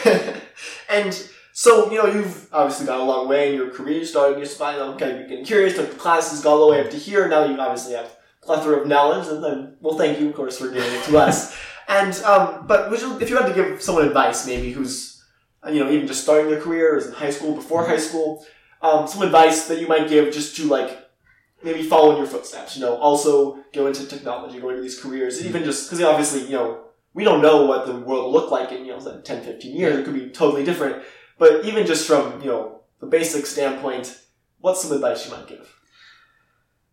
and 0.88 1.29
so, 1.53 1.90
you 1.90 1.98
know, 1.98 2.07
you've 2.07 2.48
obviously 2.53 2.87
got 2.87 3.01
a 3.01 3.03
long 3.03 3.29
way 3.29 3.51
in 3.51 3.55
your 3.57 3.70
career. 3.70 3.98
You 3.98 4.05
started 4.05 4.38
just 4.38 4.59
by, 4.59 4.72
you 4.75 4.79
know, 4.79 4.96
kind 4.96 5.20
of 5.22 5.29
getting 5.29 5.44
curious, 5.44 5.75
took 5.75 5.90
the 5.90 5.96
classes, 5.96 6.40
got 6.42 6.53
all 6.53 6.66
the 6.66 6.72
way 6.72 6.81
up 6.81 6.90
to 6.90 6.96
here. 6.96 7.29
Now 7.29 7.44
you 7.44 7.59
obviously 7.59 7.94
have 7.94 8.07
a 8.42 8.46
plethora 8.46 8.81
of 8.81 8.87
knowledge, 8.88 9.27
and 9.29 9.42
then, 9.42 9.77
well, 9.81 9.98
thank 9.98 10.18
you, 10.20 10.29
of 10.31 10.35
course, 10.35 10.59
for 10.59 10.68
giving 10.68 10.92
it 10.92 11.05
to 11.05 11.18
us. 11.18 11.57
And, 11.88 12.14
um, 12.22 12.64
but 12.68 12.90
you, 12.98 13.18
if 13.20 13.29
you 13.29 13.37
had 13.37 13.48
to 13.48 13.53
give 13.55 13.83
someone 13.83 14.07
advice, 14.07 14.46
maybe 14.46 14.70
who's, 14.72 15.12
you 15.70 15.83
know, 15.83 15.90
even 15.90 16.07
just 16.07 16.22
starting 16.22 16.51
their 16.51 16.61
career, 16.61 16.94
or 16.94 16.98
in 16.98 17.12
high 17.12 17.31
school, 17.31 17.55
before 17.55 17.87
high 17.87 17.98
school, 17.98 18.44
um, 18.81 19.07
some 19.07 19.22
advice 19.22 19.66
that 19.68 19.81
you 19.81 19.87
might 19.87 20.09
give 20.09 20.33
just 20.33 20.57
to, 20.57 20.64
like, 20.64 20.98
maybe 21.62 21.83
follow 21.83 22.12
in 22.12 22.18
your 22.18 22.27
footsteps, 22.27 22.77
you 22.77 22.83
know, 22.83 22.96
also 22.96 23.59
go 23.72 23.87
into 23.87 24.07
technology, 24.07 24.61
go 24.61 24.70
into 24.70 24.83
these 24.83 25.01
careers, 25.01 25.44
even 25.44 25.62
just, 25.62 25.88
because 25.88 26.03
obviously, 26.05 26.42
you 26.42 26.53
know, 26.53 26.85
we 27.14 27.25
don't 27.25 27.42
know 27.42 27.66
what 27.66 27.87
the 27.87 27.94
world 27.94 28.25
will 28.25 28.33
look 28.33 28.51
like 28.51 28.72
in, 28.72 28.85
you 28.85 28.92
know, 28.96 29.20
10, 29.20 29.44
15 29.44 29.77
years. 29.77 29.98
It 29.98 30.05
could 30.05 30.14
be 30.14 30.31
totally 30.31 30.64
different. 30.64 31.03
But 31.38 31.64
even 31.64 31.87
just 31.87 32.07
from, 32.07 32.40
you 32.40 32.46
know, 32.48 32.81
the 33.01 33.07
basic 33.07 33.46
standpoint, 33.46 34.18
what's 34.61 34.83
some 34.83 34.92
advice 34.92 35.27
you 35.27 35.37
might 35.37 35.46
give? 35.46 35.77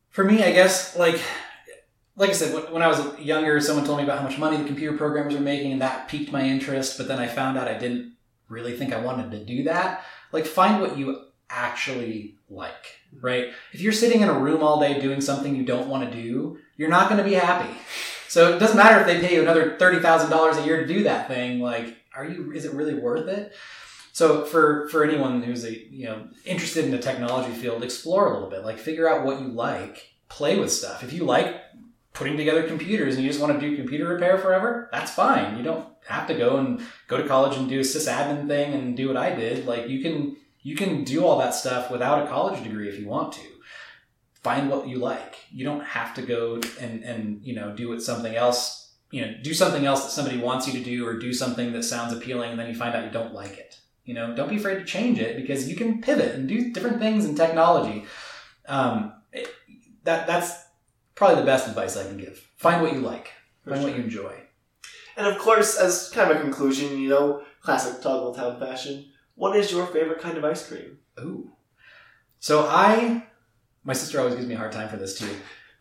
For 0.10 0.23
me, 0.23 0.43
I 0.43 0.51
guess 0.51 0.97
like 0.97 1.21
like 2.15 2.32
I 2.32 2.34
said, 2.34 2.73
when 2.73 2.82
I 2.82 2.88
was 2.88 3.17
younger, 3.17 3.62
someone 3.62 3.86
told 3.86 3.97
me 3.97 4.03
about 4.03 4.17
how 4.17 4.25
much 4.25 4.38
money 4.38 4.58
the 4.58 4.65
computer 4.65 4.97
programmers 4.97 5.36
were 5.36 5.39
making, 5.39 5.71
and 5.71 5.82
that 5.82 6.10
piqued 6.10 6.34
my 6.34 6.43
interest. 6.43 6.97
But 6.97 7.08
then 7.08 7.17
I 7.17 7.27
found 7.27 7.58
out 7.58 7.69
I 7.69 7.77
didn't 7.77 8.13
really 8.50 8.76
think 8.76 8.94
I 8.94 9.00
wanted 9.00 9.32
to 9.32 9.46
do 9.46 9.64
that. 9.64 10.04
Like, 10.32 10.46
find 10.46 10.82
what 10.82 10.98
you 10.98 11.26
actually 11.50 12.36
like, 12.50 13.00
mm-hmm. 13.16 13.26
right? 13.26 13.48
If 13.74 13.82
you're 13.82 13.94
sitting 13.94 14.22
in 14.22 14.30
a 14.30 14.40
room 14.40 14.62
all 14.62 14.80
day 14.80 15.00
doing 15.00 15.22
something 15.22 15.56
you 15.56 15.64
don't 15.64 15.88
want 15.88 16.10
to 16.10 16.22
do, 16.22 16.60
you're 16.78 16.90
not 16.90 17.10
going 17.10 17.24
to 17.24 17.30
be 17.30 17.36
happy. 17.36 17.74
So 18.28 18.54
it 18.56 18.60
doesn't 18.60 18.78
matter 18.78 19.00
if 19.00 19.08
they 19.08 19.20
pay 19.20 19.36
you 19.36 19.42
another 19.42 19.76
thirty 19.78 20.00
thousand 20.00 20.30
dollars 20.30 20.58
a 20.58 20.66
year 20.66 20.82
to 20.82 20.88
do 20.88 21.04
that 21.04 21.28
thing. 21.28 21.60
Like, 21.60 21.98
are 22.16 22.26
you? 22.26 22.52
Is 22.52 22.66
it 22.66 22.74
really 22.74 22.94
worth 22.94 23.28
it? 23.28 23.54
So 24.14 24.46
for 24.46 24.88
for 24.90 25.04
anyone 25.04 25.42
who's 25.42 25.66
a 25.66 25.76
you 25.90 26.06
know 26.06 26.28
interested 26.46 26.86
in 26.86 26.92
the 26.92 27.00
technology 27.00 27.52
field, 27.52 27.84
explore 27.84 28.28
a 28.28 28.34
little 28.34 28.50
bit. 28.50 28.64
Like, 28.64 28.78
figure 28.78 29.10
out 29.10 29.26
what 29.26 29.42
you 29.42 29.48
like. 29.48 30.14
Play 30.30 30.60
with 30.60 30.72
stuff. 30.72 31.04
If 31.04 31.12
you 31.12 31.26
like 31.26 31.56
putting 32.19 32.36
together 32.36 32.63
computers 32.63 33.15
and 33.15 33.23
you 33.23 33.29
just 33.29 33.41
want 33.41 33.58
to 33.58 33.69
do 33.69 33.77
computer 33.77 34.05
repair 34.05 34.38
forever, 34.38 34.89
that's 34.91 35.10
fine. 35.10 35.58
You 35.58 35.63
don't 35.63 35.88
have 36.05 36.27
to 36.27 36.34
go 36.34 36.58
and 36.58 36.82
go 37.08 37.15
to 37.15 37.25
college 37.25 37.58
and 37.58 37.69
do 37.69 37.79
a 37.79 37.84
sysadmin 37.84 38.45
thing 38.45 38.73
and 38.73 38.97
do 38.97 39.08
what 39.08 39.15
I 39.15 39.34
did. 39.34 39.65
Like 39.65 39.88
you 39.88 40.01
can 40.01 40.36
you 40.62 40.75
can 40.75 41.05
do 41.05 41.25
all 41.25 41.39
that 41.39 41.55
stuff 41.55 41.89
without 41.89 42.21
a 42.21 42.27
college 42.27 42.62
degree 42.62 42.89
if 42.89 42.99
you 42.99 43.08
want 43.08 43.32
to. 43.34 43.47
Find 44.34 44.69
what 44.69 44.89
you 44.89 44.97
like. 44.97 45.36
You 45.49 45.63
don't 45.63 45.84
have 45.84 46.13
to 46.15 46.21
go 46.21 46.60
and 46.82 47.03
and 47.03 47.39
you 47.41 47.55
know 47.55 47.73
do 47.73 47.88
what 47.88 48.01
something 48.01 48.36
else 48.36 48.93
you 49.12 49.21
know 49.21 49.34
do 49.41 49.53
something 49.53 49.86
else 49.86 50.03
that 50.03 50.12
somebody 50.12 50.39
wants 50.39 50.67
you 50.67 50.73
to 50.73 50.84
do 50.84 51.08
or 51.08 51.17
do 51.17 51.32
something 51.32 51.71
that 51.71 51.84
sounds 51.84 52.12
appealing 52.12 52.51
and 52.51 52.60
then 52.60 52.67
you 52.67 52.75
find 52.75 52.95
out 52.95 53.05
you 53.05 53.12
don't 53.12 53.34
like 53.34 53.58
it. 53.58 53.79
You 54.03 54.13
know, 54.13 54.36
don't 54.36 54.49
be 54.49 54.58
afraid 54.58 54.79
to 54.79 54.86
change 54.86 55.19
it 55.19 55.38
because 55.38 55.69
you 55.69 55.77
can 55.77 56.01
pivot 56.01 56.36
and 56.36 56.49
do 56.49 56.73
different 56.73 56.99
things 56.99 57.23
in 57.23 57.36
technology. 57.36 58.03
Um, 58.67 59.13
it, 59.32 59.47
that 60.03 60.27
that's 60.27 60.68
probably 61.19 61.36
the 61.36 61.45
best 61.45 61.67
advice 61.67 61.97
I 61.97 62.03
can 62.03 62.17
give. 62.17 62.49
Find 62.55 62.82
what 62.82 62.93
you 62.93 63.01
like. 63.01 63.34
For 63.63 63.71
Find 63.71 63.84
what 63.84 63.95
you 63.95 64.01
enjoy. 64.01 64.34
And 65.17 65.27
of 65.27 65.38
course, 65.38 65.77
as 65.77 66.10
kind 66.10 66.32
of 66.32 66.38
a 66.38 66.39
conclusion, 66.39 66.97
you 66.97 67.10
know, 67.10 67.43
classic 67.62 68.01
Toggle 68.01 68.34
Town 68.34 68.58
fashion, 68.58 69.12
what 69.36 69.55
is 69.58 69.69
your 69.69 69.86
favorite 69.88 70.21
kind 70.21 70.38
of 70.38 70.45
ice 70.45 70.65
cream? 70.65 70.97
Ooh. 71.19 71.51
So 72.39 72.65
I, 72.69 73.27
my 73.84 73.91
sister 73.91 74.19
always 74.19 74.36
gives 74.36 74.47
me 74.47 74.55
a 74.55 74.58
hard 74.58 74.71
time 74.71 74.88
for 74.88 74.95
this 74.95 75.19
too, 75.19 75.29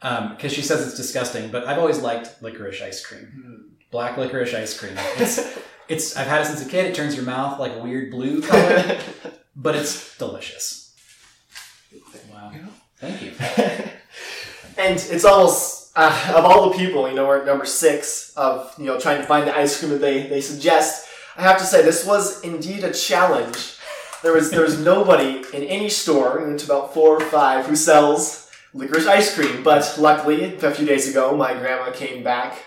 um, 0.03 0.31
because 0.31 0.53
she 0.53 0.61
says 0.61 0.85
it's 0.85 0.97
disgusting. 0.97 1.53
But 1.53 1.69
I've 1.69 1.79
always 1.79 2.01
liked 2.01 2.43
licorice 2.43 2.83
ice 2.83 3.07
cream, 3.07 3.27
hmm. 3.27 3.55
black 3.93 4.19
licorice 4.19 4.55
ice 4.55 4.77
cream. 4.77 4.95
It's, 5.19 5.39
it's 5.89 6.17
I've 6.17 6.27
had 6.27 6.41
it 6.41 6.47
since 6.47 6.67
a 6.67 6.69
kid. 6.69 6.87
It 6.87 6.97
turns 6.97 7.15
your 7.15 7.25
mouth 7.25 7.61
like 7.61 7.77
a 7.77 7.79
weird 7.79 8.11
blue 8.11 8.43
color, 8.43 8.99
but 9.57 9.77
it's 9.77 10.19
delicious. 10.19 10.97
Wow. 12.33 12.53
Thank 12.97 13.23
you. 13.23 13.33
and 14.79 14.95
it's 15.11 15.25
almost 15.25 15.93
uh, 15.97 16.33
of 16.37 16.45
all 16.45 16.71
the 16.71 16.77
people, 16.77 17.09
you 17.09 17.15
know, 17.15 17.27
we're 17.27 17.39
at 17.41 17.47
number 17.47 17.65
six 17.67 18.33
of 18.37 18.73
you 18.79 18.87
know 18.87 18.99
trying 18.99 19.21
to 19.21 19.27
find 19.27 19.47
the 19.47 19.57
ice 19.57 19.79
cream 19.79 19.91
that 19.93 20.01
they 20.01 20.27
they 20.29 20.41
suggest. 20.41 21.07
I 21.37 21.43
have 21.43 21.59
to 21.59 21.65
say 21.65 21.83
this 21.83 22.05
was 22.07 22.41
indeed 22.43 22.83
a 22.85 22.93
challenge. 22.93 23.77
There 24.23 24.33
was 24.33 24.51
there 24.51 24.63
was 24.63 24.79
nobody 24.95 25.43
in 25.53 25.63
any 25.65 25.89
store, 25.89 26.39
and 26.39 26.55
it's 26.55 26.65
about 26.65 26.95
four 26.95 27.17
or 27.17 27.21
five, 27.21 27.67
who 27.67 27.77
sells 27.77 28.49
licorice 28.75 29.07
ice 29.07 29.35
cream. 29.35 29.63
But 29.63 29.97
luckily, 29.99 30.57
a 30.57 30.71
few 30.71 30.87
days 30.87 31.09
ago, 31.09 31.37
my 31.37 31.53
grandma 31.55 31.91
came 31.93 32.23
back. 32.25 32.59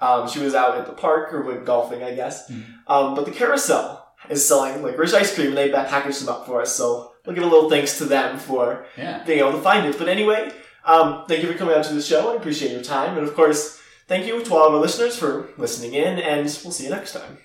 Um, 0.00 0.28
she 0.28 0.40
was 0.40 0.54
out 0.54 0.76
at 0.76 0.86
the 0.86 0.92
park 0.92 1.32
or 1.32 1.42
went 1.42 1.64
golfing, 1.64 2.02
I 2.02 2.14
guess. 2.14 2.50
Mhm. 2.50 2.64
Um, 2.86 3.14
but 3.14 3.24
the 3.24 3.30
carousel 3.30 4.06
is 4.28 4.46
selling 4.46 4.82
licorice 4.82 5.14
ice 5.14 5.34
cream, 5.34 5.48
and 5.48 5.56
they 5.56 5.70
packaged 5.70 6.20
them 6.22 6.28
up 6.28 6.46
for 6.46 6.60
us. 6.60 6.74
So 6.74 7.12
we'll 7.24 7.34
give 7.34 7.44
a 7.44 7.48
little 7.48 7.70
thanks 7.70 7.96
to 7.98 8.04
them 8.04 8.38
for 8.38 8.84
Yeah. 8.96 9.22
being 9.24 9.38
able 9.38 9.52
to 9.52 9.62
find 9.62 9.86
it. 9.86 9.96
But 9.98 10.08
anyway, 10.08 10.52
Um, 10.86 11.24
thank 11.26 11.42
you 11.42 11.50
for 11.50 11.58
coming 11.58 11.74
out 11.74 11.84
to 11.84 11.94
the 11.94 12.00
show. 12.00 12.32
I 12.32 12.36
appreciate 12.36 12.70
your 12.70 12.82
time. 12.82 13.18
And 13.18 13.26
of 13.26 13.34
course, 13.34 13.80
thank 14.06 14.26
you 14.26 14.42
to 14.42 14.54
all 14.54 14.68
of 14.68 14.74
our 14.74 14.80
listeners 14.80 15.18
for 15.18 15.50
listening 15.58 15.94
in, 15.94 16.20
and 16.20 16.44
we'll 16.44 16.72
see 16.72 16.84
you 16.84 16.90
next 16.90 17.12
time. 17.12 17.38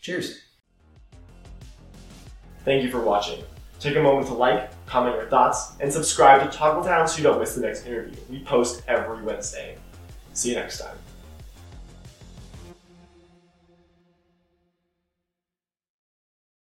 Cheers. 0.00 0.40
Thank 2.64 2.82
you 2.82 2.90
for 2.90 3.00
watching. 3.00 3.42
Take 3.78 3.96
a 3.96 4.02
moment 4.02 4.26
to 4.26 4.34
like, 4.34 4.70
comment 4.86 5.16
your 5.16 5.26
thoughts, 5.26 5.72
and 5.80 5.90
subscribe 5.90 6.42
to 6.42 6.56
Toggle 6.56 6.84
Town 6.84 7.08
so 7.08 7.18
you 7.18 7.22
don't 7.22 7.38
miss 7.38 7.54
the 7.54 7.62
next 7.62 7.86
interview. 7.86 8.14
We 8.28 8.42
post 8.42 8.82
every 8.88 9.22
Wednesday. 9.22 9.78
See 10.34 10.50
you 10.50 10.56
next 10.56 10.80
time. 10.80 10.96